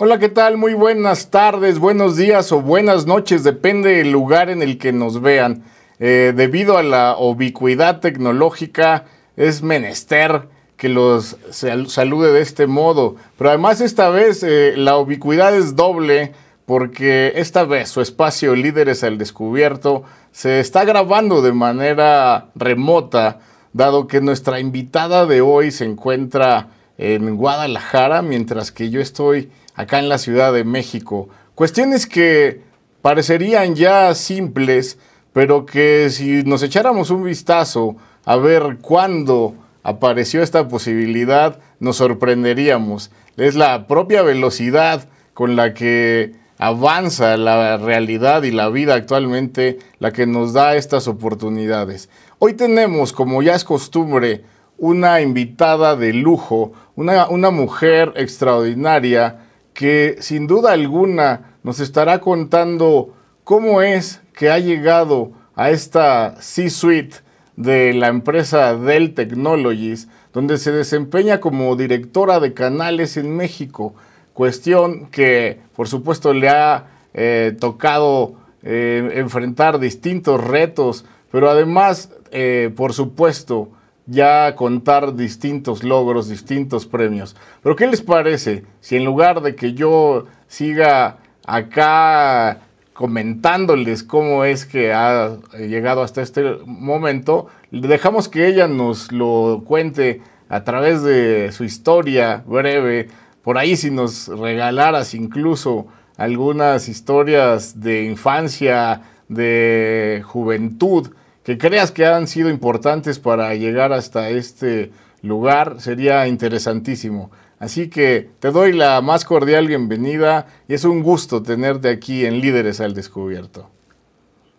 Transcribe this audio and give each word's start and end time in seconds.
Hola, 0.00 0.20
¿qué 0.20 0.28
tal? 0.28 0.56
Muy 0.56 0.74
buenas 0.74 1.28
tardes, 1.32 1.80
buenos 1.80 2.14
días 2.14 2.52
o 2.52 2.62
buenas 2.62 3.06
noches, 3.06 3.42
depende 3.42 3.96
del 3.96 4.12
lugar 4.12 4.48
en 4.48 4.62
el 4.62 4.78
que 4.78 4.92
nos 4.92 5.20
vean. 5.20 5.64
Eh, 5.98 6.32
debido 6.36 6.78
a 6.78 6.84
la 6.84 7.16
ubicuidad 7.18 7.98
tecnológica, 7.98 9.06
es 9.36 9.60
menester 9.64 10.50
que 10.76 10.88
los 10.88 11.36
salude 11.50 12.32
de 12.32 12.42
este 12.42 12.68
modo. 12.68 13.16
Pero 13.36 13.50
además 13.50 13.80
esta 13.80 14.08
vez 14.08 14.44
eh, 14.44 14.74
la 14.76 14.96
ubicuidad 14.98 15.56
es 15.56 15.74
doble 15.74 16.32
porque 16.64 17.32
esta 17.34 17.64
vez 17.64 17.88
su 17.88 18.00
espacio 18.00 18.54
Líderes 18.54 19.02
al 19.02 19.18
Descubierto 19.18 20.04
se 20.30 20.60
está 20.60 20.84
grabando 20.84 21.42
de 21.42 21.52
manera 21.52 22.50
remota, 22.54 23.40
dado 23.72 24.06
que 24.06 24.20
nuestra 24.20 24.60
invitada 24.60 25.26
de 25.26 25.40
hoy 25.40 25.72
se 25.72 25.86
encuentra 25.86 26.68
en 26.98 27.34
Guadalajara, 27.34 28.22
mientras 28.22 28.70
que 28.70 28.90
yo 28.90 29.00
estoy 29.00 29.50
acá 29.78 30.00
en 30.00 30.08
la 30.08 30.18
Ciudad 30.18 30.52
de 30.52 30.64
México. 30.64 31.28
Cuestiones 31.54 32.06
que 32.08 32.62
parecerían 33.00 33.76
ya 33.76 34.12
simples, 34.16 34.98
pero 35.32 35.66
que 35.66 36.10
si 36.10 36.42
nos 36.42 36.64
echáramos 36.64 37.10
un 37.10 37.22
vistazo 37.22 37.96
a 38.24 38.36
ver 38.36 38.78
cuándo 38.82 39.54
apareció 39.84 40.42
esta 40.42 40.66
posibilidad, 40.66 41.60
nos 41.78 41.96
sorprenderíamos. 41.96 43.12
Es 43.36 43.54
la 43.54 43.86
propia 43.86 44.22
velocidad 44.22 45.08
con 45.32 45.54
la 45.54 45.74
que 45.74 46.34
avanza 46.58 47.36
la 47.36 47.76
realidad 47.76 48.42
y 48.42 48.50
la 48.50 48.70
vida 48.70 48.94
actualmente 48.94 49.78
la 50.00 50.10
que 50.10 50.26
nos 50.26 50.54
da 50.54 50.74
estas 50.74 51.06
oportunidades. 51.06 52.10
Hoy 52.40 52.54
tenemos, 52.54 53.12
como 53.12 53.42
ya 53.42 53.54
es 53.54 53.62
costumbre, 53.62 54.42
una 54.76 55.20
invitada 55.20 55.94
de 55.94 56.12
lujo, 56.14 56.72
una, 56.96 57.28
una 57.28 57.50
mujer 57.50 58.12
extraordinaria 58.16 59.44
que 59.78 60.16
sin 60.18 60.48
duda 60.48 60.72
alguna 60.72 61.52
nos 61.62 61.78
estará 61.78 62.18
contando 62.18 63.14
cómo 63.44 63.80
es 63.80 64.20
que 64.36 64.50
ha 64.50 64.58
llegado 64.58 65.30
a 65.54 65.70
esta 65.70 66.34
C-Suite 66.40 67.18
de 67.54 67.94
la 67.94 68.08
empresa 68.08 68.74
Dell 68.74 69.14
Technologies, 69.14 70.08
donde 70.32 70.58
se 70.58 70.72
desempeña 70.72 71.38
como 71.38 71.76
directora 71.76 72.40
de 72.40 72.54
canales 72.54 73.16
en 73.16 73.36
México, 73.36 73.94
cuestión 74.34 75.06
que 75.12 75.60
por 75.76 75.86
supuesto 75.86 76.34
le 76.34 76.48
ha 76.48 76.88
eh, 77.14 77.56
tocado 77.60 78.34
eh, 78.64 79.12
enfrentar 79.14 79.78
distintos 79.78 80.42
retos, 80.42 81.04
pero 81.30 81.50
además, 81.50 82.10
eh, 82.32 82.72
por 82.74 82.94
supuesto, 82.94 83.68
ya 84.08 84.56
contar 84.56 85.14
distintos 85.14 85.84
logros, 85.84 86.28
distintos 86.28 86.86
premios. 86.86 87.36
Pero 87.62 87.76
¿qué 87.76 87.86
les 87.86 88.02
parece 88.02 88.64
si 88.80 88.96
en 88.96 89.04
lugar 89.04 89.42
de 89.42 89.54
que 89.54 89.74
yo 89.74 90.24
siga 90.48 91.18
acá 91.46 92.60
comentándoles 92.94 94.02
cómo 94.02 94.44
es 94.44 94.66
que 94.66 94.92
ha 94.92 95.36
llegado 95.56 96.02
hasta 96.02 96.20
este 96.20 96.56
momento, 96.64 97.46
dejamos 97.70 98.28
que 98.28 98.48
ella 98.48 98.66
nos 98.66 99.12
lo 99.12 99.62
cuente 99.64 100.20
a 100.48 100.64
través 100.64 101.04
de 101.04 101.52
su 101.52 101.62
historia 101.62 102.42
breve, 102.44 103.08
por 103.44 103.56
ahí 103.56 103.76
si 103.76 103.92
nos 103.92 104.26
regalaras 104.26 105.14
incluso 105.14 105.86
algunas 106.16 106.88
historias 106.88 107.80
de 107.80 108.02
infancia, 108.02 109.02
de 109.28 110.24
juventud, 110.26 111.10
que 111.48 111.56
creas 111.56 111.90
que 111.90 112.04
han 112.04 112.26
sido 112.26 112.50
importantes 112.50 113.18
para 113.18 113.54
llegar 113.54 113.94
hasta 113.94 114.28
este 114.28 114.92
lugar, 115.22 115.80
sería 115.80 116.26
interesantísimo. 116.26 117.30
Así 117.58 117.88
que 117.88 118.28
te 118.38 118.50
doy 118.50 118.74
la 118.74 119.00
más 119.00 119.24
cordial 119.24 119.66
bienvenida 119.66 120.46
y 120.68 120.74
es 120.74 120.84
un 120.84 121.02
gusto 121.02 121.42
tenerte 121.42 121.88
aquí 121.88 122.26
en 122.26 122.42
Líderes 122.42 122.82
al 122.82 122.92
Descubierto. 122.92 123.70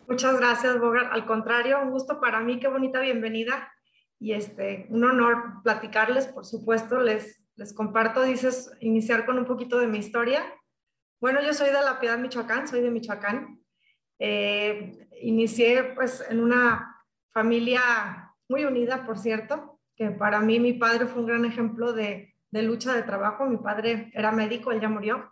Muchas 0.07 0.39
gracias, 0.39 0.79
Bogart. 0.79 1.13
Al 1.13 1.27
contrario, 1.27 1.79
un 1.79 1.91
gusto 1.91 2.19
para 2.19 2.39
mí, 2.39 2.59
qué 2.59 2.67
bonita 2.67 2.99
bienvenida 3.01 3.71
y 4.19 4.33
este, 4.33 4.87
un 4.89 5.03
honor 5.03 5.61
platicarles, 5.63 6.25
por 6.25 6.43
supuesto, 6.43 7.01
les, 7.01 7.39
les 7.55 7.71
comparto, 7.71 8.23
dices, 8.23 8.71
iniciar 8.79 9.27
con 9.27 9.37
un 9.37 9.45
poquito 9.45 9.77
de 9.77 9.85
mi 9.85 9.99
historia. 9.99 10.41
Bueno, 11.21 11.39
yo 11.43 11.53
soy 11.53 11.67
de 11.67 11.73
La 11.73 11.99
Piedad, 11.99 12.17
Michoacán, 12.17 12.67
soy 12.67 12.81
de 12.81 12.89
Michoacán. 12.89 13.59
Eh, 14.17 15.07
inicié 15.21 15.83
pues 15.95 16.25
en 16.29 16.39
una 16.39 16.97
familia 17.31 18.33
muy 18.47 18.65
unida, 18.65 19.05
por 19.05 19.17
cierto, 19.17 19.79
que 19.95 20.11
para 20.11 20.39
mí 20.41 20.59
mi 20.59 20.73
padre 20.73 21.05
fue 21.05 21.21
un 21.21 21.27
gran 21.27 21.45
ejemplo 21.45 21.93
de, 21.93 22.33
de 22.51 22.61
lucha 22.63 22.93
de 22.93 23.03
trabajo. 23.03 23.45
Mi 23.45 23.57
padre 23.57 24.11
era 24.13 24.31
médico, 24.31 24.71
él 24.71 24.81
ya 24.81 24.89
murió. 24.89 25.31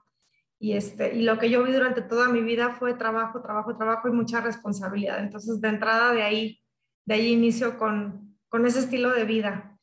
Y, 0.59 0.73
este, 0.73 1.15
y 1.15 1.21
lo 1.21 1.37
que 1.37 1.49
yo 1.49 1.63
vi 1.63 1.71
durante 1.71 2.01
toda 2.01 2.29
mi 2.29 2.41
vida 2.41 2.71
fue 2.71 2.95
trabajo, 2.95 3.41
trabajo, 3.41 3.77
trabajo 3.77 4.07
y 4.07 4.11
mucha 4.11 4.41
responsabilidad. 4.41 5.19
Entonces, 5.19 5.61
de 5.61 5.67
entrada 5.67 6.13
de 6.13 6.23
ahí, 6.23 6.59
de 7.05 7.15
ahí 7.15 7.31
inicio 7.31 7.77
con, 7.77 8.37
con 8.49 8.65
ese 8.65 8.79
estilo 8.79 9.11
de 9.11 9.25
vida. 9.25 9.77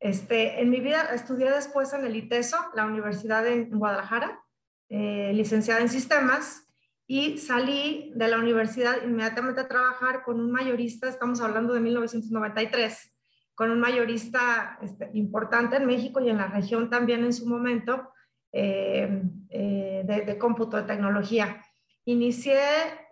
Este, 0.00 0.60
en 0.60 0.70
mi 0.70 0.80
vida 0.80 1.02
estudié 1.14 1.50
después 1.50 1.92
en 1.92 2.04
el 2.04 2.16
ITESO, 2.16 2.56
la 2.74 2.86
Universidad 2.86 3.46
en 3.46 3.70
Guadalajara, 3.70 4.40
eh, 4.88 5.32
licenciada 5.34 5.80
en 5.80 5.88
sistemas, 5.88 6.68
y 7.06 7.38
salí 7.38 8.12
de 8.14 8.28
la 8.28 8.38
universidad 8.38 9.02
inmediatamente 9.04 9.60
a 9.60 9.68
trabajar 9.68 10.22
con 10.22 10.40
un 10.40 10.50
mayorista, 10.50 11.08
estamos 11.08 11.40
hablando 11.40 11.74
de 11.74 11.80
1993, 11.80 13.12
con 13.54 13.70
un 13.70 13.80
mayorista 13.80 14.78
este, 14.82 15.10
importante 15.14 15.76
en 15.76 15.86
México 15.86 16.20
y 16.20 16.30
en 16.30 16.38
la 16.38 16.46
región 16.46 16.90
también 16.90 17.24
en 17.24 17.32
su 17.32 17.46
momento, 17.46 18.10
eh, 18.52 19.22
eh, 19.50 20.02
de, 20.04 20.20
de, 20.22 20.38
cómputo 20.38 20.76
de 20.76 20.82
tecnología. 20.84 21.62
Inicié 22.04 22.60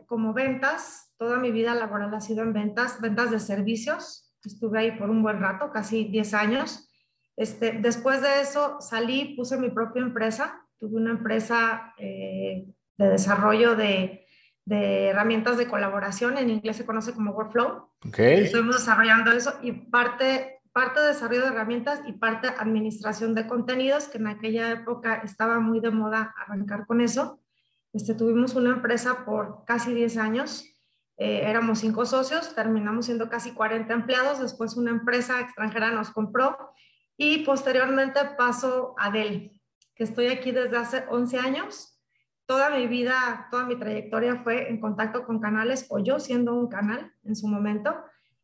como 0.07 0.33
ventas, 0.33 1.15
toda 1.19 1.39
mi 1.39 1.51
vida 1.51 1.75
laboral 1.75 2.13
ha 2.15 2.21
sido 2.21 2.43
en 2.43 2.53
ventas, 2.53 3.01
ventas 3.01 3.31
de 3.31 3.41
servicios, 3.41 4.31
estuve 4.45 4.81
ahí 4.81 4.93
por 4.93 5.11
un 5.11 5.23
buen 5.23 5.41
rato, 5.41 5.71
casi 5.71 6.05
10 6.05 6.35
años. 6.35 6.89
Este, 7.37 7.73
después 7.73 8.23
de 8.23 8.41
eso 8.41 8.81
salí, 8.81 9.35
puse 9.37 9.57
mi 9.59 9.71
propia 9.71 10.03
empresa, 10.03 10.67
tuve 10.79 10.97
una 10.97 11.11
empresa 11.11 11.95
eh, 11.99 12.67
de 13.05 13.11
desarrollo 13.11 13.77
de, 13.77 14.27
de, 14.67 15.09
herramientas 15.09 15.57
de 15.57 15.67
colaboración, 15.67 16.37
en 16.37 16.51
inglés 16.51 16.77
se 16.77 16.85
conoce 16.85 17.13
como 17.13 17.33
Workflow. 17.33 17.89
Okay. 18.07 18.45
Estuvimos 18.45 18.77
desarrollando 18.77 19.33
eso 19.33 19.55
y 19.63 19.73
parte, 19.73 20.61
parte 20.73 21.01
de 21.01 21.09
desarrollo 21.09 21.41
de 21.43 21.49
herramientas 21.49 22.03
y 22.07 22.13
parte 22.13 22.49
administración 22.49 23.35
de 23.35 23.47
contenidos, 23.47 24.09
que 24.09 24.19
en 24.19 24.27
aquella 24.27 24.71
época 24.71 25.23
estaba 25.25 25.61
muy 25.61 25.81
de 25.81 25.91
moda 25.91 26.35
arrancar 26.37 26.87
con 26.87 27.01
eso. 27.01 27.41
Este, 27.93 28.15
tuvimos 28.15 28.55
una 28.55 28.71
empresa 28.71 29.25
por 29.25 29.65
casi 29.65 29.95
10 29.95 30.19
años, 30.19 30.67
eh, 31.17 31.43
éramos 31.45 31.81
cinco 31.81 32.05
socios, 32.05 32.55
terminamos 32.55 33.07
siendo 33.07 33.29
casi 33.29 33.53
40 33.53 33.93
empleados, 33.93 34.41
después 34.41 34.77
una 34.77 34.91
empresa 34.91 35.41
extranjera 35.41 35.91
nos 35.91 36.11
compró 36.11 36.57
y 37.17 37.45
posteriormente 37.45 38.21
paso 38.39 38.95
a 38.99 39.11
Dell, 39.11 39.59
que 39.95 40.05
estoy 40.05 40.29
aquí 40.29 40.53
desde 40.53 40.77
hace 40.77 41.05
11 41.09 41.39
años 41.39 41.90
toda 42.51 42.69
mi 42.71 42.89
vida, 42.89 43.47
toda 43.49 43.65
mi 43.65 43.77
trayectoria 43.77 44.43
fue 44.43 44.69
en 44.69 44.81
contacto 44.81 45.25
con 45.25 45.39
canales 45.39 45.87
o 45.89 46.01
yo 46.01 46.19
siendo 46.19 46.53
un 46.53 46.67
canal 46.67 47.13
en 47.23 47.37
su 47.37 47.47
momento. 47.47 47.97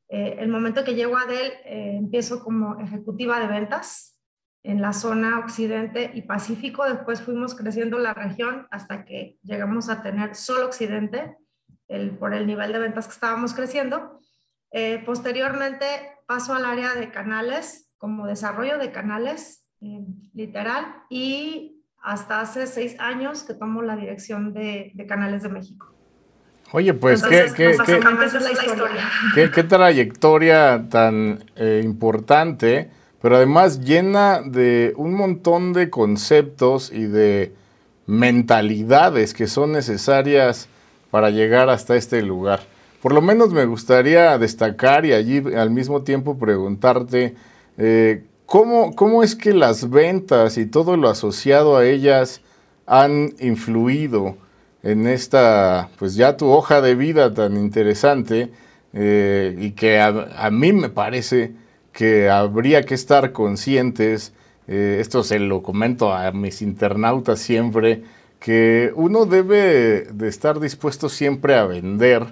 Eh, 0.08 0.36
el 0.38 0.48
momento 0.48 0.84
que 0.84 0.94
llego 0.94 1.18
a 1.18 1.26
Dell, 1.26 1.50
eh, 1.64 1.96
empiezo 1.96 2.44
como 2.44 2.78
ejecutiva 2.78 3.40
de 3.40 3.48
ventas 3.48 4.22
en 4.62 4.80
la 4.80 4.92
zona 4.92 5.40
occidente 5.40 6.12
y 6.14 6.22
pacífico. 6.22 6.84
Después 6.84 7.20
fuimos 7.20 7.56
creciendo 7.56 7.98
la 7.98 8.14
región 8.14 8.68
hasta 8.70 9.04
que 9.04 9.38
llegamos 9.42 9.88
a 9.88 10.04
tener 10.04 10.36
solo 10.36 10.66
occidente 10.66 11.36
por 12.20 12.32
el 12.32 12.46
nivel 12.46 12.72
de 12.72 12.78
ventas 12.78 13.08
que 13.08 13.14
estábamos 13.14 13.54
creciendo. 13.54 14.20
Eh, 14.70 15.02
posteriormente 15.04 15.84
paso 16.28 16.54
al 16.54 16.64
área 16.64 16.94
de 16.94 17.10
canales, 17.10 17.92
como 17.98 18.28
desarrollo 18.28 18.78
de 18.78 18.92
canales, 18.92 19.66
literal, 20.32 21.02
y 21.10 21.75
hasta 22.02 22.40
hace 22.40 22.66
seis 22.66 22.96
años 22.98 23.42
que 23.42 23.54
tomo 23.54 23.82
la 23.82 23.96
dirección 23.96 24.52
de, 24.52 24.92
de 24.94 25.06
Canales 25.06 25.42
de 25.42 25.48
México. 25.48 25.92
Oye, 26.72 26.94
pues 26.94 27.22
Entonces, 27.22 27.52
¿qué, 27.52 27.76
qué, 27.76 27.76
qué, 27.86 28.00
qué, 29.34 29.50
qué, 29.50 29.62
trayectoria 29.62 30.88
tan 30.90 31.44
eh, 31.54 31.80
importante, 31.84 32.90
pero 33.22 33.36
además 33.36 33.80
llena 33.80 34.40
de 34.42 34.92
un 34.96 35.14
montón 35.14 35.72
de 35.72 35.90
conceptos 35.90 36.92
y 36.92 37.04
de 37.04 37.54
mentalidades 38.06 39.32
que 39.34 39.46
son 39.46 39.72
necesarias 39.72 40.68
para 41.10 41.30
llegar 41.30 41.70
hasta 41.70 41.96
este 41.96 42.22
lugar. 42.22 42.60
Por 43.00 43.12
lo 43.12 43.22
menos 43.22 43.52
me 43.52 43.64
gustaría 43.64 44.36
destacar 44.38 45.06
y 45.06 45.12
allí 45.12 45.42
al 45.56 45.70
mismo 45.70 46.02
tiempo 46.02 46.38
preguntarte 46.38 47.36
eh, 47.78 48.24
¿Cómo, 48.46 48.94
¿Cómo 48.94 49.22
es 49.22 49.34
que 49.34 49.52
las 49.52 49.90
ventas 49.90 50.56
y 50.56 50.66
todo 50.66 50.96
lo 50.96 51.08
asociado 51.08 51.76
a 51.76 51.84
ellas 51.84 52.40
han 52.86 53.34
influido 53.40 54.36
en 54.82 55.06
esta, 55.08 55.90
pues 55.98 56.14
ya 56.14 56.36
tu 56.36 56.46
hoja 56.46 56.80
de 56.80 56.94
vida 56.94 57.34
tan 57.34 57.56
interesante 57.56 58.52
eh, 58.92 59.56
y 59.58 59.72
que 59.72 60.00
a, 60.00 60.48
mí 60.52 60.72
me 60.72 60.88
parece 60.88 61.54
que 61.92 62.30
habría 62.30 62.82
que 62.84 62.94
estar 62.94 63.32
conscientes 63.32 64.32
eh, 64.68 64.98
esto 65.00 65.22
se 65.22 65.38
lo 65.38 65.62
comento 65.62 66.12
a 66.12 66.32
mis 66.32 66.60
internautas 66.62 67.38
siempre, 67.38 68.02
que 68.40 68.92
uno 68.96 69.24
debe 69.26 70.06
de 70.12 70.28
estar 70.28 70.60
dispuesto 70.60 71.08
siempre 71.08 71.54
a 71.54 71.64
vender, 71.64 72.26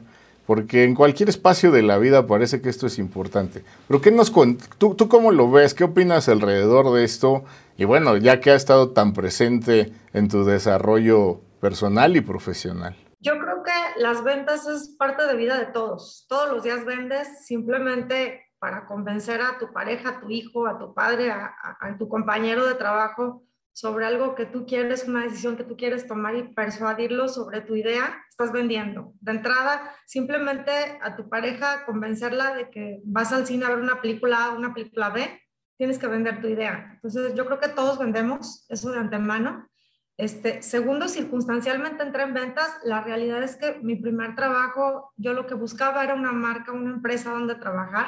porque 0.46 0.84
en 0.84 0.94
cualquier 0.94 1.28
espacio 1.28 1.70
de 1.70 1.82
la 1.82 1.98
vida 1.98 2.26
parece 2.26 2.60
que 2.60 2.68
esto 2.68 2.86
es 2.86 2.98
importante. 2.98 3.64
Pero 3.88 4.00
¿qué 4.00 4.10
nos 4.10 4.32
tú, 4.78 4.94
tú 4.94 5.08
cómo 5.08 5.32
lo 5.32 5.50
ves? 5.50 5.74
¿Qué 5.74 5.84
opinas 5.84 6.28
alrededor 6.28 6.92
de 6.92 7.04
esto? 7.04 7.44
Y 7.76 7.84
bueno, 7.84 8.16
ya 8.16 8.40
que 8.40 8.50
ha 8.50 8.54
estado 8.54 8.90
tan 8.90 9.12
presente 9.12 9.92
en 10.12 10.28
tu 10.28 10.44
desarrollo 10.44 11.40
personal 11.60 12.16
y 12.16 12.20
profesional. 12.20 12.96
Yo 13.20 13.38
creo 13.38 13.62
que 13.62 14.00
las 14.00 14.22
ventas 14.22 14.66
es 14.66 14.94
parte 14.98 15.26
de 15.26 15.34
vida 15.34 15.58
de 15.58 15.66
todos. 15.66 16.26
Todos 16.28 16.50
los 16.52 16.62
días 16.62 16.84
vendes 16.84 17.46
simplemente 17.46 18.42
para 18.58 18.86
convencer 18.86 19.40
a 19.40 19.58
tu 19.58 19.72
pareja, 19.72 20.10
a 20.10 20.20
tu 20.20 20.30
hijo, 20.30 20.66
a 20.66 20.78
tu 20.78 20.92
padre, 20.92 21.30
a, 21.30 21.54
a 21.80 21.98
tu 21.98 22.08
compañero 22.08 22.66
de 22.66 22.74
trabajo 22.74 23.42
sobre 23.74 24.06
algo 24.06 24.36
que 24.36 24.46
tú 24.46 24.66
quieres, 24.66 25.04
una 25.08 25.24
decisión 25.24 25.56
que 25.56 25.64
tú 25.64 25.76
quieres 25.76 26.06
tomar 26.06 26.36
y 26.36 26.54
persuadirlo 26.54 27.26
sobre 27.28 27.60
tu 27.60 27.74
idea, 27.74 28.24
estás 28.30 28.52
vendiendo. 28.52 29.12
De 29.20 29.32
entrada, 29.32 29.92
simplemente 30.06 30.70
a 31.02 31.16
tu 31.16 31.28
pareja 31.28 31.84
convencerla 31.84 32.54
de 32.54 32.70
que 32.70 33.00
vas 33.04 33.32
al 33.32 33.46
cine 33.46 33.66
a 33.66 33.70
ver 33.70 33.80
una 33.80 34.00
película 34.00 34.44
A, 34.44 34.50
una 34.52 34.72
película 34.72 35.10
B, 35.10 35.42
tienes 35.76 35.98
que 35.98 36.06
vender 36.06 36.40
tu 36.40 36.46
idea. 36.46 36.92
Entonces, 36.94 37.34
yo 37.34 37.44
creo 37.46 37.58
que 37.58 37.68
todos 37.68 37.98
vendemos 37.98 38.64
eso 38.68 38.92
de 38.92 39.00
antemano. 39.00 39.68
Este, 40.16 40.62
segundo, 40.62 41.08
circunstancialmente 41.08 42.04
entré 42.04 42.22
en 42.22 42.32
ventas. 42.32 42.78
La 42.84 43.00
realidad 43.00 43.42
es 43.42 43.56
que 43.56 43.80
mi 43.82 43.96
primer 43.96 44.36
trabajo, 44.36 45.12
yo 45.16 45.32
lo 45.32 45.48
que 45.48 45.54
buscaba 45.54 46.04
era 46.04 46.14
una 46.14 46.30
marca, 46.30 46.70
una 46.70 46.90
empresa 46.90 47.32
donde 47.32 47.56
trabajar 47.56 48.06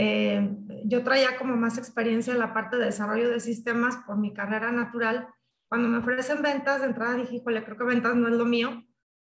eh, 0.00 0.48
yo 0.84 1.02
traía 1.02 1.36
como 1.36 1.56
más 1.56 1.76
experiencia 1.76 2.32
en 2.32 2.38
la 2.38 2.54
parte 2.54 2.76
de 2.76 2.84
desarrollo 2.84 3.30
de 3.30 3.40
sistemas 3.40 3.96
por 4.06 4.16
mi 4.16 4.32
carrera 4.32 4.70
natural. 4.70 5.26
Cuando 5.68 5.88
me 5.88 5.98
ofrecen 5.98 6.40
ventas, 6.40 6.82
de 6.82 6.86
entrada 6.86 7.16
dije, 7.16 7.34
híjole, 7.34 7.64
creo 7.64 7.76
que 7.76 7.82
ventas 7.82 8.14
no 8.14 8.28
es 8.28 8.34
lo 8.34 8.44
mío, 8.44 8.84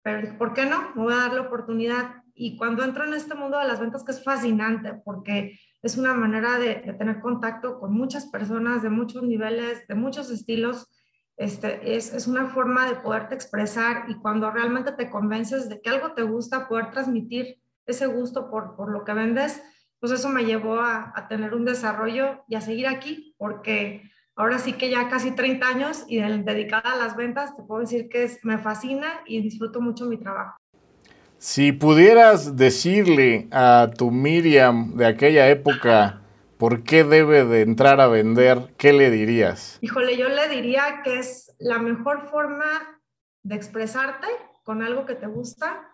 pero 0.03 0.37
¿por 0.37 0.55
qué 0.55 0.67
no? 0.67 0.93
Me 0.97 1.05
voy 1.05 1.13
a 1.13 1.19
dar 1.19 1.35
la 1.35 1.43
oportunidad. 1.43 2.17
Y 2.35 2.57
cuando 2.57 2.83
entro 2.83 3.05
en 3.05 3.15
este 3.15 3.37
mundo 3.37 3.61
de 3.61 3.69
las 3.69 3.79
ventas, 3.79 4.03
que 4.03 4.11
es 4.11 4.25
fascinante, 4.25 5.01
porque 5.05 5.57
es 5.83 5.97
una 5.97 6.15
manera 6.15 6.59
de, 6.59 6.75
tener 6.99 7.21
contacto 7.21 7.79
con 7.79 7.93
muchas 7.93 8.27
personas 8.27 8.83
de 8.83 8.91
muchos 8.91 9.23
niveles, 9.23 9.87
de 9.87 9.95
muchos 9.95 10.33
estilos, 10.33 10.89
este, 11.37 11.95
es, 11.95 12.13
es, 12.13 12.27
una 12.27 12.47
forma 12.47 12.89
de 12.89 12.97
poderte 12.97 13.37
expresar 13.37 14.07
y 14.09 14.17
cuando 14.17 14.51
realmente 14.51 14.91
te 14.91 15.11
convences 15.11 15.69
de 15.69 15.81
que 15.81 15.91
algo 15.91 16.13
te 16.13 16.23
gusta, 16.23 16.67
poder 16.67 16.91
transmitir 16.91 17.61
ese 17.87 18.07
gusto 18.07 18.51
por, 18.51 18.75
por 18.75 18.91
lo 18.91 19.05
que 19.05 19.13
vendes, 19.13 19.63
pues 20.01 20.13
eso 20.13 20.29
me 20.29 20.45
llevó 20.45 20.81
a, 20.81 21.27
tener 21.29 21.55
un 21.55 21.65
desarrollo 21.65 22.45
y 22.49 22.55
a 22.55 22.61
seguir 22.61 22.87
aquí, 22.87 23.35
porque 23.39 24.03
ahora 24.35 24.59
sí 24.59 24.75
que 24.75 24.91
ya 24.91 25.09
casi 25.09 25.31
30 25.33 25.67
años 25.67 26.05
y 26.09 26.21
dedicada 26.21 26.93
a 26.93 26.97
las 26.97 27.17
ventas, 27.17 27.57
te 27.57 27.63
puedo 27.63 27.81
decir 27.81 28.09
que 28.09 28.31
me 28.43 28.59
fascina 28.59 29.21
y 29.27 29.41
disfruto 29.43 29.81
mucho 29.81 30.07
mi 30.07 30.19
trabajo. 30.19 30.57
Si 31.39 31.73
pudieras 31.73 32.57
decirle 32.57 33.49
a 33.51 33.91
tu 33.97 34.11
Miriam 34.11 34.97
de 34.97 35.07
aquella 35.07 35.49
época 35.49 36.23
por 36.59 36.83
qué 36.83 37.05
debe 37.05 37.45
de 37.45 37.61
entrar 37.61 38.01
a 38.01 38.07
vender, 38.07 38.75
¿qué 38.79 38.93
le 38.93 39.11
dirías? 39.11 39.79
Híjole, 39.83 40.17
yo 40.17 40.29
le 40.29 40.49
diría 40.49 41.03
que 41.05 41.19
es 41.19 41.55
la 41.59 41.79
mejor 41.79 42.29
forma 42.31 42.65
de 43.43 43.55
expresarte 43.55 44.27
con 44.65 44.83
algo 44.83 45.05
que 45.07 45.15
te 45.15 45.27
gusta, 45.27 45.87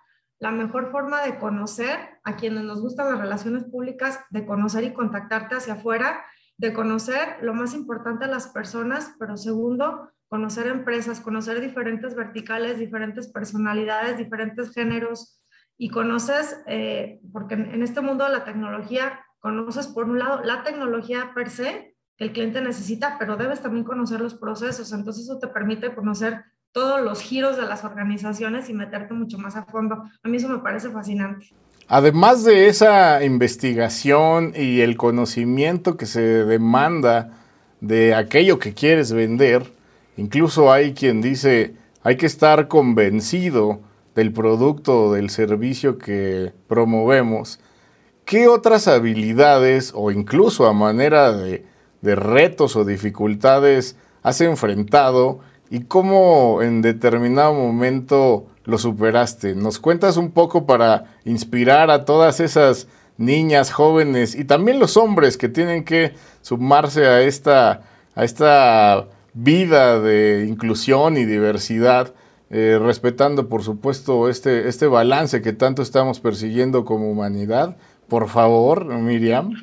la 0.43 0.51
mejor 0.51 0.91
forma 0.91 1.23
de 1.23 1.39
conocer 1.39 2.19
a 2.25 2.35
quienes 2.35 2.65
nos 2.65 2.81
gustan 2.81 3.09
las 3.09 3.21
relaciones 3.21 3.63
públicas, 3.63 4.19
de 4.31 4.45
conocer 4.45 4.83
y 4.83 4.93
contactarte 4.93 5.55
hacia 5.55 5.75
afuera, 5.75 6.25
de 6.57 6.73
conocer 6.73 7.37
lo 7.43 7.55
más 7.55 7.75
importante 7.75 8.25
a 8.25 8.29
las 8.29 8.49
personas, 8.49 9.15
pero 9.21 9.37
segundo, 9.37 10.11
conocer 10.27 10.67
empresas, 10.67 11.21
conocer 11.21 11.61
diferentes 11.61 12.17
verticales, 12.17 12.81
diferentes 12.81 13.29
personalidades, 13.29 14.19
diferentes 14.19 14.73
géneros. 14.73 15.41
Y 15.79 15.91
conoces, 15.91 16.61
eh, 16.67 17.21
porque 17.33 17.55
en 17.55 17.81
este 17.81 18.01
mundo 18.01 18.25
de 18.25 18.33
la 18.33 18.43
tecnología, 18.43 19.21
conoces 19.39 19.87
por 19.87 20.07
un 20.07 20.19
lado 20.19 20.43
la 20.43 20.65
tecnología 20.65 21.31
per 21.37 21.51
se 21.51 21.95
que 22.17 22.25
el 22.25 22.33
cliente 22.33 22.61
necesita, 22.61 23.17
pero 23.17 23.37
debes 23.37 23.63
también 23.63 23.85
conocer 23.85 24.21
los 24.21 24.35
procesos, 24.35 24.93
entonces 24.93 25.23
eso 25.23 25.39
te 25.39 25.47
permite 25.47 25.95
conocer 25.95 26.45
todos 26.73 27.03
los 27.03 27.21
giros 27.21 27.57
de 27.57 27.67
las 27.67 27.85
organizaciones 27.85 28.69
y 28.69 28.73
meterte 28.73 29.15
mucho 29.15 29.39
más 29.39 29.57
a 29.57 29.65
fondo. 29.65 30.05
A 30.23 30.29
mí 30.29 30.39
eso 30.39 30.49
me 30.49 30.59
parece 30.59 30.91
fascinante. 30.91 31.51
Además 31.87 32.45
de 32.45 32.69
esa 32.69 33.23
investigación 33.23 34.55
y 34.57 34.81
el 34.81 34.97
conocimiento 34.97 35.97
que 35.97 36.07
se 36.07 36.21
demanda 36.21 37.31
de 37.81 38.15
aquello 38.15 38.59
que 38.59 38.73
quieres 38.73 39.13
vender, 39.13 39.71
incluso 40.17 40.73
hay 40.73 40.95
quien 40.95 41.21
dice, 41.21 41.75
hay 42.03 42.17
que 42.17 42.27
estar 42.27 42.69
convencido 42.69 43.81
del 44.15 44.33
producto 44.33 45.05
o 45.05 45.13
del 45.13 45.29
servicio 45.29 45.99
que 45.99 46.53
promovemos. 46.69 47.61
¿Qué 48.25 48.49
otras 48.49 48.89
habilidades 48.89 49.93
o 49.95 50.11
incluso 50.11 50.67
a 50.67 50.73
manera 50.73 51.33
de, 51.33 51.67
de 52.01 52.15
retos 52.15 52.77
o 52.77 52.85
dificultades 52.85 53.97
has 54.23 54.41
enfrentado 54.41 55.41
y 55.73 55.85
cómo 55.85 56.61
en 56.61 56.83
determinado 56.83 57.55
momento 57.55 58.45
lo 58.65 58.77
superaste. 58.77 59.55
¿Nos 59.55 59.79
cuentas 59.79 60.19
un 60.19 60.31
poco 60.31 60.67
para 60.67 61.17
inspirar 61.25 61.91
a 61.91 62.05
todas 62.05 62.41
esas 62.41 62.89
niñas, 63.17 63.73
jóvenes 63.73 64.35
y 64.35 64.45
también 64.45 64.79
los 64.79 64.99
hombres 64.99 65.39
que 65.39 65.49
tienen 65.49 65.85
que 65.85 66.13
sumarse 66.43 67.07
a 67.07 67.23
esta, 67.23 67.85
a 68.15 68.23
esta 68.23 69.09
vida 69.33 69.99
de 69.99 70.45
inclusión 70.47 71.17
y 71.17 71.25
diversidad, 71.25 72.13
eh, 72.51 72.79
respetando 72.79 73.49
por 73.49 73.63
supuesto 73.63 74.29
este, 74.29 74.69
este 74.69 74.87
balance 74.87 75.41
que 75.41 75.55
tanto 75.55 75.81
estamos 75.81 76.21
persiguiendo 76.21 76.85
como 76.85 77.11
humanidad? 77.11 77.79
Por 78.09 78.29
favor, 78.29 78.85
Miriam. 78.85 79.55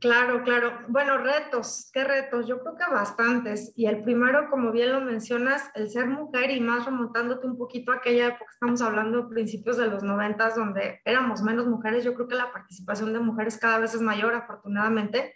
Claro, 0.00 0.42
claro. 0.44 0.80
Bueno, 0.88 1.18
retos, 1.18 1.90
¿qué 1.92 2.04
retos? 2.04 2.46
Yo 2.46 2.60
creo 2.60 2.76
que 2.76 2.92
bastantes. 2.92 3.72
Y 3.76 3.86
el 3.86 4.02
primero, 4.02 4.48
como 4.50 4.70
bien 4.70 4.92
lo 4.92 5.00
mencionas, 5.00 5.70
el 5.74 5.90
ser 5.90 6.06
mujer 6.06 6.50
y 6.50 6.60
más 6.60 6.84
remontándote 6.84 7.46
un 7.46 7.56
poquito 7.58 7.92
a 7.92 7.96
aquella 7.96 8.28
época, 8.28 8.50
estamos 8.52 8.80
hablando 8.82 9.22
de 9.22 9.28
principios 9.28 9.76
de 9.76 9.88
los 9.88 10.02
noventas, 10.02 10.54
donde 10.54 11.00
éramos 11.04 11.42
menos 11.42 11.66
mujeres. 11.66 12.04
Yo 12.04 12.14
creo 12.14 12.28
que 12.28 12.36
la 12.36 12.52
participación 12.52 13.12
de 13.12 13.20
mujeres 13.20 13.58
cada 13.58 13.78
vez 13.78 13.94
es 13.94 14.00
mayor, 14.00 14.34
afortunadamente. 14.34 15.34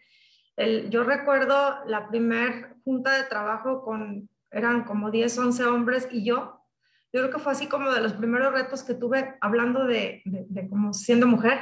Yo 0.90 1.04
recuerdo 1.04 1.84
la 1.86 2.08
primer 2.08 2.76
junta 2.84 3.12
de 3.16 3.24
trabajo 3.24 3.82
con, 3.82 4.28
eran 4.50 4.84
como 4.84 5.10
10, 5.10 5.38
11 5.38 5.64
hombres 5.64 6.08
y 6.10 6.25
yo. 6.25 6.60
Yo 7.12 7.20
creo 7.22 7.30
que 7.30 7.38
fue 7.38 7.52
así 7.52 7.68
como 7.68 7.90
de 7.90 8.00
los 8.00 8.14
primeros 8.14 8.52
retos 8.52 8.82
que 8.82 8.94
tuve 8.94 9.36
hablando 9.40 9.86
de, 9.86 10.22
de, 10.25 10.46
de 10.48 10.68
como 10.68 10.92
siendo 10.92 11.26
mujer 11.26 11.58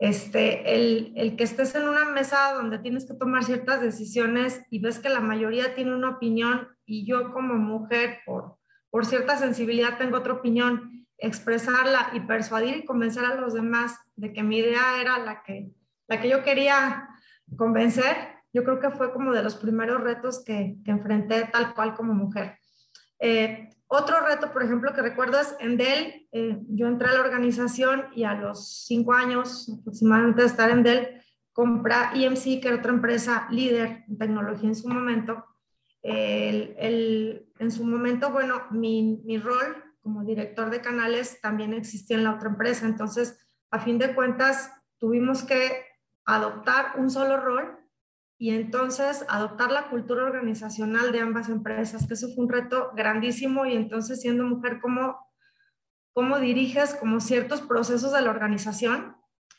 este, 0.00 0.74
el, 0.74 1.12
el, 1.14 1.36
que 1.36 1.44
estés 1.44 1.74
en 1.74 1.86
una 1.86 2.06
mesa 2.06 2.54
donde 2.54 2.78
tienes 2.78 3.04
que 3.04 3.12
tomar 3.12 3.44
ciertas 3.44 3.82
decisiones 3.82 4.62
y 4.70 4.80
ves 4.80 4.98
que 4.98 5.10
la 5.10 5.20
mayoría 5.20 5.74
tiene 5.74 5.94
una 5.94 6.08
opinión 6.08 6.68
y 6.86 7.06
yo 7.06 7.34
como 7.34 7.54
mujer, 7.56 8.20
por, 8.24 8.56
por 8.88 9.04
cierta 9.04 9.36
sensibilidad, 9.36 9.98
tengo 9.98 10.16
otra 10.16 10.32
opinión, 10.32 11.06
expresarla 11.18 12.12
y 12.14 12.20
persuadir 12.20 12.78
y 12.78 12.84
convencer 12.86 13.26
a 13.26 13.34
los 13.34 13.52
demás 13.52 13.94
de 14.16 14.32
que 14.32 14.42
mi 14.42 14.56
idea 14.56 15.02
era 15.02 15.18
la 15.18 15.42
que, 15.42 15.70
la 16.08 16.18
que 16.18 16.30
yo 16.30 16.42
quería 16.42 17.06
convencer, 17.56 18.16
yo 18.54 18.64
creo 18.64 18.80
que 18.80 18.90
fue 18.90 19.12
como 19.12 19.34
de 19.34 19.42
los 19.42 19.56
primeros 19.56 20.00
retos 20.00 20.42
que, 20.42 20.76
que 20.82 20.90
enfrenté 20.90 21.44
tal 21.52 21.74
cual 21.74 21.94
como 21.94 22.14
mujer. 22.14 22.58
Eh, 23.18 23.68
otro 23.92 24.20
reto, 24.20 24.52
por 24.52 24.62
ejemplo, 24.62 24.94
que 24.94 25.02
recuerdo 25.02 25.40
es 25.40 25.54
en 25.58 25.76
Dell. 25.76 26.28
Eh, 26.30 26.60
yo 26.68 26.86
entré 26.86 27.08
a 27.08 27.14
la 27.14 27.20
organización 27.20 28.06
y 28.14 28.22
a 28.22 28.34
los 28.34 28.86
cinco 28.86 29.12
años 29.12 29.68
aproximadamente 29.80 30.42
de 30.42 30.46
estar 30.46 30.70
en 30.70 30.84
Dell, 30.84 31.22
compra 31.52 32.12
EMC, 32.14 32.60
que 32.60 32.68
era 32.68 32.76
otra 32.76 32.92
empresa 32.92 33.48
líder 33.50 34.04
en 34.08 34.16
tecnología 34.16 34.68
en 34.68 34.76
su 34.76 34.88
momento. 34.88 35.44
en 36.02 37.70
su 37.70 37.84
momento, 37.84 38.30
bueno, 38.30 38.62
mi 38.70 39.38
rol 39.42 39.84
como 40.00 40.24
director 40.24 40.70
de 40.70 40.80
canales 40.80 41.40
también 41.40 41.74
existía 41.74 42.16
en 42.16 42.24
la 42.24 42.34
otra 42.34 42.48
empresa. 42.48 42.86
Entonces, 42.86 43.38
a 43.70 43.80
fin 43.80 43.98
de 43.98 44.14
cuentas, 44.14 44.72
tuvimos 44.98 45.42
que 45.42 45.84
adoptar 46.24 46.92
un 46.96 47.10
solo 47.10 47.38
rol 47.38 47.79
y 48.40 48.54
entonces 48.54 49.26
adoptar 49.28 49.70
la 49.70 49.90
cultura 49.90 50.24
organizacional 50.24 51.12
de 51.12 51.20
ambas 51.20 51.50
empresas, 51.50 52.06
que 52.06 52.14
eso 52.14 52.28
fue 52.34 52.44
un 52.44 52.50
reto 52.50 52.90
grandísimo 52.96 53.66
y 53.66 53.76
entonces 53.76 54.22
siendo 54.22 54.44
mujer, 54.44 54.80
¿cómo, 54.80 55.30
cómo 56.14 56.40
diriges 56.40 56.94
como 56.94 57.20
ciertos 57.20 57.60
procesos 57.60 58.14
de 58.14 58.22
la 58.22 58.30
organización 58.30 59.14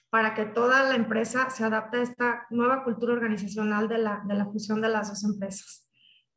para 0.10 0.34
que 0.34 0.46
toda 0.46 0.82
la 0.82 0.96
empresa 0.96 1.52
se 1.52 1.64
adapte 1.64 1.98
a 1.98 2.02
esta 2.02 2.48
nueva 2.50 2.84
cultura 2.84 3.14
organizacional 3.14 3.88
de 3.88 4.00
la, 4.00 4.24
de 4.26 4.34
la 4.34 4.48
fusión 4.48 4.82
de 4.82 4.90
las 4.90 5.10
dos 5.10 5.24
empresas? 5.26 5.88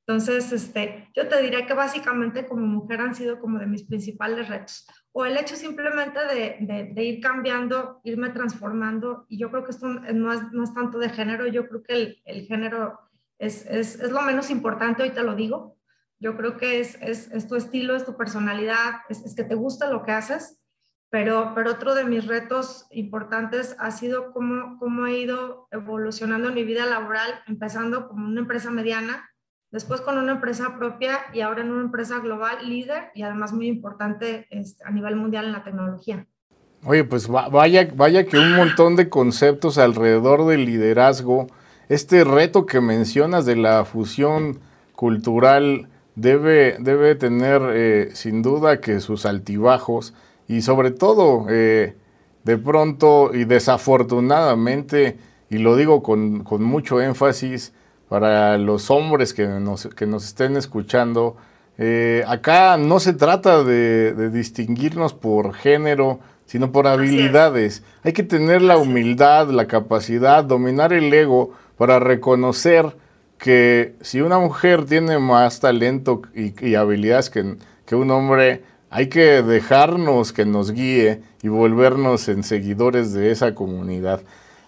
Entonces, 0.07 0.53
este, 0.53 1.09
yo 1.15 1.29
te 1.29 1.41
diría 1.41 1.67
que 1.67 1.73
básicamente 1.73 2.47
como 2.47 2.67
mujer 2.67 3.01
han 3.01 3.15
sido 3.15 3.41
como 3.41 3.59
de 3.59 3.67
mis 3.67 3.85
principales 3.85 4.49
retos. 4.49 4.87
O 5.13 5.25
el 5.25 5.37
hecho 5.39 5.57
simplemente 5.57 6.21
de, 6.21 6.93
de, 6.93 7.05
ir 7.05 7.21
cambiando, 7.23 8.01
irme 8.05 8.29
transformando. 8.29 9.25
Y 9.29 9.39
yo 9.39 9.51
creo 9.51 9.65
que 9.65 9.71
esto 9.71 9.89
no 9.89 10.33
es, 10.33 10.53
no 10.53 10.63
es, 10.63 10.75
tanto 10.75 10.99
de 10.99 11.09
género, 11.09 11.47
yo 11.47 11.67
creo 11.69 11.83
que 11.83 11.95
el, 11.95 12.23
el 12.27 12.47
género 12.47 13.01
es, 13.39 13.65
es, 13.67 13.99
es 13.99 14.11
lo 14.11 14.21
menos 14.23 14.51
importante, 14.51 15.03
hoy 15.03 15.11
te 15.11 15.23
lo 15.23 15.35
digo. 15.35 15.79
Yo 16.19 16.37
creo 16.37 16.59
que 16.59 16.81
es, 16.81 16.97
es 17.01 17.49
tu 17.49 17.57
estilo, 17.57 17.97
es 17.97 18.05
tu 18.05 18.17
personalidad, 18.17 19.03
es, 19.09 19.35
que 19.35 19.45
te 19.45 19.55
gusta 19.55 19.91
lo 19.91 20.03
que 20.05 20.13
haces, 20.13 20.61
pero, 21.11 21.53
pero 21.55 21.73
otro 21.73 21.95
de 21.95 22.05
mis 22.05 22.27
retos 22.27 22.87
importantes 22.91 23.77
ha 23.79 23.91
sido 23.91 24.33
cómo, 24.33 24.79
cómo 24.79 25.07
he 25.07 25.19
ido 25.19 25.69
evolucionando 25.71 26.49
en 26.49 26.55
mi 26.55 26.65
vida 26.65 26.87
laboral, 26.87 27.43
empezando 27.47 28.09
como 28.09 28.27
una 28.27 28.41
empresa 28.41 28.71
mediana, 28.71 29.31
después 29.75 30.01
con 30.01 30.17
una 30.19 30.31
empresa 30.31 30.77
propia 30.79 31.19
y 31.33 31.41
ahora 31.41 31.63
en 31.63 31.73
una 31.73 31.83
empresa 31.83 32.21
global 32.21 32.59
líder 32.65 33.11
y 33.13 33.23
además 33.23 33.53
muy 33.53 33.67
importante 33.67 34.47
este, 34.51 34.85
a 34.85 34.93
nivel 34.93 35.17
mundial 35.17 35.47
en 35.47 35.53
la 35.53 35.65
tecnología. 35.65 36.29
Oye, 36.85 37.03
pues 37.03 37.27
vaya, 37.27 37.89
vaya 37.97 38.25
que 38.25 38.39
un 38.39 38.53
montón 38.53 38.95
de 38.95 39.09
conceptos 39.09 39.77
alrededor 39.79 40.47
del 40.47 40.65
liderazgo, 40.65 41.49
este 41.89 42.23
reto 42.23 42.67
que 42.67 42.81
mencionas 42.81 43.47
de 43.47 43.57
la 43.57 43.85
fusión 43.85 44.61
cultural 44.95 45.89
debe, 46.15 46.77
debe 46.79 47.17
tener 47.17 47.61
eh, 47.73 48.11
sin 48.13 48.43
duda 48.43 48.81
que 48.81 49.01
sus 49.01 49.27
altibajos 49.27 50.15
y 50.47 50.63
sobre 50.63 50.93
todo 50.93 51.47
eh, 51.51 51.97
de 52.45 52.59
pronto 52.59 53.35
y 53.35 53.45
desafortunadamente, 53.45 55.19
y 55.51 55.59
lo 55.59 55.75
digo 55.75 56.05
con, 56.05 56.45
con 56.45 56.63
mucho 56.63 57.01
énfasis, 57.01 57.73
para 58.09 58.59
los 58.59 58.91
hombres 58.91 59.33
que 59.35 59.47
nos, 59.47 59.87
que 59.87 60.07
nos 60.07 60.25
estén 60.25 60.57
escuchando, 60.57 61.37
eh, 61.77 62.23
acá 62.29 62.77
no 62.77 63.01
se 63.01 63.13
trata 63.13 63.65
de, 63.65 64.31
distinguirnos 64.31 65.13
por 65.13 65.55
género, 65.55 66.21
sino 66.47 66.71
por 66.71 66.87
habilidades. 66.87 67.83
Hay 68.03 68.13
que 68.13 68.23
tener 68.23 68.63
la 68.63 68.77
humildad, 68.77 69.49
la 69.49 69.67
capacidad, 69.67 70.45
dominar 70.45 70.93
el 70.93 71.13
ego 71.13 71.53
para 71.77 71.99
reconocer 71.99 72.97
que 73.39 73.97
si 74.01 74.21
una 74.21 74.39
mujer 74.39 74.85
tiene 74.85 75.19
más 75.19 75.61
talento 75.61 76.23
y, 76.35 76.75
habilidades 76.77 77.31
que, 77.31 77.57
que, 77.85 77.97
un 77.97 78.11
hombre, 78.11 78.63
hay 78.91 79.09
que 79.09 79.43
dejarnos 79.43 80.33
que 80.33 80.47
nos 80.47 80.71
guíe 80.71 81.23
y 81.43 81.49
volvernos 81.49 82.29
en 82.29 82.45
seguidores 82.45 83.13
de 83.13 83.33
esa 83.33 83.55
comunidad. 83.55 84.23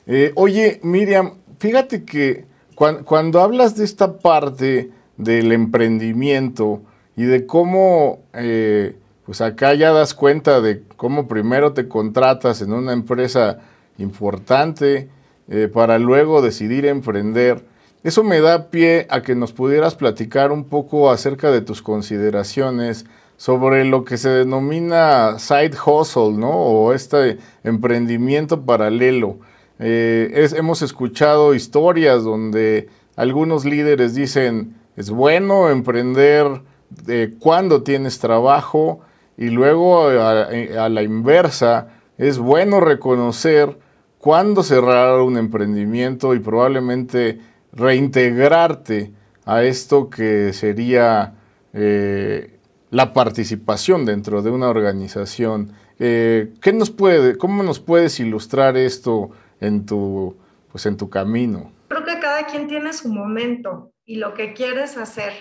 Eh, 0.07 0.33
oye, 0.35 0.81
Miriam, 0.83 1.35
fíjate 1.59 2.05
que 2.05 2.45
cuando, 2.77 3.41
hablas 3.41 3.75
de 3.75 3.85
esta 3.85 4.19
parte 4.19 4.91
del 5.17 5.51
emprendimiento 5.53 6.83
y 7.17 7.25
de 7.25 7.47
cómo, 7.47 8.21
eh, 8.35 8.97
pues 9.25 9.41
acá 9.41 9.73
ya 9.73 9.93
das 9.93 10.13
cuenta 10.13 10.61
de 10.61 10.83
cómo 10.97 11.27
primero 11.27 11.73
te 11.73 11.89
contratas 11.89 12.61
en 12.61 12.75
una 12.75 12.93
empresa 12.93 13.61
importante 13.97 15.09
eh, 15.49 15.71
para 15.73 15.99
luego 15.99 16.43
decidir 16.43 16.85
emprender, 16.85 17.65
eso 18.05 18.23
me 18.23 18.41
da 18.41 18.69
pie 18.69 19.07
a 19.09 19.23
que 19.23 19.35
nos 19.35 19.53
pudieras 19.53 19.95
platicar 19.95 20.53
un 20.53 20.65
poco 20.65 21.11
acerca 21.11 21.51
de 21.51 21.63
tus 21.63 21.81
consideraciones 21.81 23.07
sobre 23.39 23.87
lo 23.87 24.05
que 24.05 24.19
se 24.19 24.29
denomina 24.29 25.39
side 25.39 25.73
hustle, 25.85 26.33
¿no? 26.33 26.51
O 26.51 26.93
este 26.93 27.39
emprendimiento 27.65 28.63
paralelo. 28.65 29.39
Eh, 29.79 30.49
hemos 30.57 30.81
escuchado 30.83 31.55
historias 31.55 32.25
donde 32.25 32.89
algunos 33.15 33.65
líderes 33.65 34.15
dicen, 34.15 34.75
es 34.97 35.11
bueno 35.11 35.69
emprender 35.69 36.63
eh, 37.07 37.35
cuando 37.39 37.83
tienes 37.83 38.19
trabajo 38.19 39.01
y 39.37 39.51
luego 39.51 40.09
a, 40.09 40.89
la 40.89 41.03
inversa, 41.03 41.89
es 42.17 42.39
bueno 42.39 42.81
reconocer 42.81 43.79
cuándo 44.19 44.63
cerrar 44.63 45.21
un 45.21 45.37
emprendimiento 45.37 46.35
y 46.35 46.39
probablemente 46.39 47.39
reintegrarte 47.73 49.13
a 49.45 49.63
esto 49.63 50.09
que 50.09 50.55
sería 50.55 51.35
eh, 51.75 52.59
la 52.91 53.13
participación 53.13 54.07
dentro 54.07 54.41
de 54.41 54.51
una 54.51 54.71
organización. 54.71 55.73
¿qué 55.99 56.73
nos 56.75 56.91
puede, 56.91 57.37
¿Cómo 57.37 57.63
nos 57.63 57.79
puedes 57.81 58.21
ilustrar 58.21 58.77
esto? 58.77 59.33
En 59.61 59.87
tu, 59.87 60.37
pues 60.71 60.87
en 60.87 60.97
tu 60.97 61.09
camino? 61.11 61.73
Creo 61.89 62.05
que 62.05 62.19
cada 62.19 62.47
quien 62.47 62.69
tiene 62.69 62.93
su 62.93 63.09
momento 63.09 63.93
y 64.05 64.17
lo 64.17 64.35
que 64.35 64.55
quieres 64.55 64.97
hacer. 64.97 65.33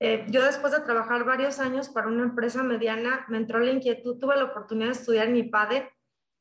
Eh, 0.00 0.26
yo 0.28 0.44
después 0.44 0.72
de 0.72 0.80
trabajar 0.80 1.24
varios 1.24 1.58
años 1.58 1.88
para 1.88 2.06
una 2.06 2.22
empresa 2.22 2.62
mediana, 2.62 3.26
me 3.28 3.36
entró 3.36 3.58
la 3.58 3.72
inquietud, 3.72 4.18
tuve 4.18 4.36
la 4.36 4.44
oportunidad 4.44 4.88
de 4.88 4.92
estudiar 4.92 5.28
en 5.28 5.36
IPADE 5.36 5.90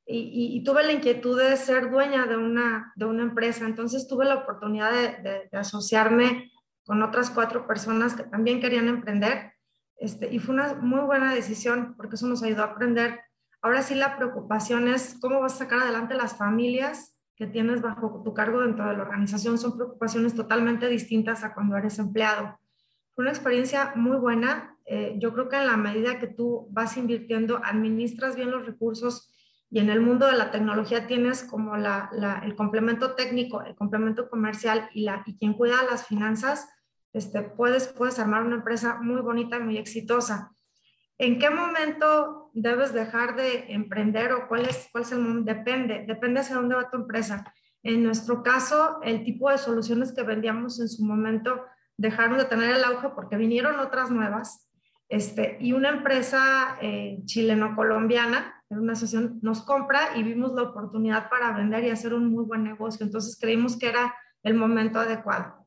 y, 0.06 0.56
y, 0.56 0.64
tuve 0.64 0.86
la 0.86 0.94
inquietud 0.94 1.38
de 1.38 1.58
ser 1.58 1.92
dueña 1.92 2.28
de 2.28 2.38
una, 2.38 2.94
de 2.96 3.06
una 3.06 3.24
empresa. 3.24 3.66
Entonces 3.66 4.08
tuve 4.08 4.26
la 4.26 4.36
oportunidad 4.36 4.92
de, 4.92 5.50
de, 5.52 5.58
asociarme 5.58 6.52
con 6.86 7.04
otras 7.04 7.30
cuatro 7.30 7.68
personas 7.68 8.14
que 8.14 8.24
también 8.24 8.62
querían 8.62 8.88
emprender. 8.88 9.54
Este, 9.98 10.34
y 10.34 10.40
fue 10.40 10.54
una 10.56 10.76
muy 10.76 11.02
buena 11.02 11.34
decisión 11.34 11.96
porque 11.98 12.16
eso 12.16 12.28
nos 12.28 12.42
ayudó 12.42 12.62
a 12.62 12.68
aprender. 12.68 13.20
Ahora 13.62 13.82
sí 13.82 13.96
la 13.96 14.16
preocupación 14.16 14.88
es 14.88 15.18
cómo 15.20 15.42
vas 15.42 15.56
a 15.56 15.58
sacar 15.58 15.80
adelante 15.80 16.14
las 16.14 16.38
familias 16.38 17.17
que 17.38 17.46
tienes 17.46 17.82
bajo 17.82 18.24
tu 18.24 18.34
cargo 18.34 18.62
dentro 18.62 18.88
de 18.90 18.98
la 18.98 19.04
organización 19.04 19.60
son 19.60 19.78
preocupaciones 19.78 20.34
totalmente 20.34 20.90
distintas 20.90 21.44
a 21.44 21.54
cuando 21.54 21.78
eres 21.78 22.00
empleado. 22.00 22.60
Fue 23.14 23.24
una 23.24 23.32
experiencia 23.32 23.94
muy 23.96 24.18
buena. 24.18 24.76
Eh, 24.86 25.16
yo 25.20 25.34
creo 25.34 25.48
que 25.48 25.58
en 25.58 25.68
la 25.68 25.78
medida 25.78 26.20
que 26.20 26.28
tú 26.28 26.68
vas 26.72 26.98
invirtiendo, 26.98 27.62
administras 27.64 28.36
bien 28.36 28.50
los 28.50 28.66
recursos 28.66 29.34
y 29.70 29.80
en 29.80 29.90
el 29.90 30.02
mundo 30.02 30.26
de 30.26 30.38
la 30.38 30.50
tecnología 30.50 31.06
tienes 31.06 31.44
como 31.44 31.78
la, 31.78 32.10
el 32.44 32.56
complemento 32.56 33.14
técnico, 33.14 33.62
el 33.62 33.76
complemento 33.76 34.30
comercial 34.30 34.90
y, 34.94 35.04
la, 35.04 35.24
y 35.26 35.38
quien 35.38 35.54
cuida 35.54 35.76
las 35.90 36.08
finanzas, 36.08 36.68
este, 37.14 37.44
puedes, 37.44 37.88
puedes 37.90 38.18
armar 38.18 38.44
una 38.44 38.56
empresa 38.56 39.00
muy 39.02 39.22
bonita, 39.22 39.60
muy 39.60 39.78
exitosa. 39.78 40.56
¿En 41.20 41.40
qué 41.40 41.50
momento 41.50 42.52
debes 42.54 42.94
dejar 42.94 43.36
de 43.36 43.74
emprender 43.74 44.32
o 44.34 44.48
cuál 44.48 44.68
es, 44.68 44.88
cuál 44.92 45.04
es 45.04 45.12
el 45.12 45.20
momento? 45.20 45.54
Depende, 45.54 46.06
depende 46.08 46.42
hacia 46.42 46.58
dónde 46.58 46.76
va 46.76 46.90
tu 46.90 46.98
empresa. 46.98 47.52
En 47.82 48.04
nuestro 48.04 48.44
caso, 48.44 49.00
el 49.02 49.24
tipo 49.24 49.50
de 49.50 49.58
soluciones 49.58 50.14
que 50.14 50.24
vendíamos 50.24 50.80
en 50.80 50.90
su 50.90 51.04
momento 51.04 51.64
dejaron 51.98 52.38
de 52.38 52.46
tener 52.46 52.76
el 52.76 52.84
auge 52.84 53.10
porque 53.16 53.38
vinieron 53.38 53.80
otras 53.80 54.12
nuevas. 54.12 54.70
Este, 55.10 55.58
y 55.60 55.74
una 55.74 55.90
empresa 55.90 56.78
eh, 56.82 57.20
chileno-colombiana, 57.26 58.62
una 58.70 58.94
asociación, 58.94 59.40
nos 59.42 59.64
compra 59.64 60.18
y 60.18 60.24
vimos 60.24 60.54
la 60.54 60.64
oportunidad 60.64 61.30
para 61.30 61.54
vender 61.54 61.86
y 61.86 61.90
hacer 61.90 62.14
un 62.14 62.30
muy 62.30 62.44
buen 62.44 62.64
negocio. 62.64 63.06
Entonces 63.06 63.38
creímos 63.40 63.78
que 63.80 63.90
era 63.90 64.14
el 64.44 64.54
momento 64.54 65.00
adecuado. 65.00 65.66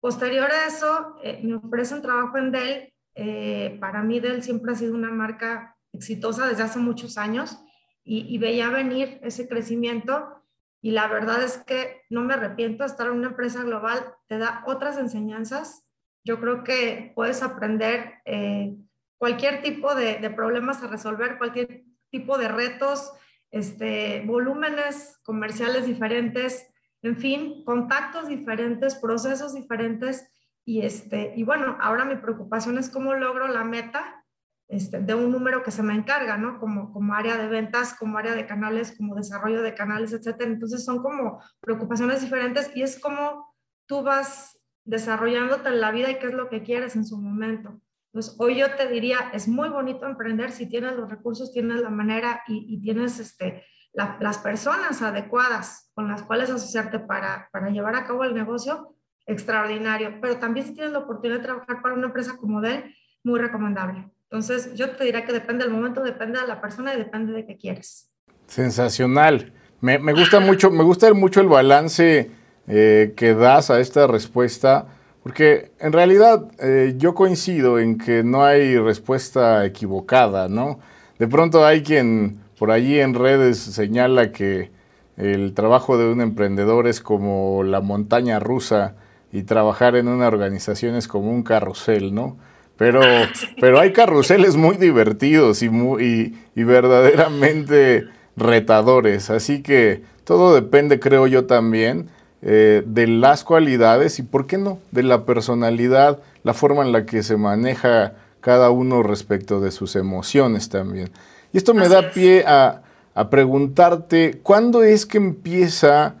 Posterior 0.00 0.50
a 0.50 0.66
eso, 0.66 1.16
eh, 1.22 1.40
me 1.44 1.54
ofrecen 1.54 2.02
trabajo 2.02 2.36
en 2.38 2.50
Dell 2.50 2.91
eh, 3.14 3.76
para 3.80 4.02
mí 4.02 4.20
Dell 4.20 4.42
siempre 4.42 4.72
ha 4.72 4.76
sido 4.76 4.94
una 4.94 5.10
marca 5.10 5.76
exitosa 5.92 6.46
desde 6.46 6.62
hace 6.62 6.78
muchos 6.78 7.18
años 7.18 7.58
y, 8.04 8.36
veía 8.38 8.68
venir 8.70 9.20
ese 9.22 9.48
crecimiento 9.48 10.42
y 10.80 10.90
la 10.90 11.06
verdad 11.06 11.42
es 11.42 11.58
que 11.58 12.02
no 12.10 12.22
me 12.22 12.34
arrepiento, 12.34 12.84
estar 12.84 13.06
en 13.06 13.12
una 13.12 13.28
empresa 13.28 13.62
global 13.62 14.14
te 14.26 14.38
da 14.38 14.64
otras 14.66 14.98
enseñanzas. 14.98 15.86
Yo 16.24 16.40
creo 16.40 16.64
que 16.64 17.12
puedes 17.14 17.42
aprender 17.44 18.14
eh, 18.24 18.74
cualquier 19.18 19.62
tipo 19.62 19.94
de, 19.94 20.18
problemas 20.30 20.82
a 20.82 20.88
resolver, 20.88 21.38
cualquier 21.38 21.84
tipo 22.10 22.36
de 22.38 22.48
retos, 22.48 23.12
este, 23.52 24.24
volúmenes 24.26 25.20
comerciales 25.22 25.86
diferentes, 25.86 26.68
en 27.02 27.16
fin, 27.16 27.64
contactos 27.64 28.26
diferentes, 28.26 28.96
procesos 28.96 29.54
diferentes 29.54 30.28
y, 30.64 30.82
este, 30.82 31.32
y 31.36 31.42
bueno, 31.44 31.76
ahora 31.80 32.04
mi 32.04 32.16
preocupación 32.16 32.78
es 32.78 32.88
cómo 32.88 33.14
logro 33.14 33.48
la 33.48 33.64
meta 33.64 34.24
este, 34.68 35.00
de 35.00 35.14
un 35.14 35.30
número 35.30 35.62
que 35.62 35.70
se 35.70 35.82
me 35.82 35.94
encarga, 35.94 36.38
¿no? 36.38 36.58
Como, 36.58 36.92
como 36.92 37.14
área 37.14 37.36
de 37.36 37.48
ventas, 37.48 37.94
como 37.94 38.16
área 38.16 38.34
de 38.34 38.46
canales, 38.46 38.96
como 38.96 39.14
desarrollo 39.14 39.60
de 39.62 39.74
canales, 39.74 40.12
etcétera. 40.12 40.50
Entonces 40.50 40.84
son 40.84 41.02
como 41.02 41.42
preocupaciones 41.60 42.20
diferentes 42.20 42.70
y 42.74 42.82
es 42.82 42.98
como 42.98 43.54
tú 43.86 44.02
vas 44.02 44.58
desarrollándote 44.84 45.68
en 45.68 45.80
la 45.80 45.90
vida 45.90 46.10
y 46.10 46.18
qué 46.18 46.28
es 46.28 46.34
lo 46.34 46.48
que 46.48 46.62
quieres 46.62 46.96
en 46.96 47.04
su 47.04 47.18
momento. 47.18 47.80
Entonces, 48.12 48.36
hoy 48.38 48.58
yo 48.58 48.74
te 48.76 48.88
diría, 48.88 49.30
es 49.32 49.48
muy 49.48 49.68
bonito 49.68 50.06
emprender 50.06 50.52
si 50.52 50.66
tienes 50.66 50.96
los 50.96 51.10
recursos, 51.10 51.52
tienes 51.52 51.80
la 51.80 51.90
manera 51.90 52.42
y, 52.46 52.80
tienes 52.82 53.18
este, 53.18 53.64
las 53.92 54.38
personas 54.38 55.00
adecuadas 55.00 55.90
con 55.94 56.08
las 56.08 56.22
cuales 56.22 56.50
asociarte 56.50 56.98
para, 56.98 57.48
para 57.52 57.70
llevar 57.70 57.96
a 57.96 58.06
cabo 58.06 58.24
el 58.24 58.34
negocio, 58.34 58.96
extraordinario, 59.26 60.18
pero 60.20 60.36
también 60.36 60.66
si 60.66 60.74
tienes 60.74 60.92
la 60.92 61.00
oportunidad 61.00 61.38
de 61.38 61.44
trabajar 61.44 61.82
para 61.82 61.94
una 61.94 62.06
empresa 62.06 62.36
como 62.36 62.60
Dell, 62.60 62.94
muy 63.24 63.40
recomendable. 63.40 64.10
Entonces, 64.24 64.74
yo 64.74 64.90
te 64.90 65.04
diría 65.04 65.24
que 65.24 65.32
depende 65.32 65.64
del 65.64 65.72
momento, 65.72 66.02
depende 66.02 66.40
de 66.40 66.46
la 66.46 66.60
persona 66.60 66.94
y 66.94 66.98
depende 66.98 67.32
de 67.32 67.46
qué 67.46 67.56
quieres. 67.56 68.10
Sensacional. 68.46 69.52
Me, 69.80 69.98
gusta 70.12 70.40
mucho, 70.40 70.70
me 70.70 70.84
gusta 70.84 71.12
mucho 71.12 71.40
el 71.40 71.48
balance 71.48 72.30
eh, 72.68 73.14
que 73.16 73.34
das 73.34 73.70
a 73.70 73.80
esta 73.80 74.06
respuesta, 74.06 74.86
porque 75.22 75.72
en 75.80 75.92
realidad 75.92 76.44
eh, 76.60 76.94
yo 76.96 77.14
coincido 77.14 77.78
en 77.78 77.98
que 77.98 78.22
no 78.22 78.44
hay 78.44 78.78
respuesta 78.78 79.64
equivocada, 79.66 80.48
¿no? 80.48 80.78
De 81.18 81.28
pronto 81.28 81.64
hay 81.64 81.82
quien 81.82 82.40
por 82.58 82.70
allí 82.70 83.00
en 83.00 83.14
redes 83.14 83.58
señala 83.58 84.30
que 84.30 84.70
el 85.16 85.52
trabajo 85.52 85.98
de 85.98 86.10
un 86.10 86.20
emprendedor 86.20 86.86
es 86.86 87.00
como 87.00 87.64
la 87.64 87.80
montaña 87.80 88.38
rusa 88.38 88.94
y 89.32 89.44
trabajar 89.44 89.96
en 89.96 90.08
una 90.08 90.28
organización 90.28 90.94
es 90.94 91.08
como 91.08 91.30
un 91.30 91.42
carrusel, 91.42 92.14
¿no? 92.14 92.36
Pero, 92.76 93.00
pero 93.60 93.80
hay 93.80 93.92
carruseles 93.92 94.56
muy 94.56 94.76
divertidos 94.76 95.62
y, 95.62 95.70
muy, 95.70 96.36
y, 96.54 96.62
verdaderamente 96.62 98.04
retadores, 98.36 99.30
así 99.30 99.62
que 99.62 100.02
todo 100.24 100.54
depende, 100.54 101.00
creo 101.00 101.26
yo 101.26 101.46
también, 101.46 102.08
eh, 102.42 102.82
de 102.86 103.06
las 103.06 103.44
cualidades 103.44 104.18
y, 104.18 104.22
¿por 104.22 104.46
qué 104.46 104.58
no?, 104.58 104.78
de 104.90 105.02
la 105.02 105.24
personalidad, 105.24 106.20
la 106.44 106.54
forma 106.54 106.82
en 106.82 106.92
la 106.92 107.06
que 107.06 107.22
se 107.22 107.36
maneja 107.36 108.14
cada 108.40 108.70
uno 108.70 109.02
respecto 109.02 109.60
de 109.60 109.70
sus 109.70 109.96
emociones 109.96 110.68
también. 110.68 111.10
Y 111.52 111.58
esto 111.58 111.74
me 111.74 111.88
da 111.88 112.10
pie 112.10 112.44
a, 112.46 112.82
a 113.14 113.30
preguntarte, 113.30 114.40
¿cuándo 114.42 114.82
es 114.82 115.06
que 115.06 115.18
empieza 115.18 116.16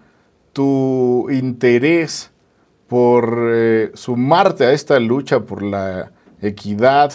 tu 0.52 1.28
interés 1.30 2.31
por 2.92 3.48
eh, 3.54 3.90
sumarte 3.94 4.66
a 4.66 4.72
esta 4.72 5.00
lucha 5.00 5.40
por 5.40 5.62
la 5.62 6.12
equidad? 6.42 7.10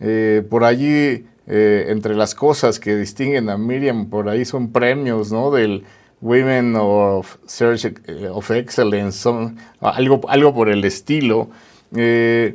Eh, 0.00 0.42
por 0.48 0.64
allí, 0.64 1.26
eh, 1.46 1.84
entre 1.88 2.14
las 2.14 2.34
cosas 2.34 2.80
que 2.80 2.96
distinguen 2.96 3.50
a 3.50 3.58
Miriam, 3.58 4.08
por 4.08 4.30
ahí 4.30 4.46
son 4.46 4.72
premios, 4.72 5.30
¿no? 5.30 5.50
Del 5.50 5.84
Women 6.22 6.74
of 6.78 7.36
Search 7.44 7.92
of 8.32 8.50
Excellence, 8.50 9.28
algo, 9.82 10.22
algo 10.26 10.54
por 10.54 10.70
el 10.70 10.86
estilo, 10.86 11.50
que 11.92 12.54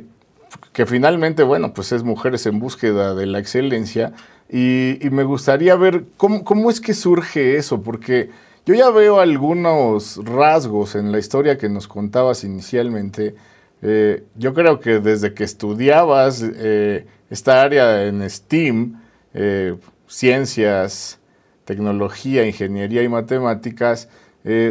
finalmente, 0.86 1.44
bueno, 1.44 1.72
pues 1.72 1.92
es 1.92 2.02
Mujeres 2.02 2.46
en 2.46 2.58
Búsqueda 2.58 3.14
de 3.14 3.26
la 3.26 3.38
Excelencia, 3.38 4.12
y, 4.50 4.98
me 5.12 5.22
gustaría 5.22 5.76
ver 5.76 6.02
cómo, 6.16 6.42
cómo, 6.42 6.68
es 6.68 6.80
que 6.80 6.94
surge 6.94 7.58
eso, 7.58 7.80
porque 7.82 8.30
yo 8.66 8.74
ya 8.74 8.90
veo 8.90 9.20
algunos 9.20 10.20
rasgos 10.24 10.94
en 10.94 11.12
la 11.12 11.18
historia 11.18 11.56
que 11.56 11.68
nos 11.68 11.88
contabas 11.88 12.44
inicialmente. 12.44 13.34
Eh, 13.80 14.24
yo 14.34 14.52
creo 14.52 14.80
que 14.80 14.98
desde 14.98 15.32
que 15.32 15.44
estudiabas 15.44 16.44
eh, 16.44 17.06
esta 17.30 17.62
área 17.62 18.04
en 18.04 18.28
STEAM, 18.28 19.00
eh, 19.32 19.76
ciencias, 20.06 21.18
tecnología, 21.64 22.46
ingeniería 22.46 23.02
y 23.02 23.08
matemáticas, 23.08 24.08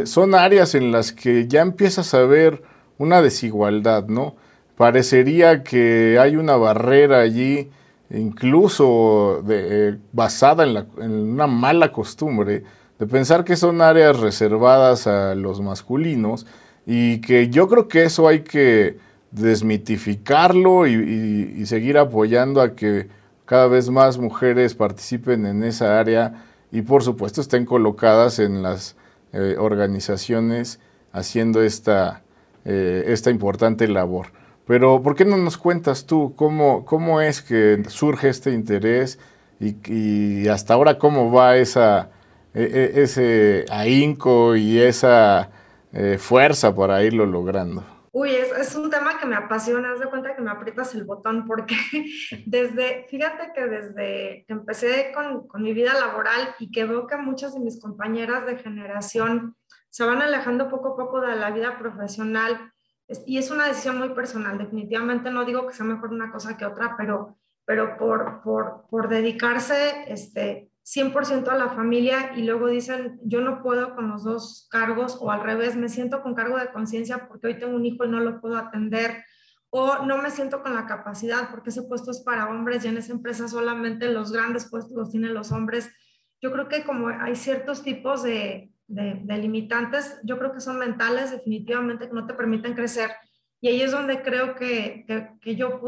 son 0.04 0.34
áreas 0.34 0.74
en 0.74 0.90
las 0.90 1.12
que 1.12 1.46
ya 1.48 1.60
empiezas 1.60 2.14
a 2.14 2.22
ver 2.22 2.62
una 2.96 3.20
desigualdad, 3.20 4.06
¿no? 4.06 4.34
Parecería 4.74 5.62
que 5.62 6.18
hay 6.18 6.36
una 6.36 6.56
barrera 6.56 7.20
allí 7.20 7.68
incluso 8.10 9.42
eh, 9.48 9.98
basada 10.12 10.64
en, 10.64 11.12
una 11.12 11.46
mala 11.46 11.92
costumbre 11.92 12.62
de 12.98 13.06
pensar 13.06 13.44
que 13.44 13.56
son 13.56 13.80
áreas 13.80 14.18
reservadas 14.20 15.06
a 15.06 15.34
los 15.34 15.60
masculinos 15.60 16.46
y 16.86 17.20
que 17.20 17.48
yo 17.48 17.68
creo 17.68 17.88
que 17.88 18.04
eso 18.04 18.28
hay 18.28 18.40
que 18.40 18.98
desmitificarlo 19.30 20.86
y, 20.86 21.64
seguir 21.66 21.98
apoyando 21.98 22.60
a 22.62 22.74
que 22.74 23.08
cada 23.44 23.66
vez 23.66 23.90
más 23.90 24.18
mujeres 24.18 24.74
participen 24.74 25.46
en 25.46 25.64
esa 25.64 25.98
área 25.98 26.44
y 26.70 26.82
por 26.82 27.02
supuesto 27.02 27.40
estén 27.40 27.66
colocadas 27.66 28.38
en 28.38 28.62
las 28.62 28.96
eh, 29.32 29.56
organizaciones 29.58 30.78
haciendo 31.12 31.62
esta, 31.62 32.22
eh, 32.64 33.04
esta 33.08 33.30
importante 33.30 33.88
labor. 33.88 34.28
Pero, 34.66 35.00
¿por 35.02 35.14
qué 35.14 35.24
no 35.24 35.36
nos 35.36 35.56
cuentas 35.56 36.06
tú 36.06 36.34
cómo, 36.34 36.84
cómo 36.84 37.20
es 37.20 37.40
que 37.40 37.82
surge 37.88 38.28
este 38.28 38.52
interés 38.52 39.18
y, 39.60 40.48
hasta 40.48 40.74
ahora 40.74 40.98
cómo 40.98 41.30
va 41.30 41.56
esa, 41.56 42.10
ese 42.56 43.64
ahínco 43.70 44.56
y 44.56 44.78
esa 44.78 45.50
eh, 45.92 46.18
fuerza 46.18 46.74
para 46.74 47.02
irlo 47.02 47.26
logrando? 47.26 47.84
Uy, 48.12 48.30
es, 48.30 48.50
es, 48.52 48.74
un 48.74 48.88
tema 48.88 49.18
que 49.18 49.26
me 49.26 49.36
apasiona, 49.36 49.92
haz 49.92 50.00
de 50.00 50.06
cuenta 50.06 50.34
que 50.34 50.40
me 50.40 50.50
aprietas 50.50 50.94
el 50.94 51.04
botón 51.04 51.46
porque 51.46 51.76
desde, 52.46 53.06
fíjate 53.10 53.52
que 53.54 53.66
desde 53.66 54.44
que 54.46 54.52
empecé 54.54 55.12
con, 55.14 55.46
con 55.46 55.62
mi 55.62 55.74
vida 55.74 55.92
laboral 55.92 56.54
y 56.58 56.70
que 56.70 56.86
veo 56.86 57.06
que 57.06 57.16
muchas 57.16 57.52
de 57.52 57.60
mis 57.60 57.78
compañeras 57.78 58.46
de 58.46 58.56
generación 58.56 59.54
se 59.90 60.04
van 60.04 60.22
alejando 60.22 60.70
poco 60.70 60.94
a 60.94 60.96
poco 60.96 61.20
de 61.20 61.36
la 61.36 61.50
vida 61.50 61.78
profesional, 61.78 62.72
y 63.24 63.38
es 63.38 63.50
una 63.50 63.68
decisión 63.68 63.98
muy 63.98 64.10
personal, 64.10 64.58
definitivamente 64.58 65.30
no 65.30 65.44
digo 65.44 65.66
que 65.66 65.74
sea 65.74 65.86
mejor 65.86 66.10
una 66.10 66.32
cosa 66.32 66.56
que 66.56 66.66
otra, 66.66 66.96
pero, 66.96 67.38
pero 67.64 67.96
por, 67.96 68.42
por, 68.42 68.86
por 68.90 69.08
dedicarse 69.08 70.04
este, 70.08 70.70
100% 70.86 71.48
a 71.48 71.58
la 71.58 71.70
familia 71.70 72.32
y 72.36 72.42
luego 72.42 72.68
dicen, 72.68 73.18
yo 73.24 73.40
no 73.40 73.60
puedo 73.60 73.96
con 73.96 74.08
los 74.08 74.22
dos 74.22 74.68
cargos 74.70 75.18
o 75.20 75.32
al 75.32 75.42
revés, 75.42 75.76
me 75.76 75.88
siento 75.88 76.22
con 76.22 76.34
cargo 76.34 76.58
de 76.58 76.70
conciencia 76.70 77.26
porque 77.26 77.48
hoy 77.48 77.58
tengo 77.58 77.74
un 77.74 77.84
hijo 77.84 78.04
y 78.04 78.08
no 78.08 78.20
lo 78.20 78.40
puedo 78.40 78.56
atender 78.56 79.24
o 79.70 80.04
no 80.06 80.18
me 80.18 80.30
siento 80.30 80.62
con 80.62 80.74
la 80.74 80.86
capacidad 80.86 81.50
porque 81.50 81.70
ese 81.70 81.82
puesto 81.82 82.12
es 82.12 82.20
para 82.20 82.48
hombres 82.48 82.84
y 82.84 82.88
en 82.88 82.98
esa 82.98 83.12
empresa 83.12 83.48
solamente 83.48 84.08
los 84.12 84.30
grandes 84.30 84.70
puestos 84.70 84.96
los 84.96 85.10
tienen 85.10 85.34
los 85.34 85.50
hombres. 85.50 85.90
Yo 86.40 86.52
creo 86.52 86.68
que 86.68 86.84
como 86.84 87.08
hay 87.08 87.34
ciertos 87.34 87.82
tipos 87.82 88.22
de, 88.22 88.70
de, 88.86 89.38
limitantes, 89.38 90.20
yo 90.22 90.38
creo 90.38 90.52
que 90.52 90.60
son 90.60 90.78
mentales 90.78 91.32
definitivamente 91.32 92.06
que 92.06 92.14
no 92.14 92.26
te 92.26 92.34
permiten 92.34 92.74
crecer. 92.74 93.10
Y 93.60 93.68
ahí 93.68 93.82
es 93.82 93.90
donde 93.90 94.22
creo 94.22 94.54
que, 94.54 95.04
que, 95.40 95.56
yo, 95.56 95.80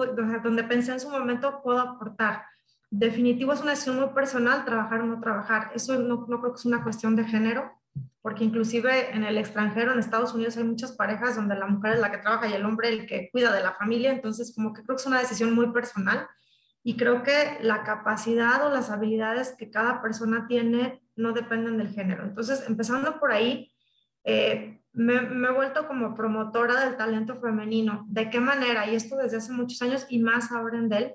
donde 0.42 0.64
pensé 0.64 0.92
en 0.92 1.00
su 1.00 1.10
momento, 1.10 1.60
puedo 1.62 1.78
aportar. 1.78 2.42
Definitivo 2.90 3.52
es 3.52 3.60
una 3.60 3.72
decisión 3.72 4.00
muy 4.00 4.08
personal, 4.14 4.64
trabajar 4.64 5.00
o 5.02 5.06
no 5.06 5.20
trabajar. 5.20 5.70
Eso 5.74 5.98
no, 5.98 6.24
creo 6.24 6.40
que 6.42 6.58
es 6.58 6.64
una 6.64 6.82
cuestión 6.82 7.16
de 7.16 7.24
género, 7.24 7.70
porque 8.22 8.44
inclusive 8.44 9.14
en 9.14 9.24
el 9.24 9.36
extranjero, 9.36 9.92
en 9.92 9.98
Estados 9.98 10.32
Unidos, 10.34 10.56
hay 10.56 10.64
muchas 10.64 10.92
parejas 10.92 11.36
donde 11.36 11.54
la 11.54 11.66
mujer 11.66 11.94
es 11.94 12.00
la 12.00 12.10
que 12.10 12.18
trabaja 12.18 12.48
y 12.48 12.54
el 12.54 12.64
hombre 12.64 12.88
el 12.88 13.06
que 13.06 13.30
cuida 13.30 13.52
de 13.52 13.62
la 13.62 13.74
familia. 13.74 14.12
Entonces, 14.12 14.52
como 14.54 14.72
que 14.72 14.82
creo 14.82 14.96
que 14.96 15.02
es 15.02 15.06
una 15.06 15.20
decisión 15.20 15.54
muy 15.54 15.70
personal. 15.72 16.26
Y 16.82 16.96
creo 16.96 17.22
que 17.22 17.58
la 17.60 17.82
capacidad 17.82 18.66
o 18.66 18.70
las 18.70 18.90
habilidades 18.90 19.54
que 19.58 19.70
cada 19.70 20.00
persona 20.00 20.46
tiene 20.46 21.02
no 21.16 21.32
dependen 21.32 21.76
del 21.76 21.88
género. 21.88 22.24
Entonces, 22.24 22.64
empezando 22.66 23.18
por 23.18 23.32
ahí, 23.32 23.70
eh, 24.24 24.80
me, 24.92 25.16
he 25.16 25.52
vuelto 25.52 25.86
como 25.86 26.14
promotora 26.14 26.84
del 26.84 26.96
talento 26.96 27.40
femenino. 27.40 28.04
¿De 28.08 28.30
qué 28.30 28.40
manera? 28.40 28.90
Y 28.90 28.94
esto 28.94 29.16
desde 29.16 29.36
hace 29.36 29.52
muchos 29.52 29.80
años 29.82 30.06
y 30.08 30.18
más 30.18 30.50
ahora 30.52 30.78
en 30.78 30.88
Dell, 30.88 31.14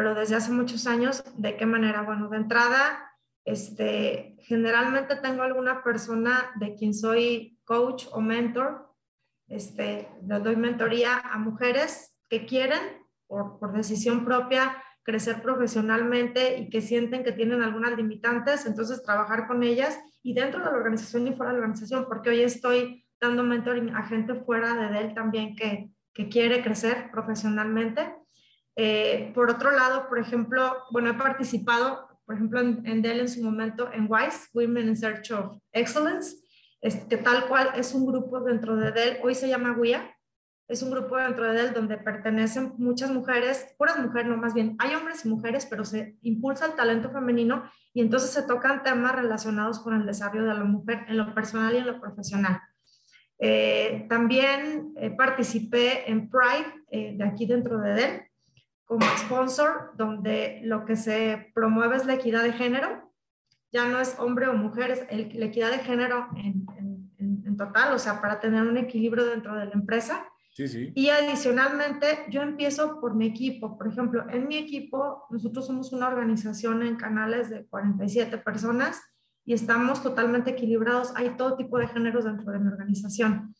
pero 0.00 0.14
desde 0.14 0.34
hace 0.34 0.50
muchos 0.50 0.86
años, 0.86 1.22
¿de 1.36 1.58
qué 1.58 1.66
manera? 1.66 2.00
Bueno, 2.00 2.30
de 2.30 2.38
entrada, 2.38 3.12
este, 3.44 4.34
generalmente 4.38 5.16
tengo 5.16 5.42
alguna 5.42 5.84
persona 5.84 6.52
de 6.58 6.74
quien 6.74 6.94
soy 6.94 7.58
coach 7.64 8.06
o 8.10 8.22
mentor. 8.22 8.94
Este, 9.46 10.08
le 10.26 10.38
doy 10.38 10.56
mentoría 10.56 11.18
a 11.18 11.36
mujeres 11.36 12.16
que 12.30 12.46
quieren, 12.46 12.80
por, 13.26 13.58
por 13.58 13.74
decisión 13.74 14.24
propia, 14.24 14.74
crecer 15.02 15.42
profesionalmente 15.42 16.56
y 16.56 16.70
que 16.70 16.80
sienten 16.80 17.22
que 17.22 17.32
tienen 17.32 17.60
algunas 17.60 17.94
limitantes, 17.94 18.64
entonces 18.64 19.02
trabajar 19.02 19.46
con 19.46 19.62
ellas 19.62 20.00
y 20.22 20.32
dentro 20.32 20.60
de 20.60 20.70
la 20.70 20.78
organización 20.78 21.28
y 21.28 21.34
fuera 21.34 21.52
de 21.52 21.58
la 21.58 21.64
organización, 21.64 22.06
porque 22.08 22.30
hoy 22.30 22.40
estoy 22.40 23.04
dando 23.20 23.42
mentoring 23.42 23.94
a 23.94 24.04
gente 24.04 24.34
fuera 24.34 24.74
de 24.76 24.94
Dell 24.94 25.12
también 25.12 25.54
que, 25.54 25.90
que 26.14 26.30
quiere 26.30 26.62
crecer 26.62 27.10
profesionalmente. 27.12 28.14
Eh, 28.82 29.30
por 29.34 29.50
otro 29.50 29.72
lado, 29.72 30.08
por 30.08 30.18
ejemplo, 30.18 30.74
bueno, 30.90 31.10
he 31.10 31.14
participado, 31.14 32.08
por 32.24 32.34
ejemplo, 32.34 32.60
en, 32.60 32.80
en 32.86 33.02
Dell 33.02 33.20
en 33.20 33.28
su 33.28 33.44
momento 33.44 33.92
en 33.92 34.06
WISE, 34.10 34.48
Women 34.54 34.88
in 34.88 34.96
Search 34.96 35.30
of 35.32 35.58
Excellence, 35.70 36.36
este, 36.80 37.18
tal 37.18 37.46
cual 37.46 37.72
es 37.76 37.92
un 37.92 38.06
grupo 38.06 38.40
dentro 38.40 38.76
de 38.76 38.90
Dell, 38.90 39.18
hoy 39.22 39.34
se 39.34 39.48
llama 39.48 39.76
WIA, 39.78 40.16
es 40.66 40.82
un 40.82 40.92
grupo 40.92 41.18
dentro 41.18 41.52
de 41.52 41.60
él 41.60 41.74
donde 41.74 41.98
pertenecen 41.98 42.72
muchas 42.78 43.10
mujeres, 43.10 43.66
puras 43.76 43.98
mujeres, 43.98 44.28
no 44.28 44.38
más 44.38 44.54
bien, 44.54 44.76
hay 44.78 44.94
hombres 44.94 45.26
y 45.26 45.28
mujeres, 45.28 45.66
pero 45.66 45.84
se 45.84 46.16
impulsa 46.22 46.64
el 46.64 46.72
talento 46.72 47.10
femenino 47.10 47.70
y 47.92 48.00
entonces 48.00 48.30
se 48.30 48.44
tocan 48.44 48.82
temas 48.82 49.14
relacionados 49.14 49.78
con 49.80 49.92
el 49.92 50.06
desarrollo 50.06 50.46
de 50.46 50.54
la 50.54 50.64
mujer 50.64 51.04
en 51.06 51.18
lo 51.18 51.34
personal 51.34 51.74
y 51.74 51.78
en 51.78 51.86
lo 51.86 52.00
profesional. 52.00 52.62
Eh, 53.38 54.06
también 54.08 54.94
eh, 54.96 55.10
participé 55.10 56.10
en 56.10 56.30
Pride 56.30 56.72
eh, 56.90 57.14
de 57.18 57.24
aquí 57.24 57.44
dentro 57.44 57.78
de 57.78 57.92
Dell 57.92 58.29
como 58.90 59.06
sponsor, 59.18 59.92
donde 59.96 60.62
lo 60.64 60.84
que 60.84 60.96
se 60.96 61.52
promueve 61.54 61.94
es 61.94 62.06
la 62.06 62.14
equidad 62.14 62.42
de 62.42 62.52
género. 62.52 63.14
Ya 63.70 63.86
no 63.86 64.00
es 64.00 64.16
hombre 64.18 64.48
o 64.48 64.52
mujer, 64.52 64.90
es 64.90 65.34
la 65.36 65.46
equidad 65.46 65.70
de 65.70 65.78
género 65.78 66.26
en, 66.34 66.66
en 67.18 67.56
total, 67.56 67.94
o 67.94 68.00
sea, 68.00 68.20
para 68.20 68.40
tener 68.40 68.64
un 68.64 68.76
equilibrio 68.76 69.26
dentro 69.26 69.56
de 69.56 69.66
la 69.66 69.74
empresa. 69.74 70.26
Y 70.96 71.08
adicionalmente, 71.08 72.24
yo 72.30 72.42
empiezo 72.42 73.00
por 73.00 73.14
mi 73.14 73.26
equipo. 73.26 73.78
Por 73.78 73.86
ejemplo, 73.86 74.28
en 74.28 74.48
mi 74.48 74.56
equipo, 74.56 75.24
nosotros 75.30 75.68
somos 75.68 75.92
una 75.92 76.08
organización 76.08 76.82
en 76.82 76.96
canales 76.96 77.48
de 77.48 77.66
47 77.66 78.38
personas 78.38 79.00
y 79.44 79.54
estamos 79.54 80.02
totalmente 80.02 80.50
equilibrados. 80.50 81.12
Hay 81.14 81.36
todo 81.36 81.56
tipo 81.56 81.78
de 81.78 81.86
géneros 81.86 82.24
dentro 82.24 82.50
de 82.50 82.58
mi 82.58 82.66
organización. 82.66 83.54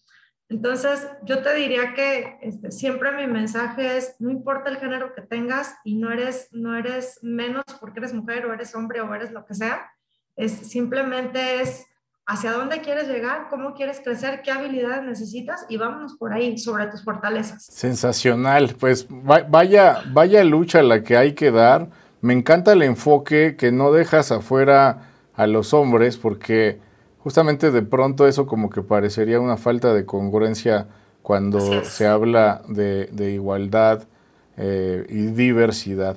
Entonces, 0.51 1.07
yo 1.23 1.43
te 1.43 1.55
diría 1.55 1.95
que 1.95 2.37
este, 2.43 2.73
siempre 2.73 3.13
mi 3.13 3.33
mensaje 3.33 3.97
es, 3.97 4.17
no 4.19 4.31
importa 4.31 4.69
el 4.69 4.79
género 4.79 5.15
que 5.15 5.23
tengas 5.23 5.77
y 5.85 5.95
no 5.95 6.11
eres, 6.11 6.49
no 6.51 6.77
eres 6.77 7.21
menos 7.23 7.63
porque 7.79 8.01
eres 8.01 8.13
mujer 8.13 8.45
o 8.47 8.53
eres 8.53 8.75
hombre 8.75 9.01
o 9.01 9.15
eres 9.15 9.31
lo 9.31 9.47
que 9.47 9.55
sea, 9.55 9.89
es 10.35 10.51
simplemente 10.51 11.63
es 11.63 11.87
hacia 12.27 12.51
dónde 12.53 12.81
quieres 12.81 13.07
llegar, 13.07 13.47
cómo 13.49 13.75
quieres 13.75 14.01
crecer, 14.03 14.43
qué 14.43 14.51
habilidades 14.51 15.05
necesitas 15.05 15.67
y 15.69 15.77
vámonos 15.77 16.17
por 16.17 16.33
ahí, 16.33 16.59
sobre 16.59 16.87
tus 16.87 17.05
fortalezas. 17.05 17.65
Sensacional, 17.65 18.75
pues 18.79 19.07
vaya, 19.09 20.03
vaya 20.13 20.43
lucha 20.43 20.83
la 20.83 21.05
que 21.05 21.17
hay 21.17 21.35
que 21.35 21.53
dar. 21.53 21.91
Me 22.21 22.33
encanta 22.33 22.73
el 22.73 22.83
enfoque 22.83 23.57
que 23.57 23.71
no 23.71 23.93
dejas 23.93 24.33
afuera 24.33 25.11
a 25.35 25.47
los 25.47 25.73
hombres 25.73 26.17
porque 26.17 26.81
justamente 27.23 27.71
de 27.71 27.83
pronto 27.83 28.27
eso 28.27 28.47
como 28.47 28.71
que 28.71 28.83
parecería 28.83 29.41
una 29.41 29.57
falta 29.57 29.93
de 29.95 30.05
congruencia 30.05 30.87
cuando 31.23 31.85
se 31.85 32.07
habla 32.07 32.63
de, 32.69 33.33
igualdad 33.33 34.05
eh, 34.57 35.07
y 35.09 35.27
diversidad. 35.27 36.17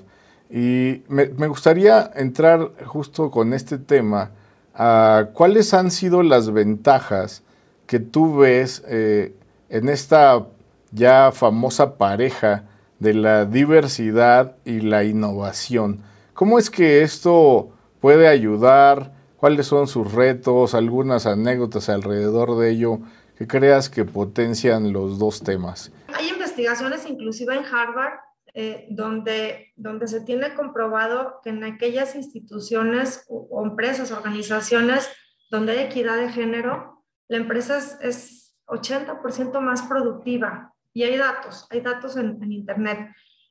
Y 0.50 1.04
me, 1.08 1.26
gustaría 1.48 2.12
entrar 2.16 2.72
justo 2.86 3.32
con 3.32 3.54
este 3.54 3.78
tema 3.78 4.32
a 4.76 5.30
cuáles 5.34 5.74
han 5.74 5.92
sido 5.92 6.24
las 6.24 6.52
ventajas 6.52 7.44
que 7.86 8.00
tú 8.00 8.38
ves 8.38 8.84
eh, 8.88 9.34
en 9.70 9.90
esta 9.90 10.46
ya 10.92 11.32
famosa 11.32 11.98
pareja 11.98 12.66
de 13.00 13.14
la 13.14 13.46
diversidad 13.46 14.56
y 14.64 14.80
la 14.80 15.04
innovación. 15.04 16.02
¿Cómo 16.34 16.58
es 16.60 16.70
que 16.70 17.02
esto 17.02 17.70
puede 18.00 18.28
ayudar? 18.28 19.12
¿Cuáles 19.44 19.68
son 19.68 19.88
sus 19.88 20.14
retos? 20.14 20.74
¿Algunas 20.74 21.26
anécdotas 21.26 21.90
alrededor 21.90 22.58
de 22.58 22.70
ello 22.70 23.00
que 23.38 23.46
creas 23.46 23.90
que 23.90 24.06
potencian 24.06 24.94
los 24.94 25.20
dos 25.20 25.44
temas? 25.44 25.92
Hay 26.14 26.30
investigaciones 26.30 27.06
inclusive 27.06 27.54
en 27.54 27.66
Harvard 27.66 28.20
eh, 28.54 28.88
donde, 28.90 29.74
donde 29.76 30.08
se 30.08 30.22
tiene 30.22 30.54
comprobado 30.54 31.42
que 31.44 31.50
en 31.50 31.62
aquellas 31.66 32.16
instituciones 32.16 33.26
o, 33.28 33.66
empresas, 33.66 34.14
organizaciones 34.14 35.10
donde 35.52 35.74
hay 35.74 35.80
equidad 35.88 36.16
de 36.16 36.32
género, 36.32 37.04
la 37.28 37.36
empresa 37.36 37.80
es, 38.00 38.56
80% 38.68 39.60
más 39.60 39.82
productiva. 39.82 40.74
Y 40.94 41.04
hay 41.04 41.18
datos, 41.18 41.68
hay 41.70 41.82
datos 41.82 42.16
en, 42.16 42.50
Internet. 42.50 43.10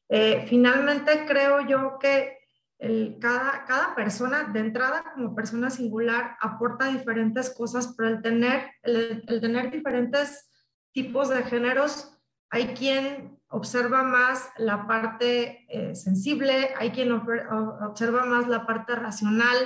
Eh, 0.08 0.46
finalmente, 0.48 1.26
creo 1.26 1.68
yo 1.68 1.98
que 2.00 2.38
cada, 3.20 3.64
cada 3.64 3.94
persona, 3.94 4.44
de 4.44 4.60
entrada 4.60 5.04
como 5.14 5.34
persona 5.34 5.70
singular, 5.70 6.36
aporta 6.40 6.86
diferentes 6.86 7.54
cosas, 7.54 7.94
pero 7.96 8.08
el 8.08 8.22
tener, 8.22 8.72
el 8.82 9.40
tener 9.40 9.70
diferentes 9.70 10.50
tipos 10.92 11.28
de 11.28 11.42
géneros, 11.44 12.18
hay 12.50 12.74
quien 12.74 13.40
observa 13.48 14.02
más 14.02 14.50
la 14.56 14.86
parte 14.86 15.64
eh, 15.68 15.94
sensible, 15.94 16.70
hay 16.78 16.90
quien 16.90 17.12
observa 17.12 18.26
más 18.26 18.48
la 18.48 18.66
parte 18.66 18.94
racional, 18.94 19.56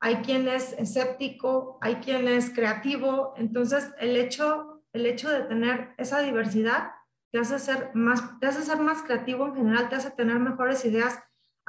hay 0.00 0.16
quien 0.16 0.48
es 0.48 0.72
escéptico, 0.72 1.78
hay 1.80 1.96
quien 1.96 2.28
es 2.28 2.50
creativo. 2.50 3.34
Entonces, 3.36 3.92
el 3.98 4.16
hecho, 4.16 4.82
el 4.92 5.06
hecho 5.06 5.28
de 5.30 5.42
tener 5.42 5.94
esa 5.98 6.20
diversidad 6.20 6.92
te 7.30 7.38
hace, 7.38 7.58
ser 7.58 7.90
más, 7.94 8.38
te 8.40 8.46
hace 8.46 8.62
ser 8.62 8.78
más 8.78 9.02
creativo 9.02 9.46
en 9.46 9.54
general, 9.54 9.88
te 9.88 9.96
hace 9.96 10.10
tener 10.10 10.38
mejores 10.38 10.84
ideas. 10.84 11.18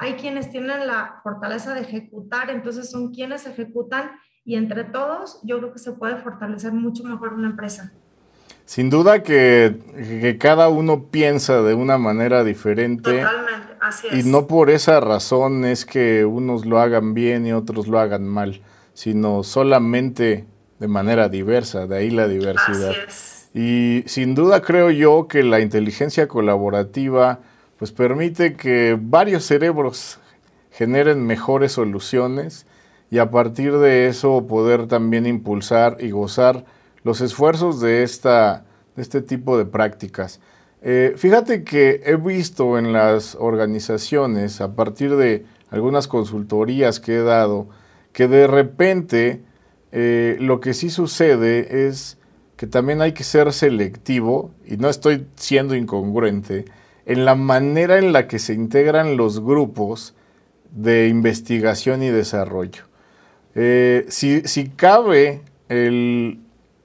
Hay 0.00 0.14
quienes 0.14 0.50
tienen 0.50 0.86
la 0.86 1.20
fortaleza 1.22 1.74
de 1.74 1.82
ejecutar, 1.82 2.48
entonces 2.48 2.90
son 2.90 3.12
quienes 3.12 3.46
ejecutan 3.46 4.12
y 4.46 4.56
entre 4.56 4.84
todos 4.84 5.40
yo 5.42 5.58
creo 5.58 5.74
que 5.74 5.78
se 5.78 5.92
puede 5.92 6.16
fortalecer 6.16 6.72
mucho 6.72 7.04
mejor 7.04 7.34
una 7.34 7.50
empresa. 7.50 7.92
Sin 8.64 8.88
duda 8.88 9.22
que, 9.22 10.38
cada 10.40 10.70
uno 10.70 11.10
piensa 11.10 11.60
de 11.60 11.74
una 11.74 11.98
manera 11.98 12.44
diferente. 12.44 13.20
Totalmente, 13.20 13.74
así 13.78 14.06
es. 14.10 14.24
Y 14.24 14.30
no 14.30 14.46
por 14.46 14.70
esa 14.70 15.00
razón 15.00 15.66
es 15.66 15.84
que 15.84 16.24
unos 16.24 16.64
lo 16.64 16.80
hagan 16.80 17.12
bien 17.12 17.46
y 17.46 17.52
otros 17.52 17.86
lo 17.86 17.98
hagan 17.98 18.26
mal, 18.26 18.62
sino 18.94 19.42
solamente 19.42 20.46
de 20.78 20.88
manera 20.88 21.28
diversa, 21.28 21.86
de 21.86 21.98
ahí 21.98 22.10
la 22.10 22.26
diversidad. 22.26 22.92
Así 22.92 23.00
es. 23.06 23.50
Y 23.52 24.02
sin 24.06 24.34
duda 24.34 24.62
creo 24.62 24.90
yo 24.90 25.28
que 25.28 25.42
la 25.42 25.60
inteligencia 25.60 26.26
colaborativa 26.26 27.40
pues 27.80 27.92
permite 27.92 28.56
que 28.56 28.98
varios 29.00 29.46
cerebros 29.46 30.18
generen 30.70 31.26
mejores 31.26 31.72
soluciones 31.72 32.66
y 33.10 33.16
a 33.16 33.30
partir 33.30 33.78
de 33.78 34.06
eso 34.06 34.46
poder 34.46 34.86
también 34.86 35.24
impulsar 35.24 35.96
y 35.98 36.10
gozar 36.10 36.66
los 37.04 37.22
esfuerzos 37.22 37.80
de, 37.80 38.02
esta, 38.02 38.66
de 38.96 39.02
este 39.02 39.22
tipo 39.22 39.56
de 39.56 39.64
prácticas. 39.64 40.40
Eh, 40.82 41.14
fíjate 41.16 41.64
que 41.64 42.02
he 42.04 42.16
visto 42.16 42.78
en 42.78 42.92
las 42.92 43.34
organizaciones, 43.34 44.60
a 44.60 44.74
partir 44.74 45.16
de 45.16 45.46
algunas 45.70 46.06
consultorías 46.06 47.00
que 47.00 47.14
he 47.14 47.22
dado, 47.22 47.70
que 48.12 48.28
de 48.28 48.46
repente 48.46 49.40
eh, 49.90 50.36
lo 50.38 50.60
que 50.60 50.74
sí 50.74 50.90
sucede 50.90 51.86
es 51.88 52.18
que 52.58 52.66
también 52.66 53.00
hay 53.00 53.12
que 53.12 53.24
ser 53.24 53.54
selectivo, 53.54 54.50
y 54.66 54.76
no 54.76 54.90
estoy 54.90 55.26
siendo 55.36 55.74
incongruente, 55.74 56.66
en 57.06 57.24
la 57.24 57.34
manera 57.34 57.98
en 57.98 58.12
la 58.12 58.28
que 58.28 58.38
se 58.38 58.54
integran 58.54 59.16
los 59.16 59.40
grupos 59.40 60.14
de 60.70 61.08
investigación 61.08 62.02
y 62.02 62.10
desarrollo. 62.10 62.84
Eh, 63.54 64.06
si, 64.08 64.42
si 64.42 64.68
cabe 64.68 65.42
el, 65.68 66.40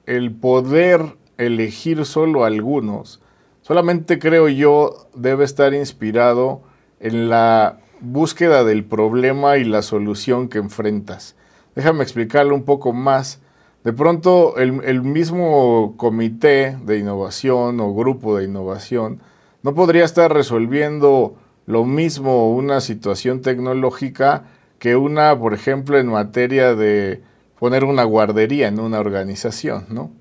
el 0.06 0.32
poder 0.32 1.16
elegir 1.38 2.04
solo 2.04 2.44
algunos, 2.44 3.20
solamente 3.62 4.18
creo 4.18 4.48
yo 4.48 5.08
debe 5.14 5.44
estar 5.44 5.74
inspirado 5.74 6.62
en 7.00 7.28
la 7.28 7.78
búsqueda 8.00 8.64
del 8.64 8.84
problema 8.84 9.56
y 9.58 9.64
la 9.64 9.82
solución 9.82 10.48
que 10.48 10.58
enfrentas. 10.58 11.36
Déjame 11.74 12.02
explicarlo 12.02 12.54
un 12.54 12.64
poco 12.64 12.92
más. 12.92 13.40
De 13.84 13.92
pronto 13.92 14.56
el, 14.56 15.02
mismo 15.02 15.94
comité 15.96 16.76
de 16.84 16.98
innovación 16.98 17.78
o 17.80 17.94
grupo 17.94 18.36
de 18.36 18.44
innovación 18.44 19.20
no 19.66 19.74
podría 19.74 20.04
estar 20.04 20.32
resolviendo 20.32 21.34
lo 21.66 21.84
mismo 21.84 22.54
una 22.54 22.80
situación 22.80 23.42
tecnológica 23.42 24.44
que 24.78 24.94
una, 24.94 25.36
por 25.36 25.54
ejemplo, 25.54 25.98
en 25.98 26.06
materia 26.06 26.76
de 26.76 27.20
poner 27.58 27.82
una 27.82 28.04
guardería 28.04 28.68
en 28.68 28.78
una 28.78 29.00
organización, 29.00 29.86
¿no? 29.88 30.12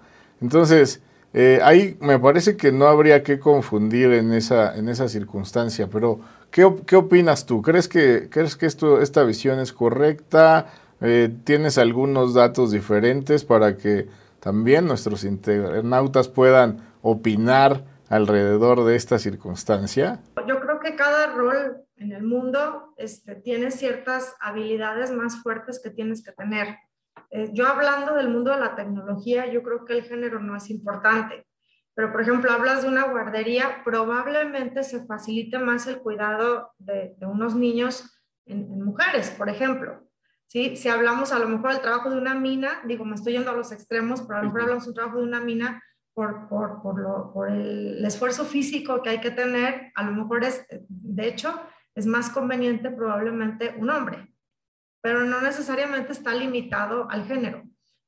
Entonces, 0.41 0.99
eh, 1.35 1.59
ahí 1.61 1.95
me 1.99 2.17
parece 2.17 2.57
que 2.57 2.71
no 2.71 2.87
habría 2.87 3.21
que 3.21 3.37
confundir 3.37 4.13
en 4.13 4.33
esa, 4.33 4.75
en 4.75 4.89
esa 4.89 5.07
circunstancia, 5.07 5.89
pero 5.91 6.21
¿qué, 6.49 6.67
¿qué, 6.87 6.95
opinas 6.95 7.45
tú? 7.45 7.61
¿Crees 7.61 7.87
que, 7.87 8.29
crees 8.31 8.55
que 8.55 8.65
esto, 8.65 8.99
esta 8.99 9.23
visión 9.25 9.59
es 9.59 9.71
correcta? 9.73 10.73
Eh, 11.01 11.29
¿Tienes 11.43 11.77
algunos 11.77 12.33
datos 12.33 12.71
diferentes 12.71 13.45
para 13.45 13.77
que 13.77 14.07
también 14.39 14.87
nuestros 14.87 15.23
internautas 15.23 16.29
puedan 16.29 16.79
opinar 17.03 17.93
alrededor 18.09 18.83
de 18.83 18.95
esta 18.95 19.19
circunstancia? 19.19 20.19
Yo 20.47 20.59
creo 20.59 20.79
que 20.79 20.95
cada 20.95 21.27
rol 21.27 21.77
en 21.97 22.11
el 22.11 22.23
mundo 22.23 22.93
este, 22.97 23.35
tiene 23.35 23.71
ciertas 23.71 24.35
habilidades 24.39 25.11
más 25.11 25.41
fuertes 25.41 25.81
que 25.83 25.89
tienes 25.89 26.23
que 26.23 26.31
tener. 26.31 26.77
Eh, 27.31 27.49
yo 27.53 27.67
hablando 27.67 28.15
del 28.15 28.29
mundo 28.29 28.51
de 28.51 28.59
la 28.59 28.75
tecnología, 28.75 29.47
yo 29.47 29.63
creo 29.63 29.85
que 29.85 29.93
el 29.93 30.03
género 30.03 30.39
no 30.39 30.55
es 30.55 30.69
importante, 30.69 31.45
pero 31.95 32.11
por 32.11 32.21
ejemplo, 32.21 32.51
hablas 32.51 32.83
de 32.83 32.89
una 32.89 33.07
guardería, 33.07 33.81
probablemente 33.85 34.83
se 34.83 35.05
facilite 35.05 35.57
más 35.59 35.87
el 35.87 35.99
cuidado 35.99 36.73
de, 36.77 37.15
unos 37.21 37.55
niños 37.55 38.21
en, 38.45 38.83
mujeres, 38.83 39.31
por 39.31 39.49
ejemplo. 39.49 40.05
¿sí? 40.47 40.75
Si 40.75 40.89
hablamos 40.89 41.31
a 41.31 41.39
lo 41.39 41.47
mejor 41.47 41.71
del 41.71 41.81
trabajo 41.81 42.09
de 42.09 42.17
una 42.17 42.35
mina, 42.35 42.81
digo, 42.85 43.05
me 43.05 43.15
estoy 43.15 43.33
yendo 43.33 43.51
a 43.51 43.55
los 43.55 43.71
extremos, 43.71 44.21
pero 44.21 44.39
a 44.39 44.41
lo 44.41 44.47
mejor 44.47 44.61
hablamos 44.63 44.83
de 44.83 44.89
un 44.89 44.95
trabajo 44.95 45.17
de 45.19 45.23
una 45.23 45.39
mina 45.39 45.81
por, 46.15 46.47
por, 46.47 46.81
por, 46.81 46.99
lo, 46.99 47.31
por 47.31 47.51
el, 47.51 48.03
esfuerzo 48.03 48.45
físico 48.45 49.03
que 49.03 49.09
hay 49.09 49.21
que 49.21 49.31
tener, 49.31 49.91
a 49.93 50.03
lo 50.03 50.13
mejor 50.13 50.43
es, 50.43 50.65
de 50.89 51.27
hecho, 51.27 51.53
es 51.93 52.07
más 52.07 52.29
conveniente 52.29 52.89
probablemente 52.89 53.75
un 53.77 53.91
hombre 53.91 54.35
pero 55.05 55.23
no 55.23 55.39
necesariamente 55.39 56.13
está 56.13 56.33
limitado 56.33 57.07
al 57.11 57.25
género. 57.25 57.61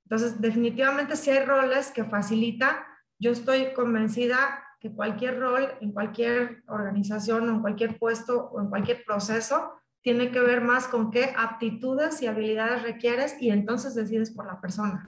Entonces, 0.06 0.41
definitivamente 0.41 1.15
si 1.15 1.30
hay 1.30 1.46
roles 1.46 1.91
que 1.91 2.04
facilita, 2.04 2.88
yo 3.20 3.30
estoy 3.30 3.72
convencida 3.74 4.63
que 4.80 4.91
cualquier 4.91 5.39
rol 5.39 5.67
en 5.80 5.91
cualquier 5.91 6.63
organización 6.67 7.50
o 7.50 7.52
en 7.52 7.62
cualquier 7.62 8.00
puesto 8.00 8.50
o 8.50 8.62
en 8.62 8.70
cualquier 8.70 9.06
proceso 9.06 9.74
tiene 10.02 10.32
que 10.32 10.39
ver 10.39 10.62
más 10.62 10.88
con 10.88 11.12
qué 11.12 11.36
aptitudes 11.38 12.20
y 12.24 12.26
habilidades 12.26 12.82
requieres 12.82 13.39
y 13.39 13.52
entonces 13.52 13.93
decides 13.93 14.32
por 14.32 14.48
la 14.48 14.60
persona. 14.60 15.08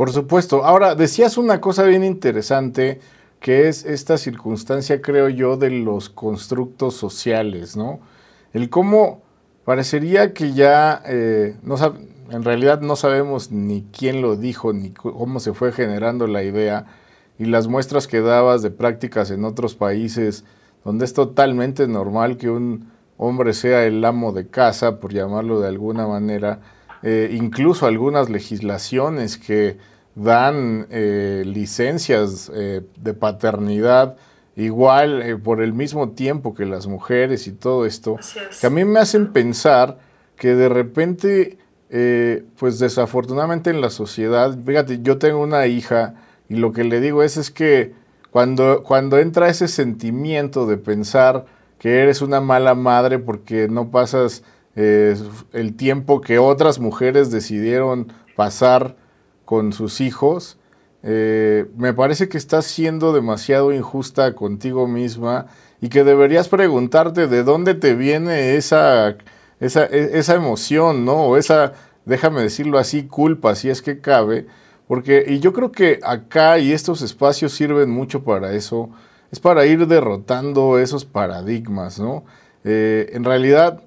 Por 0.00 0.12
supuesto. 0.12 0.64
Ahora, 0.64 0.94
decías 0.94 1.36
una 1.36 1.60
cosa 1.60 1.82
bien 1.82 2.02
interesante 2.04 3.02
que 3.38 3.68
es 3.68 3.84
esta 3.84 4.16
circunstancia, 4.16 5.02
creo 5.02 5.28
yo, 5.28 5.58
de 5.58 5.68
los 5.68 6.08
constructos 6.08 6.94
sociales, 6.94 7.76
¿no? 7.76 8.00
El 8.54 8.70
cómo 8.70 9.20
Parecería 9.66 10.32
que 10.32 10.54
ya 10.54 11.02
eh, 11.04 11.54
no 11.62 11.76
en 12.30 12.44
realidad 12.44 12.80
no 12.80 12.96
sabemos 12.96 13.50
ni 13.50 13.82
quién 13.92 14.22
lo 14.22 14.36
dijo, 14.36 14.72
ni 14.72 14.88
cómo 14.88 15.38
se 15.38 15.52
fue 15.52 15.70
generando 15.70 16.26
la 16.26 16.44
idea, 16.44 16.86
y 17.38 17.44
las 17.44 17.68
muestras 17.68 18.06
que 18.06 18.22
dabas 18.22 18.62
de 18.62 18.70
prácticas 18.70 19.30
en 19.30 19.44
otros 19.44 19.74
países, 19.74 20.46
donde 20.82 21.04
es 21.04 21.12
totalmente 21.12 21.86
normal 21.88 22.38
que 22.38 22.48
un 22.48 22.90
hombre 23.18 23.52
sea 23.52 23.84
el 23.84 24.02
amo 24.02 24.32
de 24.32 24.46
casa, 24.46 24.98
por 24.98 25.12
llamarlo 25.12 25.60
de 25.60 25.68
alguna 25.68 26.06
manera, 26.06 26.60
eh, 27.02 27.30
incluso 27.32 27.86
algunas 27.86 28.28
legislaciones 28.28 29.38
que 29.38 29.78
dan 30.14 30.86
eh, 30.90 31.44
licencias 31.46 32.50
eh, 32.54 32.82
de 32.96 33.14
paternidad 33.14 34.16
igual 34.56 35.40
por 35.42 35.62
el 35.62 35.72
mismo 35.72 36.10
tiempo 36.10 36.54
que 36.54 36.66
las 36.66 36.86
mujeres 36.86 37.46
y 37.46 37.52
todo 37.52 37.86
esto, 37.86 38.16
que 38.60 38.66
a 38.66 38.70
mí 38.70 38.84
me 38.84 38.98
hacen 38.98 39.32
pensar 39.32 39.98
que 40.36 40.54
de 40.54 40.68
repente, 40.68 41.56
pues 42.58 42.78
desafortunadamente 42.78 43.70
en 43.70 43.80
la 43.80 43.88
sociedad, 43.88 44.58
fíjate, 44.66 45.00
yo 45.02 45.16
tengo 45.16 45.40
una 45.40 45.66
hija 45.66 46.14
y 46.48 46.56
lo 46.56 46.72
que 46.72 46.84
le 46.84 47.00
digo 47.00 47.22
es, 47.22 47.38
es 47.38 47.50
que 47.50 47.94
cuando, 48.30 48.82
cuando 48.82 49.18
entra 49.18 49.48
ese 49.48 49.66
sentimiento 49.66 50.66
de 50.66 50.76
pensar 50.76 51.46
que 51.78 52.02
eres 52.02 52.20
una 52.20 52.40
mala 52.40 52.74
madre 52.74 53.18
porque 53.18 53.66
no 53.68 53.90
pasas 53.90 54.42
el 54.76 55.74
tiempo 55.76 56.20
que 56.20 56.38
otras 56.38 56.78
mujeres 56.78 57.30
decidieron 57.30 58.12
pasar 58.36 58.96
con 59.44 59.72
sus 59.72 60.00
hijos, 60.00 60.58
eh, 61.02 61.66
me 61.76 61.94
parece 61.94 62.28
que 62.28 62.36
estás 62.36 62.66
siendo 62.66 63.12
demasiado 63.12 63.72
injusta 63.72 64.34
contigo 64.34 64.86
misma 64.86 65.46
y 65.80 65.88
que 65.88 66.04
deberías 66.04 66.48
preguntarte 66.48 67.26
de 67.26 67.42
dónde 67.42 67.74
te 67.74 67.94
viene 67.94 68.56
esa, 68.56 69.16
esa, 69.60 69.86
e, 69.86 70.18
esa 70.18 70.34
emoción, 70.34 71.04
¿no? 71.06 71.24
O 71.24 71.36
esa, 71.36 71.72
déjame 72.04 72.42
decirlo 72.42 72.78
así, 72.78 73.04
culpa, 73.04 73.54
si 73.54 73.70
es 73.70 73.80
que 73.80 74.00
cabe, 74.00 74.46
porque, 74.86 75.24
y 75.26 75.40
yo 75.40 75.52
creo 75.52 75.72
que 75.72 76.00
acá 76.02 76.58
y 76.58 76.72
estos 76.72 77.00
espacios 77.00 77.52
sirven 77.52 77.90
mucho 77.90 78.22
para 78.24 78.52
eso, 78.52 78.90
es 79.30 79.40
para 79.40 79.64
ir 79.64 79.86
derrotando 79.86 80.78
esos 80.78 81.04
paradigmas, 81.04 81.98
¿no? 81.98 82.24
Eh, 82.64 83.10
en 83.14 83.24
realidad, 83.24 83.80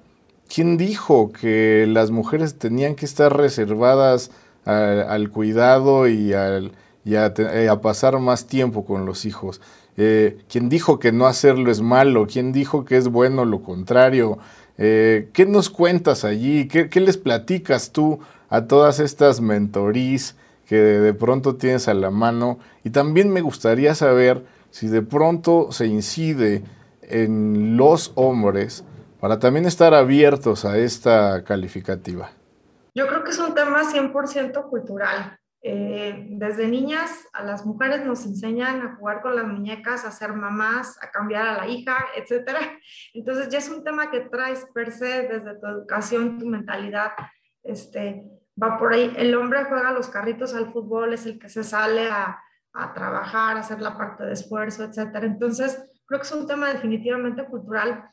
¿quién 0.52 0.76
dijo 0.76 1.32
que 1.32 1.86
las 1.88 2.10
mujeres 2.10 2.58
tenían 2.58 2.94
que 2.94 3.04
estar 3.04 3.36
reservadas 3.36 4.30
al 4.64 5.30
cuidado 5.30 6.08
y, 6.08 6.32
eh, 6.32 7.68
a, 7.68 7.80
pasar 7.80 8.18
más 8.18 8.46
tiempo 8.46 8.84
con 8.84 9.06
los 9.06 9.24
hijos? 9.24 9.60
Eh, 9.96 10.38
¿Quién 10.48 10.68
dijo 10.68 10.98
que 10.98 11.12
no 11.12 11.26
hacerlo 11.26 11.70
es 11.70 11.80
malo? 11.80 12.26
¿Quién 12.26 12.52
dijo 12.52 12.84
que 12.84 12.96
es 12.96 13.08
bueno 13.08 13.44
lo 13.44 13.62
contrario? 13.62 14.38
¿Qué 14.76 15.46
nos 15.46 15.70
cuentas 15.70 16.24
allí? 16.24 16.66
¿Qué, 16.66 16.88
¿Qué, 16.88 17.00
les 17.00 17.16
platicas 17.16 17.92
tú 17.92 18.18
a 18.48 18.66
todas 18.66 18.98
estas 18.98 19.40
mentorís 19.40 20.34
que 20.66 20.76
de 20.76 21.14
pronto 21.14 21.56
tienes 21.56 21.88
a 21.88 21.94
la 21.94 22.10
mano. 22.10 22.58
Y 22.84 22.90
también 22.90 23.30
me 23.30 23.40
gustaría 23.40 23.94
saber 23.94 24.44
si 24.70 24.86
de 24.88 25.02
pronto 25.02 25.68
se 25.70 25.86
incide 25.86 26.62
en 27.02 27.76
los 27.76 28.12
hombres 28.14 28.84
para 29.24 29.38
también 29.38 29.64
estar 29.64 29.94
abiertos 29.94 30.66
a 30.66 30.76
esta 30.76 31.42
calificativa. 31.44 32.30
Yo 32.94 33.06
creo 33.06 33.24
que 33.24 33.30
es 33.30 33.38
un 33.38 33.54
tema 33.54 33.82
100% 33.82 34.68
cultural. 34.68 35.38
Eh, 35.62 36.26
desde 36.32 36.68
niñas 36.68 37.10
a 37.32 37.42
las 37.42 37.64
mujeres 37.64 38.04
nos 38.04 38.26
enseñan 38.26 38.82
a 38.82 38.96
jugar 38.96 39.22
con 39.22 39.34
las 39.34 39.46
muñecas, 39.46 40.04
a 40.04 40.10
ser 40.10 40.34
mamás, 40.34 41.02
a 41.02 41.10
cambiar 41.10 41.46
a 41.46 41.56
la 41.56 41.66
hija, 41.66 41.96
etc. 42.14 42.50
Entonces 43.14 43.48
ya 43.48 43.60
es 43.60 43.70
un 43.70 43.82
tema 43.82 44.10
que 44.10 44.20
traes 44.20 44.66
per 44.74 44.92
se 44.92 45.22
desde 45.22 45.58
tu 45.58 45.68
educación, 45.68 46.38
tu 46.38 46.44
mentalidad. 46.44 47.12
Este, 47.62 48.30
va 48.62 48.76
por 48.76 48.92
ahí. 48.92 49.10
El 49.16 49.34
hombre 49.36 49.64
juega 49.64 49.90
los 49.92 50.08
carritos 50.08 50.54
al 50.54 50.70
fútbol, 50.70 51.14
es 51.14 51.24
el 51.24 51.38
que 51.38 51.48
se 51.48 51.64
sale 51.64 52.10
a, 52.10 52.42
trabajar, 52.94 53.56
a 53.56 53.60
hacer 53.60 53.80
la 53.80 53.96
parte 53.96 54.24
de 54.24 54.34
esfuerzo, 54.34 54.84
etc. 54.84 55.16
Entonces, 55.22 55.82
creo 56.04 56.20
que 56.20 56.26
es 56.26 56.32
un 56.32 56.46
tema 56.46 56.70
definitivamente 56.70 57.42
cultural 57.46 58.04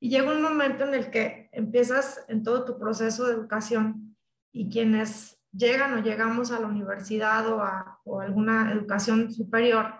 y 0.00 0.08
llega 0.08 0.32
un 0.32 0.42
momento 0.42 0.84
en 0.84 0.94
el 0.94 1.10
que 1.10 1.50
empiezas 1.52 2.24
en 2.28 2.42
todo 2.42 2.64
tu 2.64 2.78
proceso 2.78 3.26
de 3.26 3.34
educación 3.34 4.16
y 4.50 4.70
quienes 4.70 5.38
llegan 5.52 5.92
o 5.94 6.02
llegamos 6.02 6.50
a 6.50 6.58
la 6.58 6.66
universidad 6.66 7.46
o 7.48 7.62
a 7.62 8.00
alguna 8.22 8.72
educación 8.72 9.30
superior, 9.30 9.94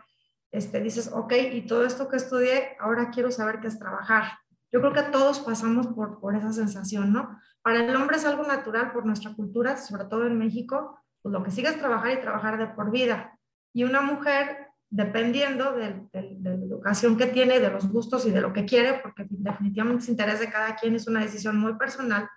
este, 0.50 0.80
dices, 0.80 1.10
ok, 1.12 1.32
y 1.52 1.66
todo 1.66 1.84
esto 1.84 2.08
que 2.08 2.16
estudié, 2.16 2.76
ahora 2.80 3.10
quiero 3.10 3.30
saber 3.30 3.60
qué 3.60 3.68
es 3.68 3.78
trabajar. 3.78 4.38
Yo 4.72 4.80
creo 4.80 4.92
que 4.92 5.02
todos 5.02 5.40
pasamos 5.40 5.88
por, 5.88 6.18
por 6.18 6.34
esa 6.34 6.52
sensación, 6.52 7.12
¿no? 7.12 7.38
Para 7.62 7.84
el 7.84 7.94
hombre 7.94 8.16
es 8.16 8.24
algo 8.24 8.44
natural 8.44 8.92
por 8.92 9.04
nuestra 9.04 9.34
cultura, 9.34 9.76
sobre 9.76 10.04
todo 10.04 10.26
en 10.26 10.38
México, 10.38 10.98
pues 11.22 11.32
lo 11.32 11.42
que 11.42 11.50
sigue 11.50 11.68
es 11.68 11.78
trabajar 11.78 12.12
y 12.12 12.20
trabajar 12.20 12.58
de 12.58 12.68
por 12.68 12.90
vida. 12.90 13.38
Y 13.72 13.84
una 13.84 14.00
mujer, 14.00 14.69
dependiendo 14.90 15.72
de, 15.72 16.08
la 16.42 16.50
educación 16.50 17.16
que 17.16 17.26
tiene, 17.26 17.60
de 17.60 17.70
los 17.70 17.88
gustos 17.88 18.26
y 18.26 18.32
de 18.32 18.40
lo 18.40 18.52
que 18.52 18.64
quiere, 18.64 19.00
porque 19.00 19.24
definitivamente 19.28 20.04
el 20.04 20.10
interés 20.10 20.40
de 20.40 20.50
cada 20.50 20.74
quien 20.74 20.96
es 20.96 21.06
una 21.06 21.20
decisión 21.20 21.56
muy 21.58 21.74
personal, 21.74 22.28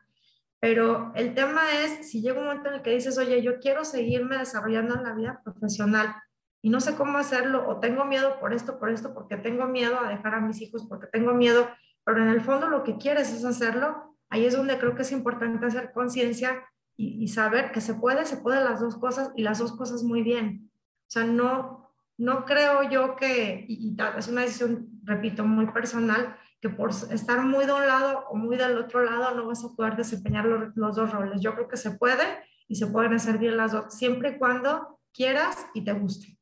pero 0.60 1.12
el 1.16 1.34
tema 1.34 1.62
es, 1.84 2.10
si 2.10 2.22
llega 2.22 2.39
un 2.39 2.46
momento 2.46 2.70
en 2.70 2.76
el 2.76 2.82
que 2.84 2.92
dices, 2.92 3.18
oye, 3.18 3.42
yo 3.42 3.60
quiero 3.60 3.84
seguirme 3.84 4.38
desarrollando 4.38 4.96
en 4.96 5.04
la 5.04 5.13
vida 5.13 5.42
profesional 5.44 6.16
y 6.62 6.70
no 6.70 6.80
sé 6.80 6.96
cómo 6.96 7.18
hacerlo, 7.18 7.68
o 7.68 7.80
tengo 7.80 8.06
miedo 8.06 8.39
por 8.39 8.54
esto, 8.54 8.80
por 8.80 8.89
esto, 8.89 9.13
porque 9.13 9.36
tengo 9.36 9.66
miedo 9.66 10.00
a 10.00 10.08
dejar 10.08 10.36
a 10.36 10.39
mis 10.39 10.62
hijos, 10.62 10.86
porque 10.88 11.08
tengo 11.08 11.34
miedo, 11.34 11.68
pero 12.06 12.22
en 12.22 12.30
el 12.30 12.39
fondo 12.39 12.70
lo 12.70 12.84
que 12.84 12.98
quieres 12.98 13.34
es 13.34 13.44
hacerlo, 13.44 14.16
ahí 14.30 14.46
es 14.46 14.56
donde 14.56 14.78
creo 14.78 14.96
que 14.96 15.02
es 15.02 15.12
importante 15.12 15.66
hacer 15.66 15.92
conciencia 15.92 16.63
y, 16.96 17.28
saber 17.28 17.72
que 17.72 17.82
se 17.82 17.96
puede, 17.96 18.26
se 18.26 18.38
puede 18.38 18.63
las 18.63 18.80
dos 18.80 18.96
cosas 18.98 19.32
y 19.36 19.42
las 19.42 19.60
dos 19.60 19.76
cosas 19.76 20.04
muy 20.04 20.22
bien. 20.22 20.70
O 21.08 21.12
sea, 21.12 21.26
no, 21.26 21.83
no 22.17 22.45
creo 22.45 22.89
yo 22.89 23.15
que, 23.15 23.65
y, 23.67 23.95
es 24.17 24.28
una 24.28 24.41
decisión, 24.41 24.89
repito, 25.04 25.43
muy 25.43 25.67
personal, 25.67 26.36
que 26.62 26.69
por 26.69 26.91
estar 26.91 27.41
muy 27.41 27.65
de 27.65 27.73
un 27.73 27.86
lado 27.86 28.26
o 28.30 28.36
muy 28.36 28.56
del 28.56 28.78
otro 28.78 29.04
lado 29.04 29.36
no 29.36 29.47
vas 29.47 29.63
a 29.65 29.76
poder 29.76 29.95
desempeñar 29.95 30.45
los, 30.45 30.76
los 30.76 30.95
dos 30.95 31.12
roles. 31.12 31.41
Yo 31.41 31.54
creo 31.56 31.67
que 31.67 31.78
se 31.78 31.91
puede 31.91 32.23
y 32.67 32.76
se 32.76 32.88
pueden 32.88 33.13
hacer 33.13 33.38
bien 33.38 33.58
las 33.58 33.73
dos, 33.73 33.93
siempre 33.93 34.30
y 34.30 34.38
cuando 34.38 34.99
quieras 35.13 35.58
y 35.73 35.84
te 35.84 35.91
guste. 35.91 36.38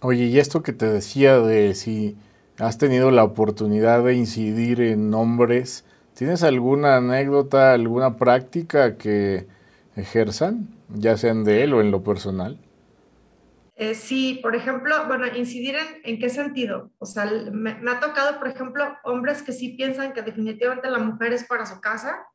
Oye, 0.00 0.24
y 0.24 0.38
esto 0.38 0.62
que 0.62 0.72
te 0.72 0.86
decía 0.86 1.38
de 1.40 1.74
si 1.74 2.16
has 2.58 2.78
tenido 2.78 3.10
la 3.10 3.24
oportunidad 3.24 4.02
de 4.02 4.14
incidir 4.14 4.80
en 4.80 5.12
hombres 5.12 5.84
¿Tienes 6.20 6.42
alguna 6.42 6.96
anécdota, 6.96 7.72
alguna 7.72 8.18
práctica 8.18 8.98
que 8.98 9.46
ejerzan, 9.96 10.68
ya 10.94 11.16
sean 11.16 11.44
de 11.44 11.62
él 11.62 11.72
o 11.72 11.80
en 11.80 11.90
lo 11.90 12.02
personal? 12.04 12.58
Eh, 13.80 13.94
sí, 13.94 14.40
por 14.42 14.54
ejemplo, 14.54 15.06
bueno, 15.06 15.26
incidir 15.34 15.74
en, 15.74 16.02
en 16.04 16.18
qué 16.18 16.28
sentido. 16.28 16.92
O 16.98 17.06
sea, 17.06 17.24
me, 17.50 17.70
ha 17.70 17.98
tocado, 17.98 18.38
por 18.38 18.46
ejemplo, 18.46 18.84
hombres 19.04 19.42
que 19.42 19.52
sí 19.52 19.70
piensan 19.70 20.12
que 20.12 20.20
definitivamente 20.20 20.90
la 20.90 20.98
mujer 20.98 21.32
es 21.32 21.44
para 21.44 21.64
su 21.64 21.80
casa, 21.80 22.26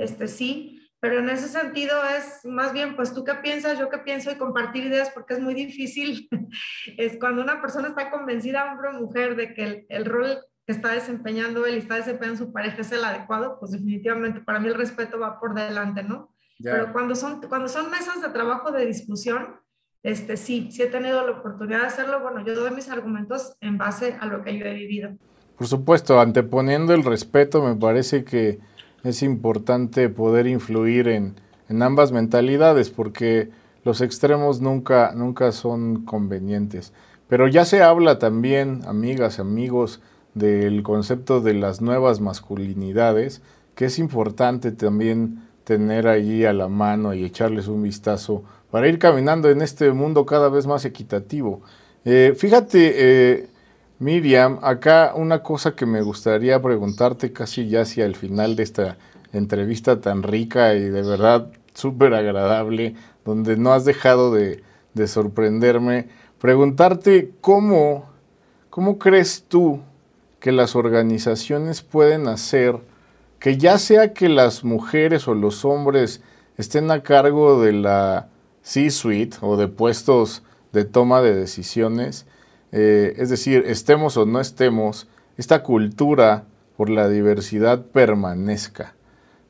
este 0.00 0.26
sí, 0.26 0.90
pero 0.98 1.20
en 1.20 1.30
ese 1.30 1.46
sentido 1.46 1.96
es 2.18 2.44
más 2.44 2.72
bien, 2.72 2.96
pues 2.96 3.14
tú 3.14 3.22
qué 3.22 3.34
piensas, 3.34 3.78
yo 3.78 3.88
qué 3.88 3.98
pienso 3.98 4.32
y 4.32 4.34
compartir 4.34 4.86
ideas 4.86 5.10
porque 5.10 5.34
es 5.34 5.40
muy 5.40 5.54
difícil. 5.54 6.28
es 6.98 7.16
cuando 7.20 7.40
una 7.40 7.60
persona 7.60 7.90
está 7.90 8.10
convencida, 8.10 8.72
hombre 8.72 8.88
o 8.88 8.94
mujer, 8.94 9.36
de 9.36 9.54
que 9.54 9.62
el, 9.62 9.86
el 9.90 10.04
rol 10.04 10.40
está 10.66 10.90
desempeñando 10.90 11.66
él 11.66 11.76
y 11.76 11.78
está 11.78 11.94
desempeñando 11.94 12.46
su 12.46 12.52
pareja 12.52 12.80
es 12.80 12.90
el 12.90 13.04
adecuado, 13.04 13.60
pues 13.60 13.70
definitivamente 13.70 14.40
para 14.40 14.58
mí 14.58 14.66
el 14.66 14.74
respeto 14.74 15.20
va 15.20 15.38
por 15.38 15.54
delante, 15.54 16.02
¿no? 16.02 16.34
Pero 16.60 16.92
cuando 16.92 17.14
son, 17.14 17.40
cuando 17.42 17.68
son 17.68 17.92
mesas 17.92 18.20
de 18.20 18.28
trabajo 18.30 18.72
de 18.72 18.86
discusión, 18.86 19.60
este, 20.02 20.36
sí, 20.36 20.68
sí 20.70 20.82
he 20.82 20.86
tenido 20.86 21.24
la 21.26 21.32
oportunidad 21.32 21.80
de 21.80 21.86
hacerlo, 21.86 22.20
bueno, 22.20 22.44
yo 22.44 22.54
doy 22.54 22.70
mis 22.70 22.88
argumentos 22.88 23.54
en 23.60 23.78
base 23.78 24.16
a 24.20 24.26
lo 24.26 24.42
que 24.42 24.58
yo 24.58 24.64
he 24.64 24.74
vivido. 24.74 25.10
Por 25.58 25.66
supuesto, 25.66 26.20
anteponiendo 26.20 26.94
el 26.94 27.04
respeto, 27.04 27.62
me 27.62 27.76
parece 27.76 28.24
que 28.24 28.60
es 29.04 29.22
importante 29.22 30.08
poder 30.08 30.46
influir 30.46 31.08
en, 31.08 31.34
en 31.68 31.82
ambas 31.82 32.12
mentalidades, 32.12 32.90
porque 32.90 33.50
los 33.84 34.00
extremos 34.00 34.60
nunca, 34.60 35.12
nunca 35.14 35.52
son 35.52 36.04
convenientes. 36.04 36.92
Pero 37.28 37.46
ya 37.46 37.64
se 37.64 37.82
habla 37.82 38.18
también, 38.18 38.82
amigas, 38.86 39.38
amigos, 39.38 40.00
del 40.34 40.82
concepto 40.82 41.40
de 41.40 41.54
las 41.54 41.80
nuevas 41.80 42.20
masculinidades, 42.20 43.42
que 43.74 43.86
es 43.86 43.98
importante 43.98 44.72
también 44.72 45.42
tener 45.64 46.08
allí 46.08 46.44
a 46.44 46.52
la 46.52 46.68
mano 46.68 47.14
y 47.14 47.24
echarles 47.24 47.68
un 47.68 47.82
vistazo 47.82 48.44
para 48.70 48.88
ir 48.88 48.98
caminando 48.98 49.50
en 49.50 49.62
este 49.62 49.90
mundo 49.92 50.26
cada 50.26 50.48
vez 50.48 50.66
más 50.66 50.84
equitativo. 50.84 51.62
Eh, 52.04 52.34
fíjate, 52.36 52.92
eh, 52.96 53.48
Miriam, 53.98 54.58
acá 54.62 55.12
una 55.14 55.42
cosa 55.42 55.74
que 55.74 55.86
me 55.86 56.02
gustaría 56.02 56.60
preguntarte 56.60 57.32
casi 57.32 57.68
ya 57.68 57.82
hacia 57.82 58.06
el 58.06 58.16
final 58.16 58.56
de 58.56 58.62
esta 58.62 58.96
entrevista 59.32 60.00
tan 60.00 60.22
rica 60.22 60.74
y 60.74 60.88
de 60.88 61.02
verdad 61.02 61.50
súper 61.74 62.14
agradable, 62.14 62.94
donde 63.24 63.56
no 63.56 63.72
has 63.72 63.84
dejado 63.84 64.32
de, 64.32 64.62
de 64.94 65.08
sorprenderme, 65.08 66.08
preguntarte 66.40 67.32
cómo, 67.40 68.10
cómo 68.70 68.98
crees 68.98 69.44
tú 69.46 69.80
que 70.40 70.52
las 70.52 70.74
organizaciones 70.74 71.82
pueden 71.82 72.26
hacer 72.26 72.80
que 73.40 73.56
ya 73.56 73.78
sea 73.78 74.12
que 74.12 74.28
las 74.28 74.64
mujeres 74.64 75.26
o 75.26 75.34
los 75.34 75.64
hombres 75.64 76.20
estén 76.58 76.90
a 76.90 77.02
cargo 77.02 77.60
de 77.62 77.72
la 77.72 78.28
C-suite 78.62 79.38
o 79.40 79.56
de 79.56 79.68
puestos 79.68 80.42
de 80.72 80.84
toma 80.84 81.20
de 81.20 81.34
decisiones, 81.34 82.26
eh, 82.72 83.14
es 83.16 83.30
decir, 83.30 83.64
estemos 83.66 84.16
o 84.16 84.26
no 84.26 84.40
estemos, 84.40 85.08
esta 85.36 85.62
cultura 85.62 86.44
por 86.76 86.90
la 86.90 87.08
diversidad 87.08 87.84
permanezca. 87.86 88.94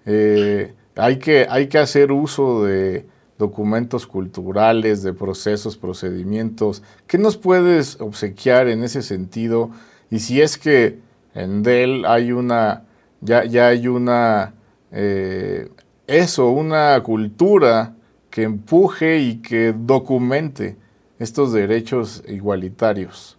Eh, 0.06 0.74
hay 0.96 1.18
que, 1.18 1.46
hay 1.48 1.68
que 1.68 1.78
hacer 1.78 2.12
uso 2.12 2.64
de 2.64 3.06
documentos 3.38 4.06
culturales, 4.06 5.02
de 5.02 5.12
procesos, 5.12 5.76
procedimientos. 5.76 6.82
¿Qué 7.06 7.18
nos 7.18 7.36
puedes 7.36 8.00
obsequiar 8.00 8.68
en 8.68 8.82
ese 8.82 9.02
sentido? 9.02 9.70
Y 10.10 10.20
si 10.20 10.40
es 10.40 10.58
que 10.58 10.98
en 11.34 11.62
Dell 11.62 12.04
hay 12.06 12.32
una, 12.32 12.84
ya, 13.20 13.44
ya 13.44 13.68
hay 13.68 13.88
una, 13.88 14.54
eh, 14.92 15.70
eso, 16.06 16.50
una 16.50 17.02
cultura 17.02 17.94
que 18.30 18.42
empuje 18.42 19.18
y 19.18 19.42
que 19.42 19.74
documente 19.76 20.76
estos 21.18 21.52
derechos 21.52 22.22
igualitarios. 22.26 23.38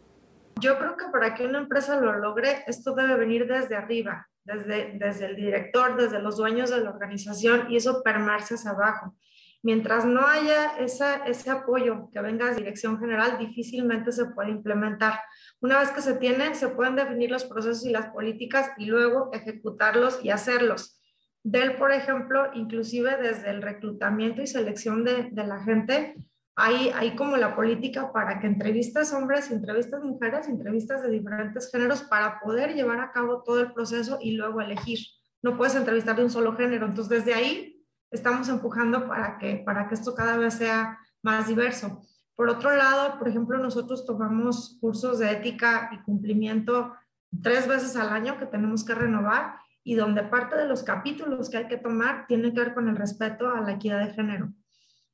Yo 0.59 0.77
creo 0.77 0.95
que 0.95 1.05
para 1.11 1.33
que 1.33 1.45
una 1.45 1.59
empresa 1.59 1.99
lo 1.99 2.13
logre, 2.19 2.63
esto 2.67 2.93
debe 2.93 3.15
venir 3.15 3.47
desde 3.47 3.75
arriba, 3.75 4.27
desde, 4.43 4.97
desde 4.99 5.25
el 5.25 5.35
director, 5.35 5.95
desde 5.95 6.21
los 6.21 6.37
dueños 6.37 6.69
de 6.69 6.81
la 6.81 6.91
organización 6.91 7.71
y 7.71 7.77
eso 7.77 8.03
permearse 8.03 8.55
hacia 8.55 8.71
abajo. 8.71 9.15
Mientras 9.63 10.05
no 10.05 10.25
haya 10.25 10.77
ese 10.77 11.51
apoyo 11.51 12.09
que 12.11 12.19
venga 12.19 12.47
de 12.47 12.55
dirección 12.55 12.99
general, 12.99 13.37
difícilmente 13.37 14.11
se 14.11 14.25
puede 14.25 14.49
implementar. 14.49 15.19
Una 15.59 15.79
vez 15.79 15.91
que 15.91 16.01
se 16.01 16.15
tiene, 16.15 16.55
se 16.55 16.69
pueden 16.69 16.95
definir 16.95 17.29
los 17.29 17.45
procesos 17.45 17.85
y 17.85 17.91
las 17.91 18.07
políticas 18.07 18.71
y 18.77 18.85
luego 18.85 19.29
ejecutarlos 19.33 20.19
y 20.23 20.31
hacerlos. 20.31 21.00
Del, 21.43 21.75
por 21.75 21.91
ejemplo, 21.91 22.51
inclusive 22.53 23.17
desde 23.17 23.49
el 23.49 23.61
reclutamiento 23.61 24.41
y 24.41 24.47
selección 24.47 25.03
de, 25.03 25.29
de 25.31 25.47
la 25.47 25.63
gente, 25.63 26.15
hay, 26.55 26.89
hay, 26.89 27.15
como 27.15 27.37
la 27.37 27.55
política 27.55 28.11
para 28.11 28.39
que 28.39 28.47
entrevistas 28.47 29.13
hombres, 29.13 29.49
entrevistas 29.49 30.03
mujeres, 30.03 30.47
entrevistas 30.47 31.01
de 31.01 31.09
diferentes 31.09 31.71
géneros 31.71 32.03
para 32.03 32.39
poder 32.39 32.75
llevar 32.75 32.99
a 32.99 33.11
cabo 33.11 33.41
todo 33.41 33.61
el 33.61 33.73
proceso 33.73 34.19
y 34.21 34.31
luego 34.31 34.61
elegir. 34.61 34.99
No 35.41 35.57
puedes 35.57 35.75
entrevistar 35.75 36.15
de 36.15 36.25
un 36.25 36.29
solo 36.29 36.55
género. 36.55 36.85
Entonces, 36.85 37.09
desde 37.09 37.33
ahí 37.33 37.83
estamos 38.11 38.49
empujando 38.49 39.07
para 39.07 39.37
que, 39.37 39.63
para 39.65 39.87
que 39.87 39.95
esto 39.95 40.13
cada 40.13 40.37
vez 40.37 40.55
sea 40.55 40.99
más 41.23 41.47
diverso. 41.47 42.01
Por 42.35 42.49
otro 42.49 42.75
lado, 42.75 43.17
por 43.17 43.27
ejemplo, 43.27 43.57
nosotros 43.57 44.05
tomamos 44.05 44.77
cursos 44.81 45.19
de 45.19 45.31
ética 45.31 45.89
y 45.93 46.03
cumplimiento 46.03 46.93
tres 47.41 47.67
veces 47.67 47.95
al 47.95 48.09
año 48.09 48.37
que 48.37 48.45
tenemos 48.45 48.83
que 48.83 48.93
renovar 48.93 49.55
y 49.83 49.95
donde 49.95 50.23
parte 50.23 50.55
de 50.55 50.67
los 50.67 50.83
capítulos 50.83 51.49
que 51.49 51.57
hay 51.57 51.67
que 51.67 51.77
tomar 51.77 52.27
tiene 52.27 52.53
que 52.53 52.59
ver 52.59 52.73
con 52.73 52.87
el 52.87 52.95
respeto 52.95 53.49
a 53.49 53.61
la 53.61 53.73
equidad 53.73 54.05
de 54.05 54.13
género. 54.13 54.53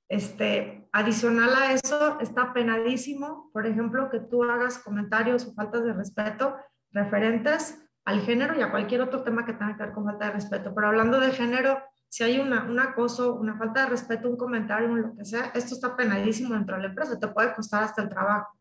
Este, 0.10 0.88
adicional 0.92 1.54
a 1.56 1.74
eso, 1.74 2.20
está 2.20 2.54
penadísimo, 2.54 3.50
por 3.54 3.66
ejemplo, 3.66 4.10
que 4.10 4.20
tú 4.20 4.44
hagas 4.44 4.78
comentarios 4.80 5.46
o 5.46 5.54
faltas 5.54 5.84
de 5.84 5.94
respeto 5.94 6.56
referentes 6.92 7.84
al 8.06 8.22
género 8.22 8.58
y 8.58 8.62
a 8.62 8.72
cualquier 8.72 9.02
otro 9.02 9.22
tema 9.24 9.46
que 9.46 9.54
tenga 9.54 9.76
que 9.76 9.84
ver 9.84 9.94
con 9.94 10.06
falta 10.06 10.28
de 10.28 10.32
respeto. 10.32 10.74
Pero 10.74 10.88
hablando 10.88 11.20
de 11.20 11.32
género, 11.32 11.82
si 12.08 12.24
hay 12.24 12.40
una, 12.40 12.64
un 12.64 12.80
acoso, 12.80 13.36
una 13.36 13.58
falta 13.58 13.82
de 13.82 13.88
respeto, 13.88 14.30
un 14.30 14.38
comentario, 14.38 14.96
lo 14.96 15.14
que 15.14 15.26
sea, 15.26 15.52
esto 15.54 15.76
está 15.76 15.96
penadísimo 15.96 16.54
dentro 16.54 16.78
de 16.78 16.84
la 16.84 16.88
empresa, 16.90 17.20
te 17.20 17.28
puede 17.28 17.54
costar 17.54 17.84
hasta 17.84 18.02
el 18.02 18.10
trabajo. 18.10 18.58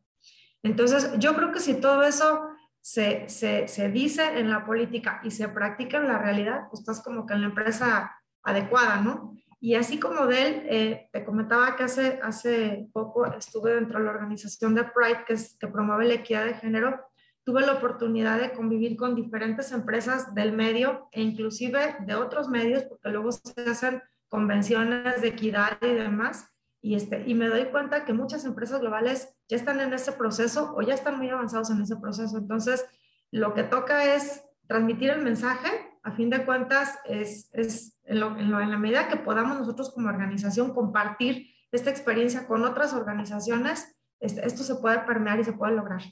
Entonces, 0.65 1.13
yo 1.19 1.35
creo 1.37 1.53
que 1.53 1.61
si 1.61 1.81
todo 1.81 2.03
eso 2.03 2.49
se, 2.87 3.29
se, 3.29 3.67
se 3.67 3.89
dice 3.91 4.39
en 4.39 4.49
la 4.49 4.65
política 4.65 5.21
y 5.25 5.33
se 5.33 5.49
practica 5.49 5.97
en 5.97 6.07
la 6.07 6.19
realidad, 6.19 6.69
pues 6.71 6.83
estás 6.83 7.03
como 7.03 7.27
que 7.27 7.35
en 7.35 7.41
la 7.41 7.49
empresa 7.49 8.17
adecuada, 8.45 9.01
¿no? 9.01 9.35
Y 9.59 9.75
así 9.75 9.99
como 9.99 10.29
de 10.29 10.47
él, 10.47 10.63
eh, 10.69 11.09
te 11.13 11.25
comentaba 11.25 11.75
que 11.75 11.83
hace, 11.83 12.21
hace 12.23 12.89
poco 12.93 13.27
estuve 13.27 13.75
dentro 13.75 13.99
de 13.99 14.05
la 14.05 14.13
organización 14.13 14.77
de 14.77 14.85
Pride, 14.85 15.25
que, 15.27 15.33
es, 15.33 15.59
promueve 15.61 16.05
la 16.05 16.15
equidad 16.15 16.45
de 16.45 16.55
género, 16.55 17.05
tuve 17.43 17.67
la 17.67 17.73
oportunidad 17.73 18.39
de 18.39 18.53
convivir 18.53 18.97
con 18.97 19.17
diferentes 19.17 19.73
empresas 19.73 20.33
del 20.33 20.53
medio 20.53 21.09
e 21.11 21.23
inclusive 21.23 21.97
de 22.07 22.15
otros 22.15 22.49
medios, 22.49 22.85
porque 22.85 23.09
luego 23.09 23.33
se 23.33 23.69
hacen 23.69 24.01
convenciones 24.29 25.21
de 25.23 25.27
equidad 25.27 25.77
y 25.81 25.89
demás. 25.89 26.56
Y, 26.81 26.95
este, 26.95 27.25
y 27.27 27.35
me 27.35 27.49
doy 27.49 27.65
cuenta 27.67 28.05
que 28.05 28.13
muchas 28.13 28.45
empresas 28.45 28.81
globales 28.81 29.29
ya 29.49 29.57
están 29.57 29.81
en 29.81 29.93
ese 29.93 30.13
proceso 30.13 30.75
o 30.77 30.83
ya 30.83 30.95
están 30.95 31.19
muy 31.19 31.29
avanzados 31.29 31.71
en 31.71 31.81
ese 31.81 31.97
proceso. 31.97 32.39
Entonces, 32.39 32.85
lo 33.31 33.55
que 33.55 33.65
toca 33.65 34.15
es 34.15 34.43
transmitir 34.67 35.11
el 35.11 35.23
mensaje. 35.23 35.69
A 36.03 36.13
fin 36.13 36.31
de 36.31 36.45
cuentas, 36.45 36.99
es, 37.05 37.51
es 37.53 37.99
en, 38.05 38.19
en, 38.19 38.55
en 38.55 38.71
la 38.71 38.79
medida 38.79 39.09
que 39.09 39.17
podamos 39.17 39.59
nosotros 39.59 39.93
como 39.93 40.09
organización 40.09 40.73
compartir 40.73 41.49
esta 41.73 41.91
experiencia 41.91 42.47
con 42.47 42.65
otras 42.65 42.93
organizaciones, 42.93 43.97
este, 44.21 44.47
esto 44.47 44.63
se 44.63 44.77
puede 44.77 45.01
permear 45.01 45.41
y 45.41 45.45
se 45.45 45.53
puede 45.53 45.75
lograr. 45.75 46.03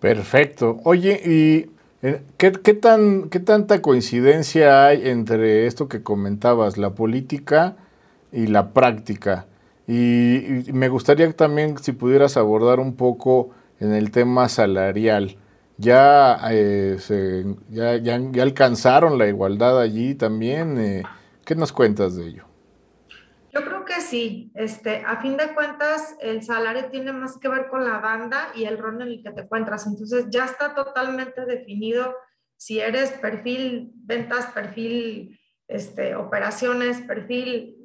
Perfecto. 0.00 0.80
Oye, 0.84 1.20
¿y 1.24 1.70
eh, 2.02 2.22
qué, 2.36 2.50
tan, 2.50 3.28
qué 3.30 3.40
tanta 3.40 3.80
coincidencia 3.82 4.86
hay 4.86 5.08
entre 5.08 5.66
esto 5.66 5.88
que 5.88 6.02
comentabas, 6.02 6.76
la 6.76 6.94
política 6.94 7.76
y 8.32 8.46
la 8.46 8.72
práctica? 8.72 9.46
Y, 9.86 10.72
me 10.72 10.88
gustaría 10.88 11.30
también 11.32 11.76
si 11.78 11.92
pudieras 11.92 12.36
abordar 12.36 12.80
un 12.80 12.96
poco 12.96 13.50
en 13.80 13.92
el 13.92 14.10
tema 14.10 14.48
salarial. 14.48 15.36
Ya, 15.76 16.38
eh, 16.50 16.96
ya, 17.68 17.96
ya, 17.96 18.14
alcanzaron 18.42 19.18
la 19.18 19.26
igualdad 19.26 19.80
allí 19.80 20.14
también. 20.14 20.78
Eh, 20.78 21.02
¿Qué 21.44 21.54
nos 21.54 21.72
cuentas 21.72 22.16
de 22.16 22.28
ello? 22.28 22.44
Yo 23.52 23.64
creo 23.64 23.84
que 23.84 24.00
sí. 24.00 24.50
Este, 24.54 25.04
a 25.04 25.20
fin 25.20 25.36
de 25.36 25.52
cuentas, 25.52 26.16
el 26.20 26.42
salario 26.42 26.86
tiene 26.90 27.12
más 27.12 27.38
que 27.38 27.48
ver 27.48 27.68
con 27.68 27.84
la 27.84 27.98
banda 27.98 28.48
y 28.54 28.64
el 28.64 28.78
rol 28.78 29.02
en 29.02 29.08
el 29.08 29.22
que 29.22 29.32
te 29.32 29.42
encuentras. 29.42 29.86
Entonces, 29.86 30.26
ya 30.30 30.44
está 30.44 30.74
totalmente 30.74 31.44
definido 31.44 32.14
si 32.56 32.80
eres 32.80 33.10
perfil 33.12 33.92
ventas, 33.96 34.46
perfil 34.46 35.38
este, 35.68 36.14
operaciones, 36.14 37.00
perfil 37.02 37.83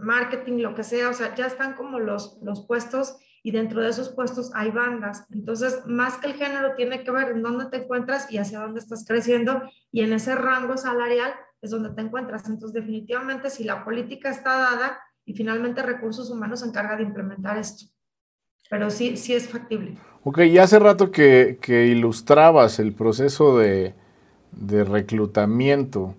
marketing, 0.00 0.62
lo 0.62 0.74
que 0.74 0.84
sea. 0.84 1.08
O 1.08 1.14
sea, 1.14 1.34
ya 1.34 1.46
están 1.46 1.74
como 1.74 1.98
los, 1.98 2.38
los 2.42 2.66
puestos 2.66 3.16
y 3.42 3.50
dentro 3.50 3.80
de 3.80 3.90
esos 3.90 4.10
puestos 4.10 4.50
hay 4.54 4.70
bandas. 4.70 5.26
Entonces, 5.30 5.82
más 5.86 6.16
que 6.18 6.28
el 6.28 6.34
género, 6.34 6.74
tiene 6.74 7.04
que 7.04 7.10
ver 7.10 7.30
en 7.30 7.42
dónde 7.42 7.66
te 7.66 7.78
encuentras 7.78 8.30
y 8.32 8.38
hacia 8.38 8.60
dónde 8.60 8.80
estás 8.80 9.04
creciendo 9.06 9.62
y 9.90 10.02
en 10.02 10.12
ese 10.12 10.34
rango 10.34 10.76
salarial 10.76 11.32
es 11.62 11.70
donde 11.70 11.90
te 11.90 12.00
encuentras. 12.00 12.48
Entonces, 12.48 12.74
definitivamente, 12.74 13.50
si 13.50 13.64
la 13.64 13.84
política 13.84 14.30
está 14.30 14.58
dada 14.58 14.98
y 15.24 15.34
finalmente 15.34 15.82
recursos 15.82 16.30
humanos 16.30 16.60
se 16.60 16.66
encarga 16.66 16.96
de 16.96 17.04
implementar 17.04 17.58
esto. 17.58 17.86
Pero 18.70 18.90
sí, 18.90 19.16
sí 19.16 19.34
es 19.34 19.48
factible. 19.48 19.96
Ok, 20.24 20.40
y 20.40 20.58
hace 20.58 20.78
rato 20.78 21.10
que, 21.10 21.58
que 21.60 21.86
ilustrabas 21.86 22.78
el 22.78 22.92
proceso 22.92 23.58
de, 23.58 23.94
de 24.52 24.84
reclutamiento. 24.84 26.14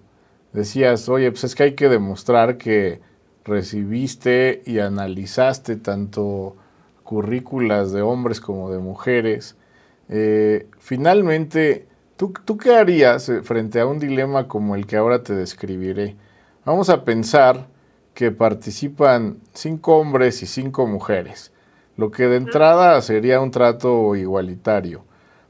Decías, 0.54 1.10
oye, 1.10 1.30
pues 1.32 1.44
es 1.44 1.56
que 1.56 1.64
hay 1.64 1.76
que 1.76 1.90
demostrar 1.90 2.58
que 2.58 3.02
recibiste 3.50 4.62
y 4.66 4.80
analizaste 4.80 5.76
tanto 5.76 6.56
currículas 7.04 7.92
de 7.92 8.02
hombres 8.02 8.40
como 8.40 8.72
de 8.72 8.80
mujeres. 8.80 9.58
Eh, 10.08 10.68
finalmente, 10.80 11.90
¿Tú, 12.20 12.58
qué 12.58 12.76
harías 12.76 13.30
eh, 13.30 13.44
frente 13.44 13.80
a 13.80 13.86
un 13.86 13.98
dilema 13.98 14.50
como 14.50 14.76
el 14.76 14.86
que 14.86 14.98
ahora 14.98 15.24
te 15.24 15.34
describiré? 15.34 16.18
Vamos 16.66 16.90
a 16.90 17.06
pensar 17.06 17.68
que 18.14 18.30
participan 18.30 19.38
cinco 19.54 19.96
hombres 19.96 20.44
y 20.44 20.46
cinco 20.46 20.86
mujeres, 20.86 21.54
lo 21.96 22.12
que 22.12 22.28
de 22.28 22.36
entrada 22.36 23.02
sería 23.02 23.40
un 23.40 23.52
trato 23.52 24.18
igualitario, 24.18 25.06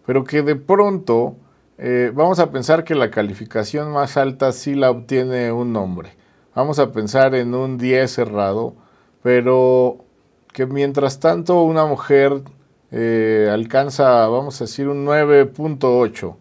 pero 0.05 0.23
que 0.23 0.43
de 0.43 0.55
pronto 0.55 1.37
eh, 1.79 2.11
vamos 2.13 2.37
a 2.37 2.51
pensar 2.51 2.83
que 2.83 2.93
la 2.93 3.09
calificación 3.09 3.91
más 3.91 4.15
alta 4.15 4.51
sí 4.51 4.75
la 4.75 4.91
obtiene 4.91 5.51
un 5.51 5.75
hombre. 5.75 6.11
Vamos 6.55 6.79
a 6.79 6.91
pensar 6.91 7.35
en 7.35 7.53
un 7.53 7.77
10 7.77 8.11
cerrado, 8.11 8.75
pero 9.23 9.97
que 10.53 10.65
mientras 10.65 11.19
tanto 11.19 11.63
una 11.63 11.85
mujer 11.85 12.41
eh, 12.91 13.49
alcanza, 13.51 14.27
vamos 14.27 14.59
a 14.61 14.65
decir, 14.65 14.87
un 14.87 15.05
9.8 15.05 16.35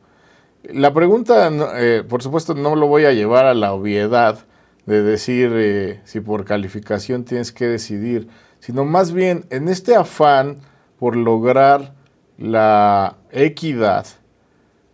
la 0.65 0.93
pregunta, 0.93 1.51
eh, 1.77 2.05
por 2.07 2.23
supuesto, 2.23 2.55
no 2.55 2.77
lo 2.77 2.89
voy 2.89 3.05
a 3.05 3.13
llevar 3.13 3.47
a 3.47 3.55
la 3.55 3.73
obviedad 3.73 4.41
de 4.87 5.03
decir 5.03 5.53
eh, 5.55 6.01
si 6.05 6.21
por 6.21 6.45
calificación 6.45 7.25
tienes 7.25 7.53
que 7.53 7.67
decidir, 7.67 8.29
sino 8.59 8.85
más 8.85 9.13
bien 9.13 9.45
en 9.51 9.69
este 9.69 9.95
afán 9.95 10.59
por 10.99 11.17
lograr 11.17 11.95
la 12.37 13.17
equidad, 13.31 14.07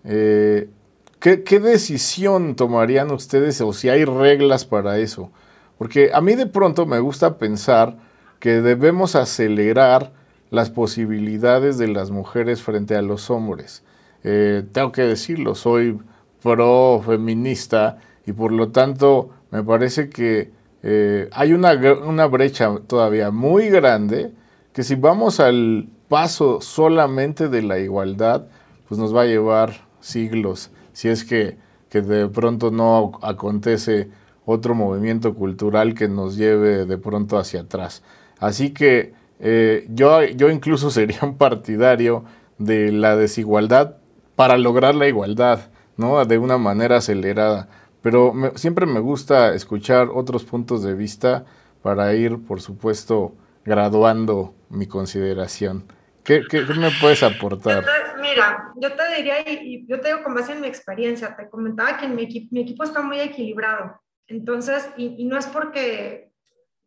eh, 0.05 0.69
¿qué, 1.25 1.43
¿qué, 1.43 1.59
decisión 1.59 2.55
tomarían 2.55 3.11
ustedes 3.11 3.59
o 3.63 3.73
si 3.73 3.89
hay 3.89 4.05
reglas 4.05 4.67
para 4.67 4.99
eso? 4.99 5.31
Porque 5.79 6.11
a 6.13 6.21
mí 6.21 6.35
de 6.35 6.45
pronto 6.45 6.85
me 6.85 6.99
gusta 6.99 7.39
pensar 7.39 7.97
que 8.41 8.61
debemos 8.61 9.17
acelerar 9.17 10.13
las 10.51 10.69
posibilidades 10.69 11.79
de 11.79 11.89
las 11.89 12.11
mujeres 12.11 12.61
frente 12.61 12.95
a 12.95 13.01
los 13.01 13.31
hombres. 13.31 13.83
Eh, 14.23 14.65
tengo 14.71 14.93
que 14.93 15.01
decirlo, 15.01 15.55
soy 15.55 15.99
pro 16.43 17.03
feminista 17.03 17.97
y 18.27 18.33
por 18.33 18.53
lo 18.53 18.69
tanto 18.69 19.31
me 19.51 19.63
parece 19.63 20.11
que 20.11 20.53
eh, 20.83 21.31
hay 21.33 21.55
una 21.55 22.27
brecha 22.27 22.71
todavía 22.87 23.31
muy 23.31 23.71
grande 23.71 24.31
que 24.75 24.83
si 24.83 24.95
vamos 24.95 25.41
al 25.41 25.89
paso 26.11 26.61
solamente 26.61 27.49
de 27.49 27.63
la 27.63 27.79
igualdad, 27.79 28.45
pues 28.87 29.01
nos 29.01 29.17
va 29.17 29.23
a 29.23 29.27
llevar 29.27 29.87
siglos, 30.01 30.71
si 30.95 31.11
es 31.11 31.25
que, 31.25 31.59
que 31.91 32.01
de 32.01 32.27
pronto 32.29 32.71
no 32.71 33.13
acontece 33.21 34.09
otro 34.47 34.75
movimiento 34.75 35.35
cultural 35.35 35.95
que 35.95 36.09
nos 36.09 36.37
lleve 36.37 36.87
de 36.87 36.97
pronto 36.97 37.37
hacia 37.37 37.61
atrás. 37.61 38.03
Así 38.39 38.71
que 38.71 39.13
eh, 39.41 39.87
yo, 39.91 40.23
yo 40.25 40.49
incluso 40.49 40.91
sería 40.91 41.19
un 41.23 41.37
partidario 41.37 42.25
de 42.59 42.93
la 42.93 43.17
desigualdad 43.17 43.97
para 44.37 44.57
lograr 44.57 44.95
la 44.95 45.09
igualdad, 45.09 45.71
¿no? 45.97 46.25
De 46.25 46.39
una 46.39 46.57
manera 46.57 46.97
acelerada. 46.97 47.69
Pero 48.01 48.33
siempre 48.55 48.87
me 48.87 49.01
gusta 49.01 49.55
escuchar 49.55 50.09
otros 50.13 50.45
puntos 50.45 50.83
de 50.83 50.95
vista 50.95 51.45
para 51.83 52.15
ir, 52.15 52.39
por 52.47 52.61
supuesto, 52.61 53.35
graduando 53.65 54.55
mi 54.69 54.87
consideración. 54.87 55.85
¿Qué, 56.25 56.43
me 56.79 56.91
puedes 57.01 57.23
aportar? 57.23 57.85
Mira, 58.21 58.73
yo 58.77 58.93
te 58.93 59.17
diría, 59.17 59.41
y, 59.41 59.87
yo 59.87 60.01
te 60.01 60.09
digo 60.09 60.23
con 60.23 60.35
base 60.35 60.53
en 60.53 60.61
mi 60.63 60.67
experiencia, 60.67 61.37
te 61.37 61.49
comentaba 61.51 61.99
que 61.99 62.09
mi, 62.09 62.23
equipo, 62.23 62.49
mi 62.51 62.63
equipo 62.63 62.85
está 62.85 63.03
muy 63.03 63.21
equilibrado. 63.21 64.01
Entonces, 64.27 64.89
y, 64.97 65.17
y, 65.19 65.25
no 65.27 65.37
es 65.37 65.47
porque 65.47 66.33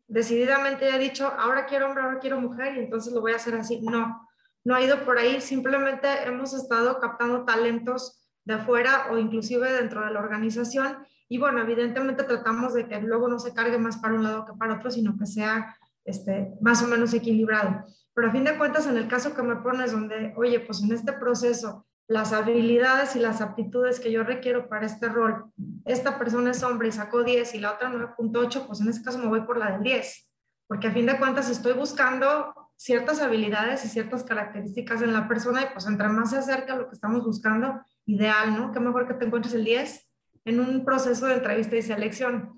decididamente 0.08 0.86
haya 0.86 0.98
dicho, 0.98 1.32
ahora 1.38 1.66
quiero 1.66 1.88
hombre, 1.88 2.04
ahora 2.04 2.20
quiero 2.20 2.42
mujer, 2.42 2.76
y 2.76 2.80
entonces 2.80 3.14
lo 3.14 3.22
voy 3.22 3.34
a 3.34 3.36
hacer 3.36 3.56
así. 3.56 3.80
No, 3.82 4.28
no 4.64 4.76
ha 4.76 4.82
ido 4.82 5.06
por 5.06 5.18
ahí. 5.18 5.40
Simplemente 5.40 6.08
hemos 6.26 6.54
estado 6.54 7.00
captando 7.00 7.46
talentos 7.46 8.28
de 8.44 8.56
afuera 8.56 9.08
o 9.12 9.18
inclusive 9.18 9.72
dentro 9.72 10.04
de 10.04 10.12
la 10.12 10.20
organización. 10.20 10.98
Y 11.30 11.38
bueno, 11.38 11.62
evidentemente 11.62 12.24
tratamos 12.24 12.74
de 12.74 12.88
que 12.88 13.00
luego 13.02 13.28
no 13.28 13.40
se 13.40 13.54
cargue 13.54 13.78
más 13.78 13.98
para 13.98 14.16
un 14.16 14.24
lado 14.24 14.46
que 14.46 14.54
para 14.58 14.76
otro, 14.76 14.90
sino 14.90 15.18
que 15.18 15.26
sea 15.26 15.76
este, 16.04 16.54
más 16.62 16.82
o 16.84 16.88
menos 16.88 17.14
equilibrado. 17.14 17.86
Pero 18.18 18.30
a 18.30 18.32
fin 18.32 18.46
de 18.46 18.58
cuentas, 18.58 18.88
en 18.88 18.98
el 18.98 19.08
caso 19.08 19.36
que 19.36 19.44
me 19.44 19.58
pones 19.58 19.92
donde, 19.92 20.34
oye, 20.38 20.60
pues 20.60 20.82
en 20.82 20.92
este 20.92 21.14
proceso, 21.14 21.86
las 22.08 22.34
habilidades 22.34 23.16
y 23.16 23.20
las 23.20 23.42
aptitudes 23.42 24.00
que 24.00 24.12
yo 24.12 24.24
requiero 24.24 24.68
para 24.68 24.88
este 24.88 25.08
rol, 25.08 25.52
esta 25.86 26.18
persona 26.18 26.50
es 26.50 26.64
hombre 26.64 26.88
y 26.88 26.92
sacó 26.92 27.24
10 27.24 27.54
y 27.54 27.60
la 27.60 27.74
otra 27.74 27.92
9.8, 27.92 28.66
pues 28.66 28.82
en 28.82 28.90
este 28.90 29.04
caso 29.04 29.20
me 29.20 29.28
voy 29.28 29.42
por 29.42 29.60
la 29.60 29.74
del 29.74 29.84
10, 29.84 30.32
porque 30.66 30.88
a 30.88 30.92
fin 30.92 31.06
de 31.06 31.20
cuentas 31.20 31.48
estoy 31.48 31.74
buscando 31.74 32.56
ciertas 32.76 33.22
habilidades 33.22 33.86
y 33.86 33.88
ciertas 33.88 34.24
características 34.24 35.04
en 35.04 35.14
la 35.14 35.28
persona 35.28 35.62
y 35.62 35.66
pues 35.72 35.86
entre 35.86 36.08
más 36.08 36.32
se 36.32 36.40
acerca 36.40 36.74
a 36.74 36.78
lo 36.78 36.88
que 36.88 36.96
estamos 36.96 37.24
buscando, 37.24 37.84
ideal, 38.08 38.56
¿no? 38.56 38.72
Qué 38.72 38.80
mejor 38.80 39.08
que 39.08 39.14
te 39.14 39.26
encuentres 39.26 39.54
el 39.54 39.64
10 39.64 40.10
en 40.46 40.60
un 40.60 40.84
proceso 40.84 41.28
de 41.28 41.36
entrevista 41.36 41.76
y 41.76 41.84
selección. 41.84 42.56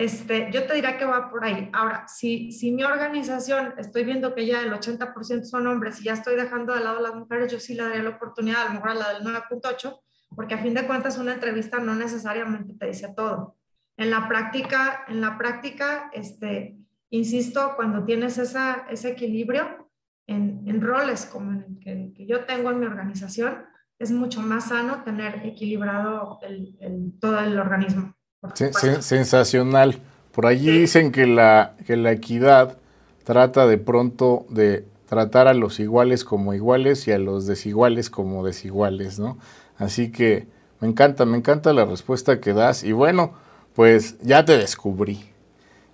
Este, 0.00 0.48
yo 0.50 0.66
te 0.66 0.72
diría 0.72 0.96
que 0.96 1.04
va 1.04 1.30
por 1.30 1.44
ahí. 1.44 1.68
Ahora, 1.74 2.08
si, 2.08 2.52
si 2.52 2.72
mi 2.72 2.82
organización 2.84 3.74
estoy 3.76 4.02
viendo 4.04 4.34
que 4.34 4.46
ya 4.46 4.62
el 4.62 4.72
80% 4.72 5.44
son 5.44 5.66
hombres 5.66 6.00
y 6.00 6.04
ya 6.04 6.14
estoy 6.14 6.36
dejando 6.36 6.72
de 6.72 6.80
lado 6.80 7.00
a 7.00 7.02
las 7.02 7.14
mujeres, 7.14 7.52
yo 7.52 7.60
sí 7.60 7.74
le 7.74 7.82
daría 7.82 8.04
la 8.04 8.16
oportunidad, 8.16 8.62
a 8.62 8.64
lo 8.68 8.74
mejor 8.76 8.88
a 8.88 8.94
la 8.94 9.12
del 9.12 9.22
9.8, 9.24 10.00
porque 10.34 10.54
a 10.54 10.62
fin 10.62 10.72
de 10.72 10.86
cuentas 10.86 11.18
una 11.18 11.34
entrevista 11.34 11.80
no 11.80 11.94
necesariamente 11.94 12.72
te 12.78 12.86
dice 12.86 13.12
todo. 13.14 13.58
En 13.98 14.10
la 14.10 14.26
práctica, 14.26 15.04
en 15.06 15.20
la 15.20 15.36
práctica, 15.36 16.10
este, 16.14 16.78
insisto, 17.10 17.74
cuando 17.76 18.02
tienes 18.02 18.38
esa, 18.38 18.86
ese 18.88 19.10
equilibrio 19.10 19.90
en, 20.26 20.62
en 20.66 20.80
roles 20.80 21.26
como 21.26 21.60
el 21.60 21.78
que, 21.78 22.14
que, 22.16 22.26
yo 22.26 22.46
tengo 22.46 22.70
en 22.70 22.80
mi 22.80 22.86
organización, 22.86 23.66
es 23.98 24.10
mucho 24.12 24.40
más 24.40 24.68
sano 24.68 25.04
tener 25.04 25.44
equilibrado 25.44 26.38
el, 26.40 26.74
el, 26.80 27.18
todo 27.20 27.38
el 27.40 27.58
organismo 27.58 28.14
sensacional. 28.54 29.98
Por 30.32 30.46
allí 30.46 30.70
dicen 30.70 31.12
que 31.12 31.26
la, 31.26 31.74
que 31.86 31.96
la 31.96 32.12
equidad 32.12 32.78
trata 33.24 33.66
de 33.66 33.78
pronto 33.78 34.46
de 34.48 34.86
tratar 35.06 35.48
a 35.48 35.54
los 35.54 35.80
iguales 35.80 36.24
como 36.24 36.54
iguales 36.54 37.06
y 37.08 37.12
a 37.12 37.18
los 37.18 37.46
desiguales 37.46 38.10
como 38.10 38.44
desiguales, 38.44 39.18
¿no? 39.18 39.38
Así 39.76 40.12
que 40.12 40.46
me 40.80 40.88
encanta, 40.88 41.26
me 41.26 41.36
encanta 41.36 41.72
la 41.72 41.84
respuesta 41.84 42.40
que 42.40 42.52
das 42.52 42.84
y 42.84 42.92
bueno, 42.92 43.32
pues 43.74 44.18
ya 44.20 44.44
te 44.44 44.56
descubrí. 44.56 45.24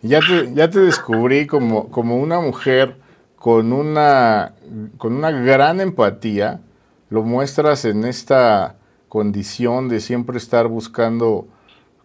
Ya 0.03 0.21
te, 0.21 0.53
ya 0.55 0.71
te 0.71 0.81
descubrí 0.81 1.47
como, 1.47 1.89
como 1.89 2.19
una 2.19 2.39
mujer 2.41 2.99
con 3.37 3.73
una, 3.73 4.55
con 4.99 5.15
una 5.15 5.31
gran 5.31 5.81
empatía, 5.81 6.61
lo 7.09 7.23
muestras 7.23 7.85
en 7.85 8.05
esta 8.05 8.77
condición 9.09 9.89
de 9.89 10.01
siempre 10.01 10.37
estar 10.37 10.69
buscando 10.69 11.49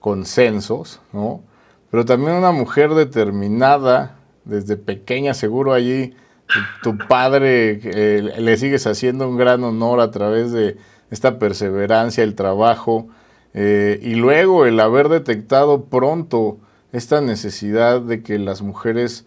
consensos, 0.01 0.99
¿no? 1.13 1.41
Pero 1.89 2.03
también 2.03 2.33
una 2.33 2.51
mujer 2.51 2.93
determinada, 2.95 4.17
desde 4.43 4.75
pequeña, 4.75 5.33
seguro 5.33 5.71
allí 5.71 6.15
tu, 6.83 6.97
padre 6.97 7.79
eh, 7.83 8.33
le 8.37 8.57
sigues 8.57 8.87
haciendo 8.87 9.29
un 9.29 9.37
gran 9.37 9.63
honor 9.63 10.01
a 10.01 10.11
través 10.11 10.51
de 10.51 10.77
esta 11.09 11.39
perseverancia, 11.39 12.23
el 12.23 12.35
trabajo, 12.35 13.07
eh, 13.53 13.99
y 14.01 14.15
luego 14.15 14.65
el 14.65 14.79
haber 14.79 15.09
detectado 15.09 15.85
pronto 15.85 16.57
esta 16.91 17.21
necesidad 17.21 18.01
de 18.01 18.23
que 18.23 18.39
las 18.39 18.61
mujeres 18.61 19.25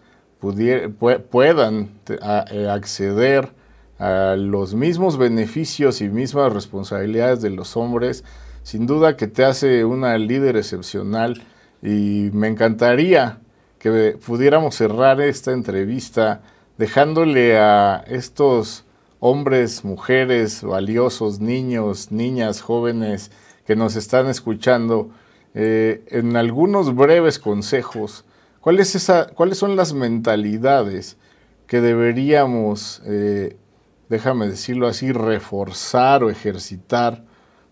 puedan 1.31 1.89
eh, 2.51 2.67
acceder 2.69 3.53
a 3.97 4.35
los 4.37 4.75
mismos 4.75 5.17
beneficios 5.17 6.01
y 6.01 6.09
mismas 6.09 6.51
responsabilidades 6.53 7.41
de 7.41 7.49
los 7.49 7.77
hombres 7.77 8.23
sin 8.65 8.87
duda 8.87 9.15
que 9.15 9.27
te 9.27 9.45
hace 9.45 9.85
una 9.85 10.17
líder 10.17 10.57
excepcional 10.57 11.43
y 11.83 12.31
me 12.33 12.47
encantaría 12.47 13.37
que 13.77 14.17
pudiéramos 14.25 14.73
cerrar 14.73 15.21
esta 15.21 15.51
entrevista 15.51 16.41
dejándole 16.79 17.59
a 17.59 18.03
estos 18.07 18.83
hombres, 19.19 19.85
mujeres, 19.85 20.63
valiosos, 20.63 21.39
niños, 21.39 22.11
niñas, 22.11 22.61
jóvenes 22.61 23.29
que 23.67 23.75
nos 23.75 23.95
están 23.95 24.29
escuchando, 24.29 25.11
eh, 25.53 26.03
en 26.07 26.35
algunos 26.35 26.95
breves 26.95 27.37
consejos, 27.37 28.25
¿cuál 28.61 28.79
esa, 28.79 29.27
¿cuáles 29.27 29.59
son 29.59 29.75
las 29.75 29.93
mentalidades 29.93 31.17
que 31.67 31.81
deberíamos, 31.81 33.03
eh, 33.05 33.57
déjame 34.09 34.47
decirlo 34.47 34.87
así, 34.87 35.11
reforzar 35.11 36.23
o 36.23 36.31
ejercitar 36.31 37.24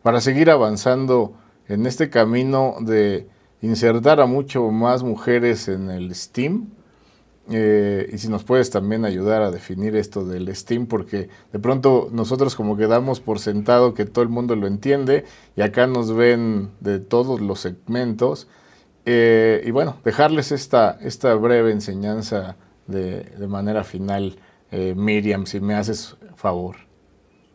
para 0.03 0.21
seguir 0.21 0.51
avanzando 0.51 1.35
en 1.67 1.85
este 1.85 2.09
camino 2.09 2.75
de 2.81 3.27
insertar 3.61 4.19
a 4.19 4.25
mucho 4.25 4.69
más 4.69 5.01
mujeres 5.01 5.69
en 5.69 5.89
el 5.89 6.13
STEAM. 6.13 6.67
Eh, 7.49 8.09
y 8.13 8.17
si 8.19 8.29
nos 8.29 8.43
puedes 8.43 8.69
también 8.69 9.03
ayudar 9.03 9.41
a 9.41 9.51
definir 9.51 9.95
esto 9.95 10.25
del 10.25 10.53
STEAM, 10.53 10.85
porque 10.85 11.29
de 11.51 11.59
pronto 11.59 12.09
nosotros 12.11 12.55
como 12.55 12.77
que 12.77 12.87
damos 12.87 13.19
por 13.19 13.39
sentado 13.39 13.93
que 13.93 14.05
todo 14.05 14.23
el 14.23 14.29
mundo 14.29 14.55
lo 14.55 14.67
entiende 14.67 15.25
y 15.55 15.61
acá 15.61 15.87
nos 15.87 16.13
ven 16.13 16.71
de 16.81 16.99
todos 16.99 17.41
los 17.41 17.61
segmentos. 17.61 18.47
Eh, 19.05 19.61
y 19.65 19.71
bueno, 19.71 19.97
dejarles 20.03 20.51
esta, 20.51 20.97
esta 21.01 21.33
breve 21.35 21.71
enseñanza 21.71 22.57
de, 22.87 23.25
manera 23.47 23.83
final, 23.83 24.37
eh, 24.71 24.93
Miriam, 24.95 25.45
si 25.45 25.59
me 25.61 25.75
haces 25.75 26.17
favor. 26.35 26.75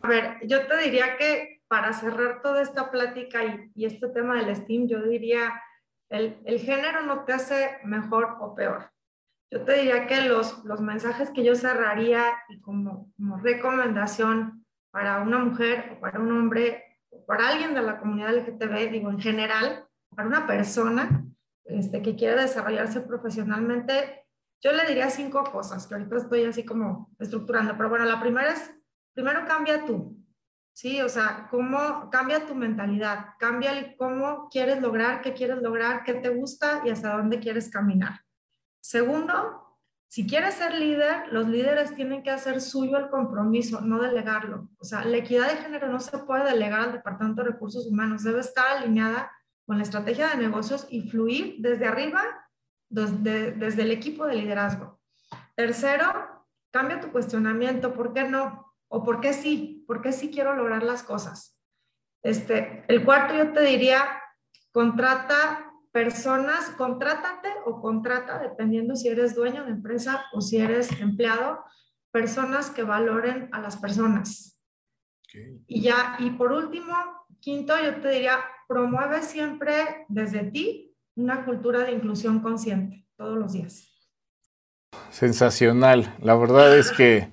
A 0.01 0.07
ver, 0.07 0.37
yo 0.45 0.65
te 0.65 0.77
diría 0.77 1.17
que 1.17 1.58
para 1.69 1.93
cerrar 1.93 2.41
toda 2.41 2.61
esta 2.61 2.89
plática 2.89 3.45
y, 3.75 3.85
este 3.85 4.09
tema 4.09 4.43
del 4.43 4.55
STEAM, 4.55 4.87
yo 4.87 5.03
diría, 5.03 5.61
el, 6.09 6.59
género 6.59 7.03
no 7.03 7.23
te 7.23 7.33
hace 7.33 7.77
mejor 7.83 8.37
o 8.41 8.55
peor. 8.55 8.91
Yo 9.51 9.63
te 9.63 9.73
diría 9.73 10.07
que 10.07 10.21
los, 10.21 10.63
mensajes 10.81 11.29
que 11.29 11.43
yo 11.43 11.55
cerraría 11.55 12.25
y 12.49 12.59
como, 12.59 13.13
como 13.15 13.37
recomendación 13.37 14.65
para 14.91 15.21
una 15.21 15.37
mujer 15.37 15.91
o 15.93 15.99
para 15.99 16.19
un 16.19 16.31
hombre 16.31 16.83
o 17.11 17.23
para 17.25 17.49
alguien 17.49 17.75
de 17.75 17.83
la 17.83 17.99
comunidad 17.99 18.35
LGTB, 18.35 18.91
digo 18.91 19.11
en 19.11 19.19
general, 19.19 19.87
para 20.15 20.27
una 20.27 20.47
persona 20.47 21.23
este, 21.65 22.01
que 22.01 22.15
quiere 22.15 22.41
desarrollarse 22.41 23.01
profesionalmente, 23.01 24.25
yo 24.61 24.71
le 24.71 24.87
diría 24.87 25.09
cinco 25.11 25.43
cosas 25.43 25.85
que 25.85 25.93
ahorita 25.93 26.17
estoy 26.17 26.45
así 26.45 26.65
como 26.65 27.11
estructurando. 27.19 27.77
Pero 27.77 27.89
bueno, 27.89 28.05
la 28.05 28.19
primera 28.19 28.53
es, 28.53 28.73
primero 29.13 29.45
cambia 29.45 29.85
tú. 29.85 30.18
¿Sí? 30.79 31.01
O 31.01 31.09
sea, 31.09 31.49
cómo 31.51 32.09
cambia 32.09 32.45
tu 32.45 32.55
mentalidad, 32.55 33.33
cambia 33.37 33.77
el 33.77 33.97
cómo 33.97 34.47
quieres 34.49 34.81
lograr, 34.81 35.21
qué 35.21 35.33
quieres 35.33 35.61
lograr, 35.61 36.05
qué 36.05 36.13
te 36.13 36.29
gusta 36.29 36.81
y 36.85 36.89
hasta 36.89 37.17
dónde 37.17 37.39
quieres 37.39 37.69
caminar. 37.69 38.21
Segundo, 38.79 39.77
si 40.07 40.25
quieres 40.25 40.53
ser 40.53 40.73
líder, 40.73 41.33
los 41.33 41.49
líderes 41.49 41.93
tienen 41.95 42.23
que 42.23 42.31
hacer 42.31 42.61
suyo 42.61 42.97
el 42.97 43.09
compromiso, 43.09 43.81
no 43.81 44.01
delegarlo. 44.01 44.69
O 44.77 44.85
sea, 44.85 45.03
la 45.03 45.17
equidad 45.17 45.49
de 45.49 45.57
género 45.57 45.89
no 45.89 45.99
se 45.99 46.17
puede 46.19 46.45
delegar 46.45 46.79
al 46.79 46.93
Departamento 46.93 47.43
de 47.43 47.49
Recursos 47.49 47.85
Humanos, 47.85 48.23
debe 48.23 48.39
estar 48.39 48.77
alineada 48.77 49.29
con 49.65 49.79
la 49.79 49.83
estrategia 49.83 50.29
de 50.29 50.37
negocios 50.37 50.87
y 50.89 51.09
fluir 51.09 51.57
desde 51.59 51.87
arriba, 51.87 52.23
desde, 52.87 53.51
desde 53.51 53.81
el 53.81 53.91
equipo 53.91 54.25
de 54.25 54.35
liderazgo. 54.35 54.97
Tercero, 55.55 56.45
cambia 56.71 57.01
tu 57.01 57.11
cuestionamiento, 57.11 57.93
¿por 57.93 58.13
qué 58.13 58.23
no? 58.23 58.68
¿O 58.89 59.03
por 59.03 59.21
qué 59.21 59.33
sí? 59.33 59.85
¿Por 59.87 60.01
qué 60.01 60.11
sí 60.11 60.29
quiero 60.29 60.55
lograr 60.55 60.83
las 60.83 61.03
cosas? 61.03 61.57
Este, 62.21 62.83
el 62.87 63.05
cuarto 63.05 63.35
yo 63.35 63.53
te 63.53 63.61
diría, 63.61 64.03
contrata 64.71 65.71
personas, 65.91 66.69
contrátate 66.71 67.49
o 67.65 67.81
contrata, 67.81 68.39
dependiendo 68.39 68.95
si 68.95 69.07
eres 69.07 69.35
dueño 69.35 69.63
de 69.63 69.71
empresa 69.71 70.25
o 70.33 70.41
si 70.41 70.57
eres 70.57 70.91
empleado, 70.99 71.63
personas 72.11 72.69
que 72.69 72.83
valoren 72.83 73.49
a 73.51 73.61
las 73.61 73.77
personas. 73.77 74.59
Y 75.67 75.81
ya, 75.81 76.15
y 76.19 76.31
por 76.31 76.51
último, 76.51 76.93
quinto, 77.39 77.73
yo 77.81 78.01
te 78.01 78.09
diría, 78.09 78.39
promueve 78.67 79.21
siempre 79.21 80.05
desde 80.07 80.43
ti 80.51 80.95
una 81.15 81.45
cultura 81.45 81.79
de 81.83 81.91
inclusión 81.91 82.39
consciente 82.41 83.05
todos 83.15 83.37
los 83.37 83.53
días. 83.53 83.87
Sensacional. 85.11 86.15
La 86.21 86.35
verdad 86.35 86.77
es 86.77 86.91
que 86.91 87.29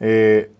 eh, 0.00 0.52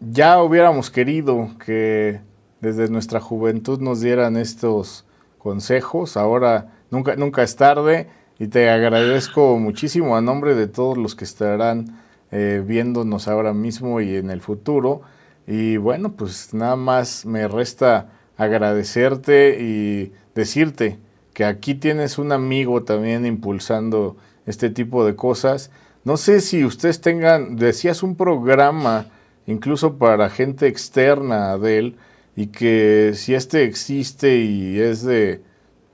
ya 0.00 0.42
hubiéramos 0.42 0.90
querido 0.90 1.50
que 1.64 2.20
desde 2.60 2.88
nuestra 2.88 3.20
juventud 3.20 3.80
nos 3.80 4.00
dieran 4.00 4.36
estos 4.36 5.04
consejos. 5.38 6.16
Ahora 6.16 6.72
nunca, 6.90 7.16
nunca 7.16 7.42
es 7.42 7.56
tarde 7.56 8.08
y 8.38 8.48
te 8.48 8.70
agradezco 8.70 9.58
muchísimo 9.58 10.16
a 10.16 10.20
nombre 10.20 10.54
de 10.54 10.66
todos 10.66 10.96
los 10.96 11.14
que 11.14 11.24
estarán 11.24 11.98
eh, 12.30 12.62
viéndonos 12.64 13.26
ahora 13.26 13.52
mismo 13.52 14.00
y 14.00 14.16
en 14.16 14.30
el 14.30 14.40
futuro. 14.40 15.02
Y 15.46 15.76
bueno, 15.76 16.12
pues 16.12 16.52
nada 16.52 16.76
más 16.76 17.24
me 17.24 17.48
resta 17.48 18.10
agradecerte 18.36 19.58
y 19.60 20.12
decirte 20.34 20.98
que 21.32 21.44
aquí 21.44 21.74
tienes 21.74 22.18
un 22.18 22.32
amigo 22.32 22.84
también 22.84 23.26
impulsando 23.26 24.16
este 24.46 24.70
tipo 24.70 25.04
de 25.04 25.16
cosas. 25.16 25.70
No 26.04 26.16
sé 26.16 26.40
si 26.40 26.64
ustedes 26.64 27.00
tengan, 27.00 27.56
decías 27.56 28.02
un 28.02 28.14
programa 28.14 29.06
incluso 29.48 29.96
para 29.96 30.28
gente 30.28 30.68
externa 30.68 31.54
a 31.54 31.56
él 31.56 31.96
y 32.36 32.48
que 32.48 33.12
si 33.14 33.34
este 33.34 33.64
existe 33.64 34.36
y 34.36 34.78
es 34.78 35.02
de 35.02 35.42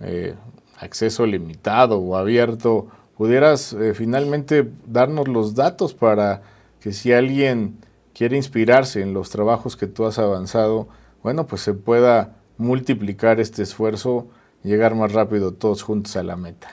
eh, 0.00 0.34
acceso 0.76 1.24
limitado 1.24 1.98
o 1.98 2.16
abierto, 2.16 2.88
pudieras 3.16 3.72
eh, 3.72 3.94
finalmente 3.94 4.68
darnos 4.86 5.28
los 5.28 5.55
datos 5.55 5.94
para 5.94 6.42
que 6.80 6.92
si 6.92 7.12
alguien 7.12 7.78
quiere 8.12 8.36
inspirarse 8.36 9.00
en 9.00 9.14
los 9.14 9.30
trabajos 9.30 9.76
que 9.76 9.86
tú 9.86 10.05
has 10.05 10.18
avanzado, 10.18 10.88
bueno, 11.22 11.46
pues 11.46 11.62
se 11.62 11.74
pueda 11.74 12.34
multiplicar 12.59 13.38
este 13.40 13.62
esfuerzo 13.62 14.26
llegar 14.64 14.96
más 14.96 15.12
rápido 15.12 15.55
todos 15.55 15.82
juntos 15.82 16.16
a 16.16 16.24
la 16.24 16.36
meta. 16.36 16.68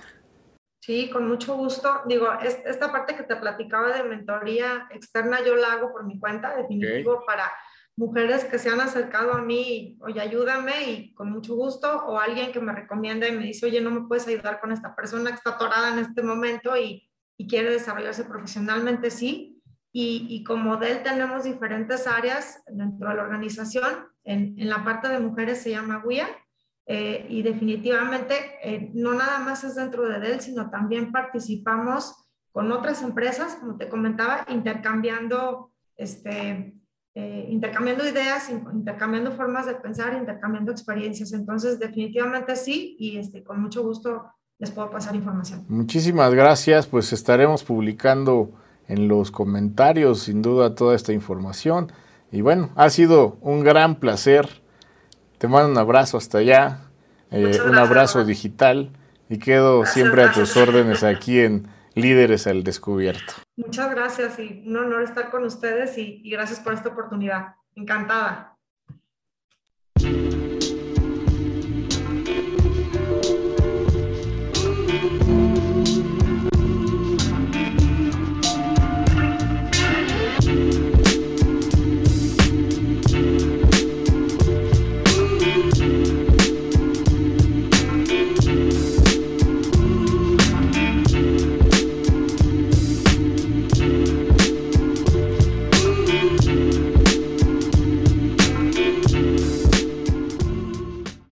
Sí, 0.81 1.11
con 1.11 1.27
mucho 1.27 1.55
gusto. 1.55 2.01
Digo, 2.07 2.27
esta 2.41 2.91
parte 2.91 3.15
que 3.15 3.21
te 3.21 3.35
platicaba 3.35 3.95
de 3.95 4.03
mentoría 4.03 4.87
externa 4.89 5.45
yo 5.45 5.55
la 5.55 5.73
hago 5.73 5.91
por 5.91 6.05
mi 6.05 6.19
cuenta, 6.19 6.55
definitivo, 6.55 7.23
para 7.23 7.51
mujeres 7.95 8.45
que 8.45 8.57
se 8.57 8.69
han 8.69 8.81
acercado 8.81 9.33
a 9.33 9.43
mí, 9.43 9.99
oye, 10.01 10.19
ayúdame 10.19 10.89
y 10.89 11.13
con 11.13 11.31
mucho 11.31 11.55
gusto, 11.55 12.03
o 12.07 12.17
alguien 12.17 12.51
que 12.51 12.59
me 12.59 12.73
recomienda 12.73 13.27
y 13.27 13.31
me 13.31 13.43
dice, 13.43 13.67
oye, 13.67 13.79
no 13.79 13.91
me 13.91 14.07
puedes 14.07 14.27
ayudar 14.27 14.59
con 14.59 14.71
esta 14.71 14.95
persona 14.95 15.29
que 15.29 15.35
está 15.35 15.51
atorada 15.51 15.93
en 15.93 15.99
este 15.99 16.23
momento 16.23 16.75
y, 16.75 17.07
y 17.37 17.47
quiere 17.47 17.69
desarrollarse 17.69 18.23
profesionalmente, 18.23 19.11
sí. 19.11 19.61
Y, 19.93 20.25
y, 20.29 20.43
como 20.43 20.77
DEL 20.77 21.03
tenemos 21.03 21.43
diferentes 21.43 22.07
áreas 22.07 22.63
dentro 22.65 23.09
de 23.09 23.15
la 23.15 23.23
organización. 23.23 24.07
En, 24.23 24.57
en 24.57 24.69
la 24.69 24.83
parte 24.83 25.09
de 25.09 25.19
mujeres 25.19 25.61
se 25.61 25.69
llama 25.69 26.01
WIA 26.03 26.27
eh, 26.93 27.25
y 27.29 27.41
definitivamente 27.41 28.35
eh, 28.61 28.91
no 28.93 29.13
nada 29.13 29.39
más 29.39 29.63
es 29.63 29.75
dentro 29.75 30.09
de 30.09 30.19
DEL, 30.19 30.41
sino 30.41 30.69
también 30.69 31.13
participamos 31.13 32.13
con 32.51 32.69
otras 32.73 33.01
empresas, 33.01 33.55
como 33.55 33.77
te 33.77 33.87
comentaba, 33.87 34.45
intercambiando, 34.49 35.71
este, 35.95 36.75
eh, 37.15 37.47
intercambiando 37.49 38.05
ideas, 38.05 38.49
intercambiando 38.49 39.31
formas 39.31 39.67
de 39.67 39.75
pensar, 39.75 40.17
intercambiando 40.17 40.73
experiencias. 40.73 41.31
Entonces, 41.31 41.79
definitivamente 41.79 42.57
sí, 42.57 42.97
y 42.99 43.15
este, 43.15 43.41
con 43.41 43.61
mucho 43.61 43.83
gusto 43.83 44.25
les 44.59 44.69
puedo 44.71 44.91
pasar 44.91 45.15
información. 45.15 45.63
Muchísimas 45.69 46.33
gracias, 46.33 46.87
pues 46.87 47.13
estaremos 47.13 47.63
publicando 47.63 48.51
en 48.89 49.07
los 49.07 49.31
comentarios 49.31 50.23
sin 50.23 50.41
duda 50.41 50.75
toda 50.75 50.97
esta 50.97 51.13
información. 51.13 51.93
Y 52.33 52.41
bueno, 52.41 52.71
ha 52.75 52.89
sido 52.89 53.37
un 53.39 53.63
gran 53.63 53.95
placer 53.95 54.60
te 55.41 55.47
mando 55.47 55.71
un 55.71 55.77
abrazo 55.79 56.17
hasta 56.17 56.37
allá, 56.37 56.81
eh, 57.31 57.59
un 57.67 57.75
abrazo 57.75 58.23
digital 58.23 58.91
y 59.27 59.39
quedo 59.39 59.87
siempre 59.87 60.21
a 60.21 60.31
tus 60.31 60.55
órdenes 60.55 61.03
aquí 61.03 61.39
en 61.39 61.67
Líderes 61.95 62.45
al 62.45 62.63
Descubierto. 62.63 63.33
Muchas 63.55 63.89
gracias 63.89 64.37
y 64.37 64.61
un 64.67 64.77
honor 64.77 65.01
estar 65.01 65.31
con 65.31 65.43
ustedes 65.43 65.97
y, 65.97 66.21
y 66.23 66.29
gracias 66.29 66.59
por 66.59 66.75
esta 66.75 66.89
oportunidad. 66.89 67.55
Encantada. 67.75 68.50